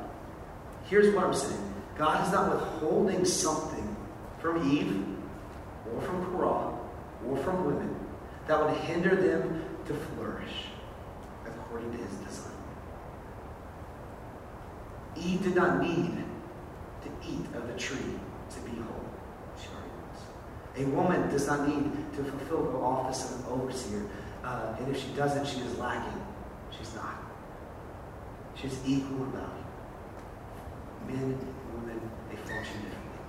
Here's 0.85 1.13
what 1.15 1.25
I'm 1.25 1.33
saying. 1.33 1.73
God 1.97 2.25
is 2.25 2.33
not 2.33 2.51
withholding 2.51 3.25
something 3.25 3.95
from 4.39 4.71
Eve 4.71 5.05
or 5.93 6.01
from 6.01 6.25
Korah 6.25 6.73
or 7.27 7.37
from 7.37 7.65
women 7.65 7.95
that 8.47 8.59
would 8.59 8.75
hinder 8.81 9.15
them 9.15 9.63
to 9.85 9.93
flourish 9.93 10.65
according 11.45 11.91
to 11.91 11.97
his 11.97 12.15
design. 12.17 12.51
Eve 15.15 15.43
did 15.43 15.55
not 15.55 15.81
need 15.81 16.23
to 17.03 17.09
eat 17.27 17.45
of 17.55 17.67
the 17.67 17.77
tree 17.77 18.15
to 18.49 18.59
be 18.61 18.71
whole. 18.81 19.05
A 20.77 20.85
woman 20.85 21.29
does 21.29 21.47
not 21.47 21.67
need 21.67 21.91
to 22.15 22.23
fulfill 22.23 22.71
the 22.71 22.77
office 22.77 23.31
of 23.31 23.39
an 23.39 23.61
overseer. 23.61 24.05
Uh, 24.43 24.75
and 24.79 24.95
if 24.95 25.01
she 25.01 25.09
doesn't, 25.15 25.45
she 25.45 25.59
is 25.59 25.77
lacking. 25.77 26.21
She's 26.77 26.93
not. 26.95 27.15
She's 28.55 28.77
equal 28.85 29.23
in 29.23 29.31
value. 29.31 29.47
Men 31.07 31.17
and 31.17 31.75
women, 31.75 32.11
they 32.29 32.35
function 32.37 32.81
differently. 32.81 33.19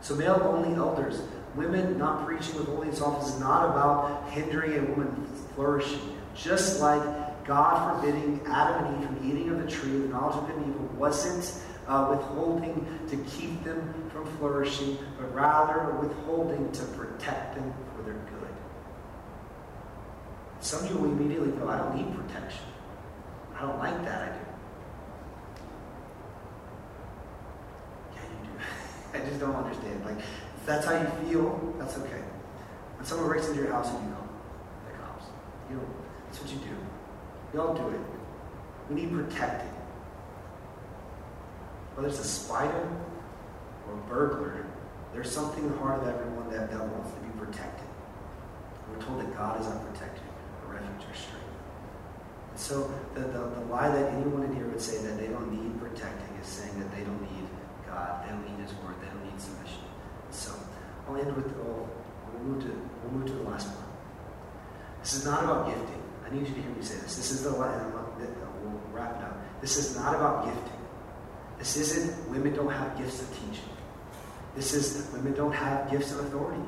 So 0.00 0.14
male 0.14 0.40
only 0.42 0.74
elders 0.74 1.20
women 1.54 1.96
not 1.98 2.26
preaching 2.26 2.56
with 2.56 2.66
holiness 2.66 3.00
office 3.00 3.34
is 3.34 3.40
not 3.40 3.70
about 3.70 4.28
hindering 4.30 4.78
a 4.78 4.90
woman 4.90 5.26
flourishing. 5.54 6.00
Just 6.34 6.80
like 6.80 7.44
God 7.44 8.00
forbidding 8.00 8.40
Adam 8.46 8.86
and 8.86 9.02
Eve 9.02 9.06
from 9.06 9.30
eating 9.30 9.50
of 9.50 9.62
the 9.62 9.70
tree 9.70 9.96
of 9.96 10.02
the 10.02 10.08
knowledge 10.08 10.36
of 10.36 10.46
good 10.48 10.56
and 10.56 10.74
evil 10.74 10.86
wasn't 10.96 11.62
uh, 11.86 12.06
withholding 12.10 12.86
to 13.08 13.16
keep 13.30 13.62
them 13.64 14.08
from 14.12 14.26
flourishing, 14.38 14.98
but 15.18 15.34
rather 15.34 15.92
withholding 16.00 16.70
to 16.72 16.84
protect 16.84 17.54
them 17.54 17.72
for 17.94 18.02
their 18.02 18.14
good. 18.14 18.54
Some 20.60 20.84
of 20.84 20.90
you 20.90 20.96
will 20.96 21.10
immediately 21.10 21.50
go, 21.52 21.68
I 21.68 21.78
don't 21.78 21.94
need 21.94 22.14
protection. 22.16 22.64
I 23.56 23.62
don't 23.62 23.78
like 23.78 24.02
that. 24.04 24.22
I 24.22 24.26
do. 24.32 24.40
Yeah, 28.14 28.22
you 28.22 28.48
do. 28.48 29.18
I 29.18 29.28
just 29.28 29.40
don't 29.40 29.54
understand. 29.54 30.04
Like, 30.04 30.18
if 30.18 30.66
that's 30.66 30.86
how 30.86 30.98
you 30.98 31.06
feel, 31.28 31.74
that's 31.78 31.98
okay. 31.98 32.22
When 32.96 33.04
someone 33.04 33.28
breaks 33.28 33.48
into 33.48 33.60
your 33.62 33.72
house 33.72 33.90
and 33.90 34.04
you 34.04 34.10
go, 34.10 34.28
the 34.86 34.98
cops. 34.98 35.24
You 35.68 35.76
know, 35.76 35.82
that's 36.26 36.40
what 36.40 36.50
you 36.50 36.56
do. 36.58 36.76
We 37.52 37.58
all 37.58 37.74
do 37.74 37.88
it. 37.88 38.00
We 38.88 39.02
need 39.02 39.12
protecting. 39.12 39.73
Whether 41.94 42.08
it's 42.08 42.18
a 42.18 42.24
spider 42.24 42.88
or 43.88 43.94
a 43.94 44.02
burglar, 44.08 44.66
there's 45.12 45.30
something 45.30 45.62
in 45.62 45.70
the 45.70 45.78
heart 45.78 46.02
of 46.02 46.08
everyone 46.08 46.50
that, 46.50 46.70
that 46.70 46.80
wants 46.80 47.14
to 47.14 47.20
be 47.20 47.30
protected. 47.38 47.86
We're 48.90 49.00
told 49.00 49.20
that 49.20 49.32
God 49.36 49.60
is 49.60 49.66
our 49.66 49.78
protector, 49.78 50.22
a 50.66 50.72
refuge, 50.72 51.06
our 51.06 51.14
strength. 51.14 51.54
And 52.50 52.58
so 52.58 52.90
the, 53.14 53.20
the, 53.20 53.38
the 53.38 53.60
lie 53.70 53.88
that 53.88 54.12
anyone 54.12 54.42
in 54.42 54.54
here 54.54 54.66
would 54.66 54.80
say 54.80 54.98
that 54.98 55.18
they 55.18 55.28
don't 55.28 55.50
need 55.50 55.80
protecting 55.80 56.36
is 56.40 56.46
saying 56.46 56.78
that 56.80 56.90
they 56.90 57.04
don't 57.04 57.22
need 57.22 57.46
God, 57.86 58.24
they 58.24 58.30
don't 58.30 58.42
need 58.42 58.62
His 58.62 58.74
Word, 58.82 58.94
they 59.00 59.06
don't 59.06 59.24
need 59.24 59.40
submission. 59.40 59.86
So 60.30 60.50
I'll 61.08 61.16
end 61.16 61.34
with, 61.36 61.46
oh, 61.62 61.88
we'll 62.32 62.42
move 62.42 62.62
to, 62.64 62.74
we'll 63.02 63.12
move 63.12 63.26
to 63.26 63.34
the 63.34 63.48
last 63.48 63.68
one. 63.68 63.86
This 65.02 65.14
is 65.14 65.24
not 65.24 65.44
about 65.44 65.66
gifting. 65.66 66.02
I 66.26 66.34
need 66.34 66.48
you 66.48 66.54
to 66.54 66.60
hear 66.60 66.70
me 66.70 66.82
say 66.82 66.96
this. 66.96 67.16
This 67.16 67.30
is 67.30 67.44
the, 67.44 67.52
we'll 67.52 67.62
wrap 68.92 69.16
it 69.16 69.24
up. 69.24 69.60
This 69.60 69.76
is 69.76 69.96
not 69.96 70.14
about 70.14 70.46
gifting. 70.46 70.73
This 71.64 71.78
isn't 71.78 72.30
women 72.30 72.54
don't 72.54 72.70
have 72.70 72.98
gifts 72.98 73.22
of 73.22 73.30
teaching. 73.30 73.70
This 74.54 74.74
is 74.74 75.10
women 75.14 75.32
don't 75.32 75.54
have 75.54 75.90
gifts 75.90 76.12
of 76.12 76.20
authority. 76.20 76.60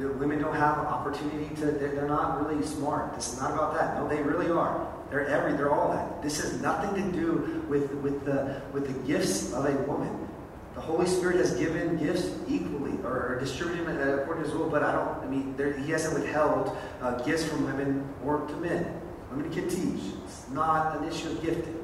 Women 0.00 0.40
don't 0.40 0.56
have 0.56 0.78
opportunity 0.78 1.54
to, 1.60 1.66
they're 1.66 2.08
not 2.08 2.44
really 2.44 2.60
smart. 2.66 3.14
This 3.14 3.32
is 3.32 3.40
not 3.40 3.52
about 3.52 3.74
that. 3.74 3.94
No, 3.94 4.08
they 4.08 4.20
really 4.20 4.50
are. 4.50 4.92
They're 5.10 5.26
every, 5.26 5.52
they're 5.52 5.72
all 5.72 5.92
that. 5.92 6.24
This 6.24 6.40
has 6.40 6.60
nothing 6.60 7.00
to 7.04 7.12
do 7.16 7.64
with, 7.68 7.88
with, 8.02 8.24
the, 8.24 8.60
with 8.72 8.88
the 8.88 9.06
gifts 9.06 9.52
of 9.52 9.64
a 9.64 9.74
woman. 9.82 10.28
The 10.74 10.80
Holy 10.80 11.06
Spirit 11.06 11.36
has 11.36 11.54
given 11.54 11.96
gifts 11.96 12.28
equally 12.48 12.98
or, 13.04 13.34
or 13.34 13.38
distributed 13.38 13.86
them 13.86 14.18
according 14.18 14.42
to 14.42 14.50
his 14.50 14.58
will, 14.58 14.68
but 14.68 14.82
I 14.82 14.90
don't, 14.90 15.24
I 15.24 15.26
mean, 15.28 15.56
there, 15.56 15.72
he 15.72 15.92
hasn't 15.92 16.14
withheld 16.14 16.76
uh, 17.00 17.22
gifts 17.22 17.44
from 17.44 17.64
women 17.64 18.12
or 18.24 18.44
to 18.44 18.56
men. 18.56 19.00
Women 19.30 19.52
can 19.52 19.68
teach. 19.68 20.02
It's 20.24 20.48
not 20.50 20.96
an 20.96 21.04
issue 21.04 21.30
of 21.30 21.40
gifting. 21.44 21.75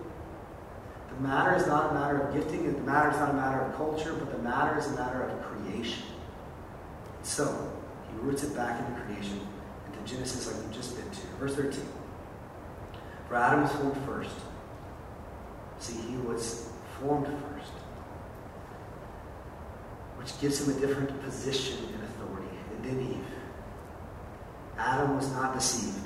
The 1.17 1.29
matter 1.29 1.55
is 1.57 1.67
not 1.67 1.91
a 1.91 1.95
matter 1.95 2.21
of 2.21 2.35
gifting, 2.35 2.73
the 2.73 2.81
matter 2.81 3.11
is 3.11 3.17
not 3.19 3.31
a 3.31 3.35
matter 3.35 3.61
of 3.61 3.77
culture, 3.77 4.15
but 4.15 4.33
the 4.33 4.39
matter 4.39 4.79
is 4.79 4.87
a 4.87 4.93
matter 4.93 5.23
of 5.23 5.43
creation. 5.43 6.03
So, 7.23 7.73
he 8.11 8.19
roots 8.21 8.43
it 8.43 8.55
back 8.55 8.81
into 8.81 9.01
creation, 9.03 9.41
into 9.87 10.13
Genesis 10.13 10.47
like 10.47 10.63
we've 10.65 10.75
just 10.75 10.97
been 10.97 11.09
to. 11.11 11.27
Verse 11.39 11.55
13. 11.55 11.81
For 13.29 13.37
Adam 13.37 13.63
was 13.63 13.73
formed 13.73 13.97
first. 14.07 14.37
See, 15.79 15.99
he 16.11 16.17
was 16.17 16.71
formed 16.99 17.27
first 17.27 17.73
which 20.23 20.41
gives 20.41 20.61
him 20.61 20.77
a 20.77 20.81
different 20.81 21.21
position 21.25 21.79
and 21.93 22.03
authority 22.05 22.49
than 22.83 23.01
Eve. 23.01 23.27
Adam 24.79 25.17
was 25.17 25.31
not 25.33 25.55
deceived. 25.55 25.99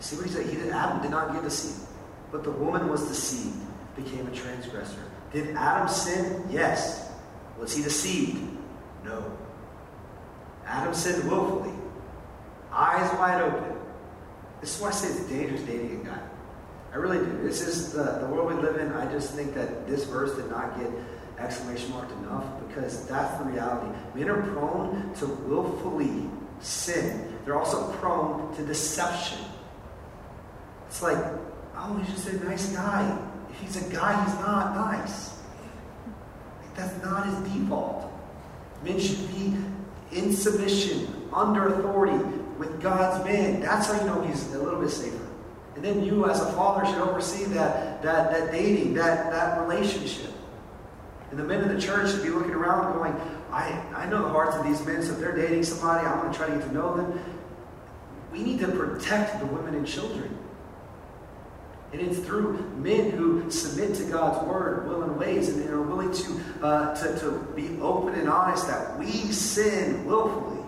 See 0.00 0.16
what 0.16 0.26
he 0.26 0.32
said? 0.32 0.46
He 0.46 0.56
did, 0.56 0.70
Adam 0.70 1.00
did 1.00 1.12
not 1.12 1.32
get 1.32 1.44
deceived, 1.44 1.86
but 2.32 2.42
the 2.42 2.50
woman 2.50 2.88
was 2.88 3.06
deceived, 3.06 3.56
became 3.96 4.26
a 4.26 4.30
transgressor. 4.30 5.04
Did 5.32 5.56
Adam 5.56 5.88
sin? 5.88 6.44
Yes. 6.50 7.10
Was 7.58 7.74
he 7.74 7.82
deceived? 7.82 8.38
No. 9.04 9.24
Adam 10.66 10.94
sinned 10.94 11.28
willfully, 11.30 11.72
eyes 12.70 13.12
wide 13.18 13.42
open. 13.42 13.76
This 14.60 14.76
is 14.76 14.80
why 14.80 14.88
I 14.88 14.92
say 14.92 15.08
it's 15.08 15.28
dangerous 15.28 15.62
dating 15.62 16.02
a 16.02 16.04
guy. 16.04 16.20
I 16.92 16.96
really 16.96 17.18
do. 17.18 17.42
This 17.42 17.66
is 17.66 17.92
the, 17.92 18.18
the 18.20 18.26
world 18.26 18.54
we 18.54 18.62
live 18.62 18.76
in. 18.76 18.92
I 18.92 19.10
just 19.10 19.34
think 19.34 19.54
that 19.54 19.88
this 19.88 20.04
verse 20.04 20.36
did 20.36 20.48
not 20.50 20.78
get 20.78 20.90
exclamation 21.38 21.90
mark 21.90 22.08
enough 22.22 22.44
because 22.66 23.06
that's 23.06 23.38
the 23.38 23.44
reality. 23.44 23.96
Men 24.14 24.28
are 24.28 24.42
prone 24.52 25.12
to 25.14 25.26
willfully 25.26 26.28
sin. 26.60 27.34
They're 27.44 27.58
also 27.58 27.90
prone 27.94 28.54
to 28.56 28.64
deception. 28.64 29.38
It's 30.86 31.02
like, 31.02 31.18
oh, 31.76 31.96
he's 31.96 32.14
just 32.14 32.28
a 32.28 32.44
nice 32.44 32.68
guy. 32.70 33.18
He's 33.60 33.76
a 33.76 33.92
guy, 33.92 34.24
he's 34.24 34.34
not 34.40 34.74
nice. 34.74 35.38
That's 36.74 37.02
not 37.02 37.26
his 37.26 37.52
default. 37.52 38.10
Men 38.84 38.98
should 38.98 39.28
be 39.28 39.54
in 40.12 40.32
submission, 40.32 41.28
under 41.32 41.68
authority 41.68 42.16
with 42.58 42.80
God's 42.80 43.24
men. 43.24 43.60
That's 43.60 43.86
how 43.86 44.00
you 44.00 44.06
know 44.06 44.22
he's 44.22 44.52
a 44.54 44.58
little 44.58 44.80
bit 44.80 44.90
safer. 44.90 45.26
And 45.74 45.84
then 45.84 46.04
you, 46.04 46.28
as 46.28 46.40
a 46.40 46.52
father, 46.52 46.84
should 46.86 47.00
oversee 47.00 47.44
that, 47.54 48.02
that, 48.02 48.30
that 48.30 48.52
dating, 48.52 48.94
that, 48.94 49.30
that 49.30 49.60
relationship. 49.60 50.30
And 51.30 51.38
the 51.38 51.44
men 51.44 51.62
in 51.62 51.74
the 51.74 51.80
church 51.80 52.10
should 52.10 52.22
be 52.22 52.28
looking 52.28 52.52
around 52.52 52.92
going, 52.92 53.14
I, 53.50 53.82
I 53.94 54.06
know 54.06 54.22
the 54.22 54.28
hearts 54.28 54.54
of 54.56 54.64
these 54.64 54.84
men, 54.84 55.02
so 55.02 55.12
if 55.12 55.18
they're 55.18 55.34
dating 55.34 55.64
somebody, 55.64 56.06
I'm 56.06 56.20
going 56.20 56.32
to 56.32 56.38
try 56.38 56.46
to 56.48 56.56
get 56.56 56.62
to 56.68 56.74
know 56.74 56.96
them. 56.96 57.18
We 58.32 58.42
need 58.42 58.60
to 58.60 58.68
protect 58.68 59.40
the 59.40 59.46
women 59.46 59.74
and 59.74 59.86
children. 59.86 60.38
And 61.92 62.00
it's 62.00 62.20
through 62.20 62.58
men 62.78 63.10
who 63.10 63.50
submit 63.50 63.94
to 63.96 64.04
God's 64.04 64.46
word, 64.46 64.88
will 64.88 65.02
and 65.02 65.18
ways, 65.18 65.50
and 65.50 65.62
they 65.62 65.68
are 65.68 65.82
willing 65.82 66.12
to, 66.12 66.40
uh, 66.62 66.94
to, 66.94 67.18
to 67.20 67.32
be 67.54 67.78
open 67.82 68.14
and 68.14 68.30
honest 68.30 68.66
that 68.66 68.98
we 68.98 69.10
sin 69.30 70.06
willfully. 70.06 70.64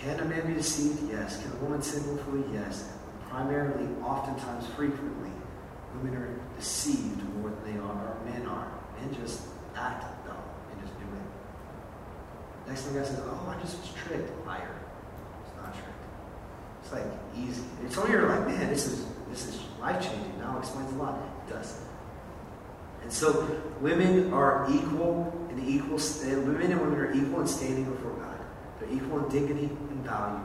Can 0.00 0.20
a 0.20 0.24
man 0.24 0.46
be 0.46 0.54
deceived? 0.54 1.10
Yes. 1.10 1.42
Can 1.42 1.52
a 1.52 1.56
woman 1.56 1.82
sin 1.82 2.06
willfully? 2.06 2.44
Yes. 2.54 2.88
Primarily, 3.28 3.88
oftentimes, 4.02 4.66
frequently, 4.68 5.30
women 5.94 6.16
are 6.16 6.40
deceived 6.56 7.22
more 7.34 7.50
than 7.50 7.74
they 7.74 7.78
are, 7.78 8.16
or 8.16 8.18
men 8.24 8.46
are. 8.46 8.72
Men 8.98 9.14
just 9.20 9.42
act 9.74 10.02
dumb 10.24 10.36
and 10.70 10.80
just 10.80 10.98
do 10.98 11.04
it. 11.04 12.68
Next 12.68 12.82
thing 12.82 12.98
I 12.98 13.04
says, 13.04 13.20
Oh, 13.22 13.54
I 13.54 13.60
just 13.60 13.78
was 13.80 13.92
tricked. 13.92 14.30
Liar. 14.46 14.85
It's 16.86 16.94
like 16.94 17.04
easy. 17.36 17.64
It's 17.84 17.98
only 17.98 18.12
you're 18.12 18.28
like, 18.28 18.46
man, 18.46 18.68
this 18.68 18.86
is 18.86 19.06
this 19.28 19.48
is 19.48 19.60
life 19.80 20.00
changing. 20.00 20.38
Now 20.38 20.56
it 20.56 20.60
explains 20.60 20.92
a 20.92 20.96
lot. 20.96 21.18
It 21.46 21.52
does. 21.52 21.80
And 23.02 23.12
so 23.12 23.60
women 23.80 24.32
are 24.32 24.68
equal 24.70 25.48
in 25.50 25.68
equal 25.68 25.98
eh, 25.98 26.36
women 26.36 26.70
and 26.70 26.80
women 26.80 26.98
are 27.00 27.12
equal 27.12 27.40
in 27.40 27.48
standing 27.48 27.84
before 27.86 28.12
God. 28.12 28.38
They're 28.78 28.92
equal 28.92 29.24
in 29.24 29.30
dignity 29.30 29.64
and 29.64 30.04
value. 30.04 30.40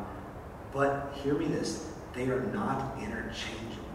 But 0.74 1.14
hear 1.22 1.36
me 1.36 1.46
this, 1.46 1.92
they 2.16 2.28
are 2.30 2.42
not 2.54 2.98
interchangeable. 2.98 3.86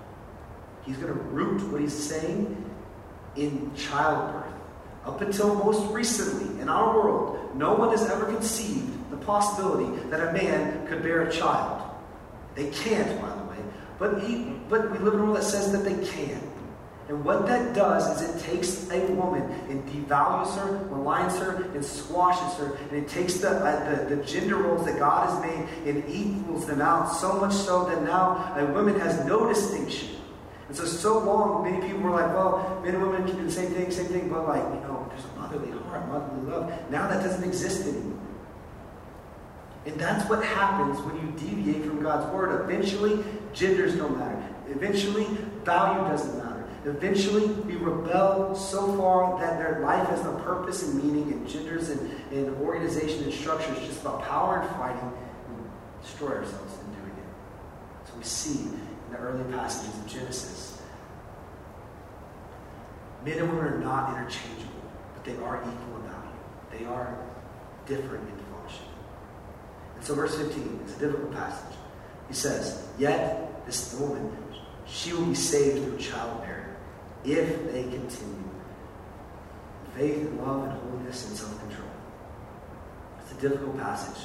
He's 0.85 0.99
going 0.99 1.13
to 1.13 1.21
root 1.21 1.63
what 1.73 1.81
he's 1.81 1.95
saying 1.95 2.65
in 3.35 3.75
childbirth. 3.75 4.53
Up 5.05 5.21
until 5.21 5.55
most 5.55 5.91
recently 5.93 6.61
in 6.61 6.69
our 6.69 6.95
world, 6.95 7.57
no 7.57 7.75
one 7.75 7.91
has 7.91 8.09
ever 8.09 8.27
conceived 8.27 9.11
the 9.11 9.17
possibility 9.17 10.09
that 10.11 10.29
a 10.29 10.33
man 10.33 10.87
could 10.87 11.03
bear 11.03 11.23
a 11.23 11.33
child. 11.33 11.86
They 12.57 12.71
can't, 12.71 13.21
by 13.21 13.29
the 13.29 13.45
way. 13.45 13.59
But, 13.99 14.15
but 14.69 14.91
we 14.91 14.99
live 14.99 15.15
in 15.15 15.21
a 15.21 15.23
world 15.23 15.37
that 15.37 15.45
says 15.45 15.71
that 15.73 15.85
they 15.85 16.05
can. 16.07 16.41
And 17.09 17.25
what 17.25 17.47
that 17.47 17.73
does 17.73 18.21
is 18.21 18.29
it 18.29 18.43
takes 18.43 18.91
a 18.91 18.99
woman 19.13 19.43
and 19.71 19.87
devalues 19.89 20.57
her, 20.57 20.89
maligns 20.91 21.39
her, 21.39 21.63
and 21.73 21.85
squashes 21.85 22.59
her. 22.59 22.75
And 22.91 23.05
it 23.05 23.09
takes 23.09 23.35
the, 23.35 23.51
uh, 23.51 24.09
the, 24.09 24.17
the, 24.17 24.25
gender 24.25 24.57
roles 24.57 24.85
that 24.87 24.99
God 24.99 25.29
has 25.29 25.41
made 25.41 25.69
and 25.89 26.03
equals 26.09 26.67
them 26.67 26.81
out 26.81 27.15
so 27.15 27.39
much 27.39 27.53
so 27.53 27.85
that 27.85 28.03
now 28.03 28.55
a 28.57 28.67
woman 28.73 28.99
has 28.99 29.25
no 29.25 29.47
distinction. 29.47 30.09
And 30.67 30.77
so, 30.77 30.85
so 30.85 31.19
long, 31.21 31.63
many 31.63 31.87
people 31.87 32.03
were 32.03 32.11
like, 32.11 32.35
well, 32.35 32.81
men 32.83 32.95
and 32.97 33.03
women 33.03 33.25
can 33.25 33.37
do 33.37 33.45
the 33.45 33.53
same 33.53 33.71
thing, 33.71 33.89
same 33.93 34.07
thing, 34.07 34.29
but 34.29 34.49
like, 34.49 34.63
you 34.63 34.81
know, 34.81 35.07
there's 35.11 35.25
a 35.25 35.39
motherly 35.39 35.71
heart, 35.83 36.09
motherly 36.09 36.51
love. 36.51 36.91
Now 36.91 37.07
that 37.07 37.23
doesn't 37.23 37.45
exist 37.45 37.87
anymore. 37.87 38.16
And 39.87 39.99
that's 40.01 40.28
what 40.28 40.45
happens 40.45 40.99
when 41.01 41.14
you 41.16 41.32
deviate 41.39 41.84
from 41.84 42.03
God's 42.03 42.30
word. 42.34 42.61
Eventually, 42.68 43.24
genders 43.53 43.95
don't 43.95 44.18
matter. 44.18 44.43
Eventually, 44.68 45.26
value 45.64 46.09
doesn't 46.09 46.37
matter. 46.37 46.64
Eventually, 46.84 47.47
we 47.47 47.76
rebel 47.76 48.55
so 48.57 48.97
far 48.97 49.41
that 49.41 49.59
their 49.59 49.80
life 49.80 50.09
has 50.09 50.22
no 50.24 50.34
purpose 50.39 50.82
and 50.82 51.03
meaning, 51.03 51.32
and 51.32 51.49
genders 51.49 51.91
and, 51.91 52.01
and 52.32 52.57
organization 52.59 53.24
and 53.24 53.32
structure 53.32 53.72
is 53.74 53.87
just 53.87 54.01
about 54.03 54.22
power 54.22 54.61
and 54.61 54.70
fighting. 54.76 55.12
We 55.51 55.62
destroy 56.03 56.30
ourselves 56.30 56.74
in 56.80 56.87
doing 57.01 57.16
it. 57.16 58.09
So 58.09 58.12
we 58.18 58.24
see 58.24 58.68
in 58.68 58.80
the 59.12 59.18
early 59.18 59.45
passages 59.53 59.97
of 59.99 60.07
Genesis. 60.07 60.82
Men 63.24 63.39
and 63.39 63.49
women 63.49 63.72
are 63.72 63.78
not 63.78 64.16
interchangeable, 64.16 64.82
but 65.14 65.24
they 65.24 65.37
are 65.45 65.59
equal 65.59 65.97
in 65.97 66.03
value. 66.03 66.78
They 66.78 66.84
are 66.87 67.18
different 67.87 68.28
in 68.28 68.36
and 69.97 70.05
so, 70.05 70.15
verse 70.15 70.37
15 70.37 70.81
is 70.87 70.97
a 70.97 70.99
difficult 70.99 71.33
passage. 71.33 71.77
He 72.29 72.35
says, 72.35 72.87
Yet 72.99 73.67
this 73.67 73.99
woman, 73.99 74.37
she 74.87 75.13
will 75.13 75.27
be 75.27 75.35
saved 75.35 75.85
through 75.85 75.99
childbearing 75.99 76.67
if 77.25 77.73
they 77.73 77.83
continue 77.83 78.35
in 79.85 79.91
faith 79.97 80.17
and 80.19 80.41
love 80.41 80.65
and 80.65 80.73
holiness 80.73 81.29
and 81.29 81.37
self 81.37 81.59
control. 81.61 81.89
It's 83.21 83.33
a 83.33 83.49
difficult 83.49 83.79
passage. 83.79 84.23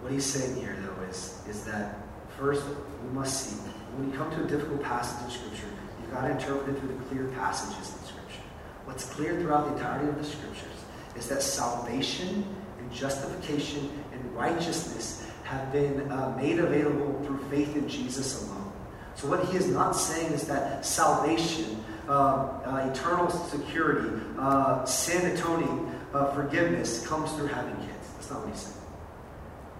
What 0.00 0.12
he's 0.12 0.24
saying 0.24 0.56
here, 0.56 0.76
though, 0.80 1.04
is, 1.04 1.42
is 1.48 1.64
that 1.64 1.98
first 2.38 2.64
we 3.04 3.10
must 3.10 3.48
see 3.48 3.56
when 3.96 4.10
you 4.10 4.16
come 4.16 4.30
to 4.30 4.44
a 4.44 4.46
difficult 4.46 4.82
passage 4.82 5.22
in 5.24 5.30
Scripture, 5.30 5.68
you've 6.00 6.10
got 6.10 6.22
to 6.22 6.30
interpret 6.30 6.74
it 6.74 6.80
through 6.80 6.96
the 6.96 7.04
clear 7.04 7.24
passages 7.34 7.92
in 7.92 8.06
Scripture. 8.06 8.42
What's 8.84 9.04
clear 9.04 9.38
throughout 9.38 9.66
the 9.66 9.74
entirety 9.76 10.08
of 10.08 10.18
the 10.18 10.24
Scriptures 10.24 10.66
is 11.14 11.28
that 11.28 11.42
salvation 11.42 12.44
and 12.78 12.92
justification 12.92 14.01
righteousness 14.34 15.26
have 15.44 15.72
been 15.72 16.10
uh, 16.10 16.34
made 16.40 16.58
available 16.58 17.22
through 17.24 17.38
faith 17.50 17.76
in 17.76 17.88
Jesus 17.88 18.42
alone. 18.42 18.72
So, 19.14 19.28
what 19.28 19.44
he 19.46 19.56
is 19.56 19.68
not 19.68 19.92
saying 19.92 20.32
is 20.32 20.46
that 20.46 20.84
salvation, 20.84 21.84
uh, 22.08 22.12
uh, 22.12 22.90
eternal 22.90 23.28
security, 23.28 24.08
uh, 24.38 24.84
sin 24.84 25.36
atoning, 25.36 25.94
uh, 26.14 26.32
forgiveness 26.32 27.06
comes 27.06 27.32
through 27.32 27.48
having 27.48 27.76
kids. 27.76 28.08
That's 28.14 28.30
not 28.30 28.40
what 28.40 28.50
he's 28.50 28.62
saying. 28.62 28.76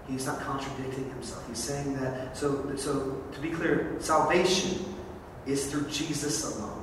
He's 0.07 0.25
not 0.25 0.39
contradicting 0.41 1.09
himself. 1.09 1.47
He's 1.47 1.57
saying 1.57 1.95
that, 1.99 2.35
so, 2.37 2.75
so 2.75 3.23
to 3.31 3.39
be 3.39 3.49
clear, 3.49 3.95
salvation 3.99 4.93
is 5.45 5.71
through 5.71 5.89
Jesus 5.89 6.57
alone. 6.57 6.81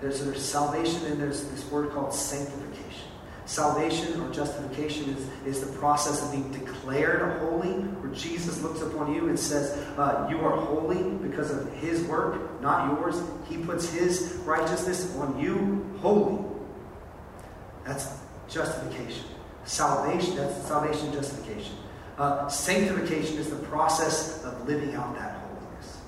There's, 0.00 0.24
there's 0.24 0.44
salvation 0.44 1.04
and 1.06 1.20
there's 1.20 1.44
this 1.44 1.68
word 1.70 1.90
called 1.92 2.14
sanctification. 2.14 3.09
Salvation 3.50 4.20
or 4.20 4.32
justification 4.32 5.10
is, 5.10 5.26
is 5.44 5.66
the 5.66 5.76
process 5.78 6.22
of 6.22 6.30
being 6.30 6.52
declared 6.52 7.40
holy, 7.40 7.72
where 7.72 8.14
Jesus 8.14 8.62
looks 8.62 8.80
upon 8.80 9.12
you 9.12 9.26
and 9.26 9.36
says, 9.36 9.76
uh, 9.98 10.28
You 10.30 10.38
are 10.42 10.56
holy 10.56 11.02
because 11.18 11.50
of 11.50 11.68
his 11.72 12.04
work, 12.04 12.62
not 12.62 12.86
yours. 12.92 13.20
He 13.48 13.56
puts 13.56 13.90
his 13.90 14.34
righteousness 14.44 15.16
on 15.16 15.36
you, 15.40 15.84
holy. 15.98 16.44
That's 17.84 18.20
justification. 18.48 19.24
Salvation, 19.64 20.36
that's 20.36 20.68
salvation 20.68 21.12
justification. 21.12 21.74
Uh, 22.18 22.46
sanctification 22.46 23.36
is 23.36 23.50
the 23.50 23.66
process 23.66 24.44
of 24.44 24.68
living 24.68 24.94
out 24.94 25.16
that 25.16 25.40
holiness, 25.40 25.98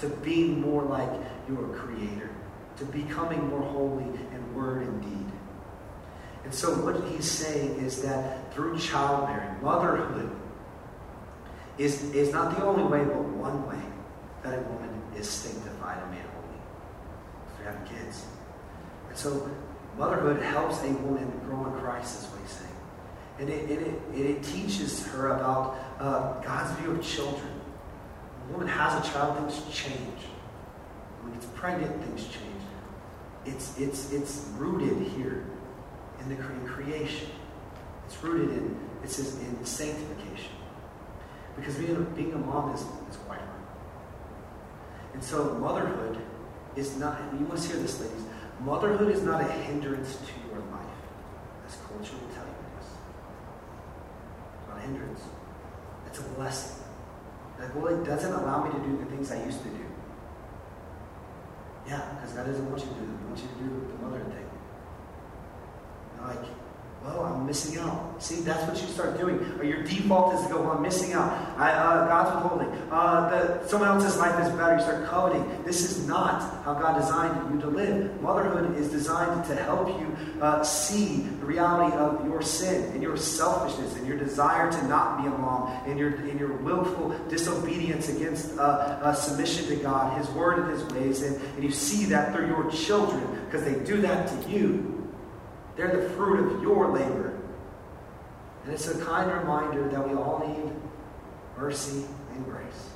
to 0.00 0.10
being 0.22 0.60
more 0.60 0.82
like 0.82 1.08
your 1.48 1.68
Creator, 1.68 2.28
to 2.76 2.84
becoming 2.84 3.48
more 3.48 3.62
holy 3.62 4.04
in 4.04 4.54
word 4.54 4.82
and 4.82 5.00
deed. 5.00 5.35
And 6.46 6.54
so, 6.54 6.70
what 6.74 7.02
he's 7.10 7.28
saying 7.28 7.80
is 7.80 8.02
that 8.02 8.54
through 8.54 8.78
childbearing, 8.78 9.60
motherhood 9.60 10.30
is, 11.76 12.04
is 12.14 12.32
not 12.32 12.56
the 12.56 12.64
only 12.64 12.84
way, 12.84 13.04
but 13.04 13.20
one 13.20 13.66
way 13.66 13.82
that 14.44 14.56
a 14.56 14.62
woman 14.62 15.02
is 15.16 15.28
sanctified 15.28 16.00
and 16.00 16.12
made 16.12 16.20
holy. 16.20 16.60
Through 17.56 17.64
having 17.66 17.98
kids. 17.98 18.26
And 19.08 19.18
so, 19.18 19.50
motherhood 19.98 20.40
helps 20.40 20.84
a 20.84 20.92
woman 20.92 21.28
grow 21.44 21.66
in 21.66 21.80
Christ, 21.80 22.22
is 22.22 22.28
what 22.28 22.40
he's 22.42 22.52
saying. 22.52 22.70
And 23.40 23.50
it, 23.50 23.68
it, 23.68 24.00
it, 24.14 24.26
it 24.26 24.42
teaches 24.44 25.04
her 25.08 25.32
about 25.32 25.76
uh, 25.98 26.40
God's 26.42 26.78
view 26.78 26.92
of 26.92 27.02
children. 27.02 27.60
When 28.38 28.50
a 28.50 28.52
woman 28.52 28.68
has 28.68 29.04
a 29.04 29.12
child, 29.12 29.36
things 29.36 29.60
change. 29.74 30.20
When 31.22 31.34
it's 31.34 31.46
pregnant, 31.56 32.04
things 32.04 32.22
change. 32.28 32.62
It's, 33.44 33.76
it's, 33.80 34.12
it's 34.12 34.46
rooted 34.58 35.08
here 35.08 35.44
in 36.30 36.36
the 36.36 36.68
creation. 36.68 37.28
It's 38.06 38.22
rooted 38.22 38.50
in, 38.50 38.76
it 39.02 39.10
says, 39.10 39.38
in 39.38 39.64
sanctification. 39.64 40.52
Because 41.56 41.76
being 41.76 41.96
a, 41.96 42.00
being 42.00 42.32
a 42.32 42.38
mom 42.38 42.74
is, 42.74 42.80
is 42.80 43.16
quite 43.26 43.38
hard. 43.38 43.50
And 45.14 45.22
so 45.22 45.54
motherhood 45.54 46.18
is 46.76 46.96
not, 46.96 47.18
you 47.32 47.46
must 47.46 47.70
hear 47.70 47.80
this, 47.80 48.00
ladies. 48.00 48.22
Motherhood 48.60 49.14
is 49.14 49.22
not 49.22 49.40
a 49.40 49.52
hindrance 49.52 50.16
to 50.16 50.50
your 50.50 50.60
life, 50.70 50.86
as 51.66 51.76
culture 51.76 52.14
will 52.14 52.34
tell 52.34 52.44
you 52.44 52.52
it 52.52 52.80
is. 52.80 52.88
It's 54.58 54.68
not 54.68 54.78
a 54.78 54.80
hindrance. 54.80 55.20
It's 56.06 56.18
a 56.18 56.22
blessing. 56.22 56.82
Like, 57.58 57.74
well, 57.74 57.86
it 57.86 58.04
doesn't 58.04 58.32
allow 58.32 58.64
me 58.64 58.70
to 58.72 58.86
do 58.86 58.98
the 58.98 59.06
things 59.06 59.32
I 59.32 59.42
used 59.44 59.62
to 59.62 59.68
do. 59.68 59.84
Yeah, 61.88 62.02
because 62.14 62.34
God 62.34 62.46
doesn't 62.46 62.68
want 62.68 62.80
you 62.80 62.88
to 62.88 62.94
do. 62.94 63.00
He 63.00 63.26
wants 63.26 63.42
you 63.42 63.48
to 63.48 63.54
do 63.54 63.86
the 63.92 64.04
mother 64.04 64.24
thing 64.24 64.45
like, 66.22 66.44
well, 67.06 67.24
I'm 67.24 67.46
missing 67.46 67.78
out. 67.78 68.20
See, 68.22 68.40
that's 68.40 68.66
what 68.66 68.80
you 68.80 68.88
start 68.92 69.18
doing. 69.18 69.38
Or 69.58 69.64
your 69.64 69.82
default 69.84 70.34
is 70.34 70.42
to 70.42 70.52
go, 70.52 70.62
well, 70.62 70.72
I'm 70.72 70.82
missing 70.82 71.12
out. 71.12 71.30
I, 71.56 71.70
uh, 71.70 72.08
God's 72.08 72.34
withholding. 72.34 72.90
Uh, 72.90 73.30
the, 73.30 73.68
someone 73.68 73.88
else's 73.90 74.16
life 74.16 74.34
is 74.44 74.52
better. 74.56 74.74
You 74.74 74.82
start 74.82 75.06
coveting. 75.06 75.62
This 75.64 75.82
is 75.82 76.06
not 76.06 76.64
how 76.64 76.74
God 76.74 76.98
designed 77.00 77.54
you 77.54 77.60
to 77.60 77.68
live. 77.68 78.20
Motherhood 78.22 78.76
is 78.76 78.90
designed 78.90 79.44
to 79.46 79.54
help 79.54 79.88
you 80.00 80.16
uh, 80.40 80.64
see 80.64 81.18
the 81.18 81.46
reality 81.46 81.96
of 81.96 82.26
your 82.26 82.42
sin 82.42 82.92
and 82.92 83.02
your 83.02 83.16
selfishness 83.16 83.94
and 83.96 84.06
your 84.06 84.18
desire 84.18 84.70
to 84.72 84.88
not 84.88 85.22
be 85.22 85.28
a 85.28 85.30
mom 85.30 85.68
and 85.86 85.98
your, 85.98 86.08
and 86.08 86.40
your 86.40 86.54
willful 86.54 87.10
disobedience 87.28 88.08
against 88.08 88.58
uh, 88.58 89.14
submission 89.14 89.66
to 89.66 89.76
God, 89.76 90.18
His 90.18 90.28
word 90.30 90.58
and 90.58 90.70
His 90.70 90.82
ways. 90.92 91.22
And, 91.22 91.36
and 91.54 91.62
you 91.62 91.70
see 91.70 92.06
that 92.06 92.34
through 92.34 92.48
your 92.48 92.68
children 92.70 93.44
because 93.44 93.64
they 93.64 93.78
do 93.84 94.00
that 94.00 94.28
to 94.28 94.50
you. 94.50 94.95
They're 95.76 95.94
the 95.94 96.08
fruit 96.10 96.52
of 96.52 96.62
your 96.62 96.88
labor. 96.88 97.38
And 98.64 98.72
it's 98.72 98.88
a 98.88 99.04
kind 99.04 99.30
reminder 99.30 99.88
that 99.88 100.08
we 100.08 100.14
all 100.14 100.42
need 100.46 100.72
mercy 101.56 102.04
and 102.34 102.44
grace. 102.44 102.90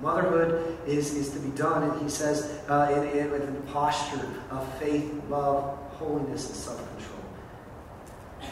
Motherhood 0.00 0.78
is, 0.86 1.14
is 1.14 1.30
to 1.30 1.38
be 1.38 1.50
done, 1.56 1.84
and 1.88 2.02
he 2.02 2.08
says, 2.08 2.60
uh, 2.68 2.92
in, 2.92 3.18
in, 3.18 3.30
with 3.30 3.48
a 3.48 3.72
posture 3.72 4.28
of 4.50 4.78
faith, 4.78 5.10
love, 5.28 5.78
holiness, 5.92 6.48
and 6.48 6.56
self 6.56 6.78
control. 6.96 7.20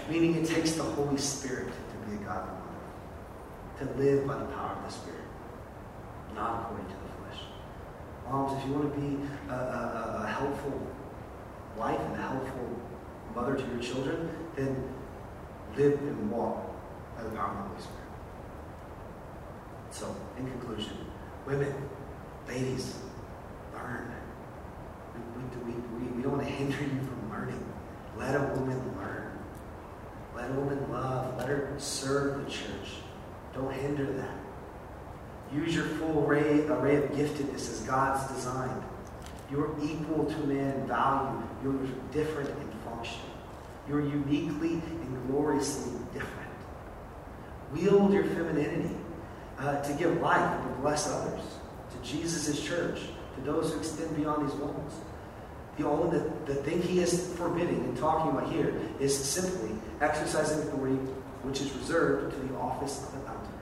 Meaning 0.08 0.36
it 0.36 0.46
takes 0.46 0.72
the 0.72 0.84
Holy 0.84 1.18
Spirit 1.18 1.66
to 1.66 2.08
be 2.08 2.22
a 2.22 2.24
godly 2.24 2.54
mother, 2.54 3.94
to 3.94 4.00
live 4.00 4.26
by 4.28 4.38
the 4.38 4.44
power 4.44 4.76
of 4.76 4.84
the 4.84 4.96
Spirit, 4.96 5.20
not 6.36 6.62
according 6.62 6.86
to 6.86 6.92
the 6.92 7.28
flesh. 7.28 7.42
Moms, 8.30 8.62
if 8.62 8.68
you 8.68 8.74
want 8.74 8.94
to 8.94 9.00
be 9.00 9.18
a, 9.48 9.52
a, 9.52 10.22
a 10.22 10.26
helpful 10.28 10.86
wife 11.76 11.98
and 11.98 12.14
a 12.14 12.22
helpful 12.22 12.79
mother 13.34 13.54
to 13.56 13.62
your 13.62 13.80
children, 13.80 14.28
then 14.56 14.76
live 15.76 15.98
and 16.00 16.30
walk 16.30 16.70
by 17.16 17.24
the 17.24 17.30
power 17.30 17.50
of 17.50 17.56
the 17.56 17.62
Holy 17.68 17.80
Spirit. 17.80 17.96
So, 19.90 20.16
in 20.38 20.48
conclusion, 20.50 20.96
women, 21.46 21.74
ladies, 22.48 22.96
learn. 23.74 24.12
We, 25.14 25.72
we, 25.72 25.72
we, 25.72 26.06
we 26.12 26.22
don't 26.22 26.32
want 26.32 26.46
to 26.46 26.52
hinder 26.52 26.76
you 26.80 27.00
from 27.00 27.30
learning. 27.30 27.64
Let 28.16 28.36
a 28.36 28.54
woman 28.54 28.78
learn. 28.96 29.38
Let 30.36 30.50
a 30.50 30.54
woman 30.54 30.90
love. 30.92 31.36
Let 31.38 31.48
her 31.48 31.74
serve 31.78 32.44
the 32.44 32.50
church. 32.50 33.00
Don't 33.52 33.72
hinder 33.72 34.06
that. 34.12 34.36
Use 35.52 35.74
your 35.74 35.84
full 35.84 36.24
array, 36.24 36.66
array 36.66 36.96
of 36.96 37.10
giftedness 37.10 37.70
as 37.70 37.80
God's 37.80 38.32
designed. 38.32 38.82
You're 39.50 39.74
equal 39.82 40.26
to 40.26 40.38
man 40.46 40.86
value. 40.86 41.42
You're 41.64 41.74
different. 42.12 42.69
You're 43.90 44.02
uniquely 44.02 44.74
and 44.74 45.26
gloriously 45.26 45.98
different. 46.12 46.48
Wield 47.72 48.12
your 48.12 48.22
femininity 48.22 48.94
uh, 49.58 49.82
to 49.82 49.92
give 49.94 50.20
life 50.20 50.40
and 50.40 50.74
to 50.74 50.80
bless 50.80 51.08
others, 51.08 51.42
to 51.90 52.08
Jesus' 52.08 52.62
church, 52.62 53.00
to 53.34 53.40
those 53.42 53.72
who 53.72 53.80
extend 53.80 54.16
beyond 54.16 54.48
these 54.48 54.54
walls. 54.54 54.92
The 55.76 55.88
only 55.88 56.18
the, 56.18 56.30
the 56.46 56.54
thing 56.54 56.80
he 56.82 57.00
is 57.00 57.34
forbidding 57.34 57.80
and 57.82 57.96
talking 57.96 58.30
about 58.30 58.52
here 58.52 58.72
is 59.00 59.16
simply 59.16 59.76
exercising 60.00 60.60
authority 60.68 60.94
which 61.42 61.60
is 61.60 61.72
reserved 61.72 62.32
to 62.32 62.46
the 62.46 62.54
office 62.58 63.08
of 63.08 63.14
an 63.14 63.26
elder, 63.26 63.54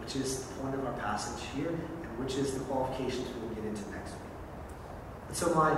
which 0.00 0.16
is 0.16 0.44
the 0.44 0.54
point 0.54 0.74
of 0.74 0.84
our 0.86 0.92
passage 0.94 1.44
here, 1.54 1.68
and 1.68 2.18
which 2.18 2.34
is 2.34 2.54
the 2.54 2.60
qualifications 2.64 3.28
we 3.28 3.46
will 3.46 3.54
get 3.54 3.64
into 3.64 3.82
next 3.92 4.10
week. 4.10 4.20
And 5.28 5.36
so 5.36 5.54
my 5.54 5.72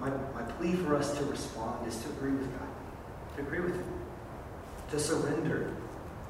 my, 0.00 0.10
my 0.34 0.42
plea 0.52 0.74
for 0.74 0.96
us 0.96 1.16
to 1.18 1.24
respond 1.26 1.86
is 1.86 1.96
to 2.02 2.08
agree 2.10 2.32
with 2.32 2.50
God, 2.58 2.68
to 3.36 3.42
agree 3.42 3.60
with 3.60 3.74
Him, 3.74 3.92
to 4.90 4.98
surrender, 4.98 5.74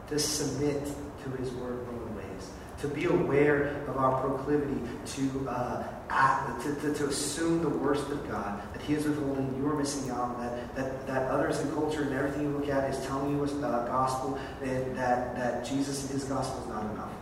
to 0.09 0.19
submit 0.19 0.85
to 1.23 1.31
His 1.31 1.51
word, 1.53 1.87
and 1.89 2.17
ways, 2.17 2.51
to 2.81 2.89
be 2.89 3.05
aware 3.05 3.85
of 3.89 3.97
our 3.97 4.21
proclivity 4.21 4.81
to, 5.07 5.49
uh, 5.49 5.85
act, 6.09 6.63
to, 6.63 6.75
to, 6.77 6.95
to, 6.95 7.07
assume 7.07 7.63
the 7.63 7.69
worst 7.69 8.09
of 8.11 8.27
God, 8.29 8.61
that 8.73 8.83
He 8.83 8.95
is 8.95 9.05
withholding, 9.05 9.55
you 9.57 9.69
are 9.69 9.75
missing 9.75 10.11
out, 10.11 10.41
that, 10.41 10.75
that, 10.75 11.07
that 11.07 11.31
others 11.31 11.61
in 11.61 11.71
culture 11.73 12.03
and 12.03 12.13
everything 12.13 12.43
you 12.43 12.59
look 12.59 12.69
at 12.69 12.93
is 12.93 13.07
telling 13.07 13.31
you 13.31 13.45
a 13.45 13.67
uh, 13.67 13.87
gospel, 13.87 14.39
and 14.63 14.97
that, 14.97 15.37
that 15.37 15.65
Jesus 15.65 16.03
and 16.03 16.13
His 16.13 16.25
gospel 16.25 16.63
is 16.63 16.69
not 16.69 16.91
enough. 16.91 17.13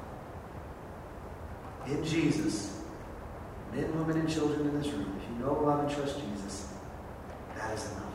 In 1.87 2.05
Jesus, 2.05 2.81
men, 3.73 3.99
women, 3.99 4.21
and 4.21 4.29
children 4.29 4.61
in 4.61 4.81
this 4.81 4.93
room, 4.93 5.21
if 5.23 5.29
you 5.31 5.45
know, 5.45 5.55
love, 5.55 5.85
and 5.85 5.91
trust 5.91 6.17
Jesus, 6.17 6.38
that 7.59 7.77
is 7.77 7.91
enough. 7.93 8.15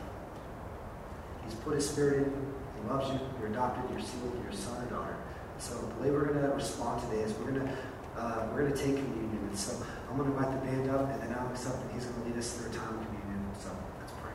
He's 1.44 1.54
put 1.54 1.74
His 1.74 1.88
Spirit 1.88 2.18
in 2.18 2.24
you. 2.24 2.54
He 2.82 2.88
loves 2.88 3.10
you. 3.12 3.20
You're 3.38 3.50
adopted. 3.50 3.90
You're 3.90 4.00
sealed. 4.00 4.36
You're 4.42 4.52
a 4.52 4.56
son 4.56 4.82
or 4.82 4.90
daughter. 4.90 5.16
So 5.58 5.74
the 5.74 6.02
way 6.02 6.10
we're 6.10 6.26
going 6.26 6.42
to 6.42 6.48
respond 6.48 7.02
today 7.08 7.22
is 7.22 7.32
we're 7.34 7.52
going 7.52 7.66
to 7.66 7.76
uh, 8.16 8.46
we're 8.52 8.62
going 8.62 8.72
to 8.72 8.78
take 8.78 8.96
communion. 8.96 9.38
And 9.48 9.58
so 9.58 9.76
I'm 10.08 10.16
going 10.16 10.30
to 10.30 10.36
invite 10.36 10.54
the 10.54 10.66
band 10.66 10.90
up, 10.90 11.10
and 11.10 11.22
then 11.22 11.36
Alex 11.36 11.66
up, 11.66 11.80
and 11.80 11.90
he's 11.92 12.04
going 12.04 12.22
to 12.22 12.28
lead 12.30 12.38
us 12.38 12.52
through 12.54 12.70
a 12.70 12.74
time 12.74 12.98
of 12.98 13.04
communion. 13.06 13.50
So 13.60 13.70
let's 14.00 14.12
pray. 14.22 14.30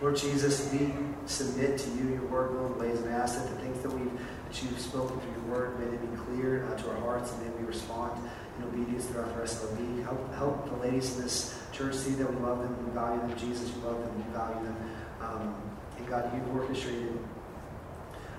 Lord 0.00 0.16
Jesus, 0.16 0.70
we 0.72 0.92
submit 1.26 1.78
to 1.78 1.90
you 1.90 2.08
your 2.10 2.26
word, 2.26 2.54
will, 2.54 2.66
and 2.66 2.76
ways, 2.76 3.00
and 3.00 3.10
ask 3.10 3.36
that 3.36 3.48
the 3.48 3.56
things 3.62 3.80
that 3.82 3.90
we've 3.90 4.12
that 4.12 4.62
you've 4.62 4.78
spoken 4.78 5.18
through 5.18 5.32
your 5.32 5.58
word 5.58 5.78
may 5.80 5.86
they 5.86 5.96
be 5.96 6.16
clear 6.28 6.66
uh, 6.66 6.76
to 6.76 6.90
our 6.90 6.96
hearts, 6.96 7.32
and 7.32 7.46
may 7.46 7.60
we 7.60 7.64
respond 7.66 8.12
in 8.58 8.64
obedience 8.64 9.06
throughout 9.06 9.34
the 9.34 9.40
rest 9.40 9.62
of 9.62 9.78
week. 9.78 10.04
Help, 10.04 10.34
help 10.34 10.68
the 10.68 10.76
ladies 10.76 11.16
in 11.16 11.22
this 11.22 11.58
church 11.72 11.94
see 11.94 12.12
that 12.12 12.28
we 12.28 12.36
love 12.40 12.58
them, 12.58 12.76
we 12.86 12.92
value 12.92 13.20
them. 13.20 13.36
Jesus, 13.36 13.70
you 13.74 13.82
love 13.82 13.98
them, 13.98 14.12
you 14.18 14.32
value 14.32 14.64
them. 14.64 14.76
Um, 15.20 15.54
and 15.98 16.06
God, 16.06 16.30
you've 16.34 16.54
orchestrated 16.54 17.18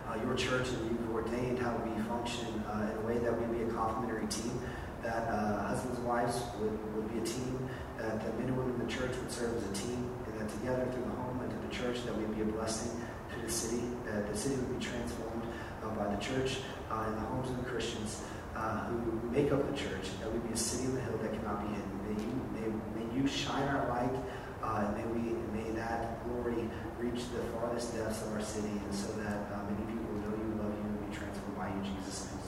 uh, 0.08 0.16
your 0.24 0.36
church 0.36 0.70
and 0.70 0.92
you've 0.92 1.14
ordained 1.14 1.60
how 1.60 1.76
we 1.78 2.02
function 2.04 2.64
uh, 2.68 2.92
in 2.92 2.98
a 2.98 3.08
way 3.08 3.18
that 3.20 3.34
we 3.34 3.58
be 3.58 3.64
a 3.64 3.74
complementary 3.74 4.28
team, 4.28 4.60
that 5.02 5.28
uh, 5.28 5.68
husbands 5.68 5.98
and 5.98 6.08
wives 6.08 6.42
would, 6.60 6.96
would 6.96 7.12
be 7.12 7.20
a 7.20 7.26
team, 7.26 7.70
that 7.98 8.24
the 8.24 8.32
men 8.40 8.50
and 8.50 8.58
women 8.58 8.74
in 8.80 8.86
the 8.86 8.92
church 8.92 9.12
would 9.18 9.32
serve 9.32 9.56
as 9.58 9.64
a 9.64 9.74
team, 9.74 10.10
and 10.26 10.40
that 10.40 10.50
together 10.50 10.86
through 10.92 11.04
the 11.04 11.16
home 11.18 11.40
and 11.42 11.50
to 11.50 11.68
the 11.68 11.74
church 11.74 12.06
that 12.06 12.16
we'd 12.18 12.36
be 12.36 12.42
a 12.42 12.46
blessing 12.46 13.00
to 13.34 13.46
the 13.46 13.52
city, 13.52 13.84
that 14.06 14.28
the 14.32 14.38
city 14.38 14.56
would 14.56 14.80
be 14.80 14.86
transformed 14.86 15.44
uh, 15.84 15.90
by 15.90 16.14
the 16.14 16.22
church 16.22 16.58
uh, 16.92 17.06
and 17.08 17.18
the 17.18 17.22
homes 17.22 17.50
of 17.50 17.58
the 17.58 17.70
Christians 17.70 18.22
uh, 18.56 18.86
who 18.86 19.12
would 19.12 19.32
make 19.32 19.52
up 19.52 19.70
the 19.70 19.78
church, 19.78 20.10
that 20.22 20.32
we 20.32 20.40
be 20.40 20.54
a 20.54 20.58
city 20.58 20.88
on 20.88 20.96
the 20.96 21.02
hill 21.02 21.18
that 21.18 21.34
cannot 21.34 21.62
be 21.68 21.74
hidden. 21.74 21.92
May 22.06 22.22
you, 22.22 22.32
may, 22.54 23.04
may 23.06 23.16
you 23.16 23.28
shine 23.28 23.68
our 23.68 23.88
light, 23.90 24.16
uh, 24.62 24.92
may, 24.96 25.06
we, 25.06 25.34
may 25.52 25.72
that 25.72 26.24
glory 26.26 26.70
reach 26.98 27.30
the 27.32 27.44
farthest 27.58 27.96
depths 27.96 28.22
of 28.24 28.34
our 28.34 28.42
city, 28.42 28.70
and 28.70 28.94
so 28.94 29.12
that 29.14 29.52
uh, 29.52 29.64
many 29.70 29.86
people 29.92 30.14
will 30.14 30.22
know 30.22 30.38
you, 30.38 30.50
love 30.62 30.74
you, 30.74 30.84
and 30.86 31.10
be 31.10 31.16
transformed 31.16 31.58
by 31.58 31.68
you, 31.68 31.82
Jesus. 31.96 32.43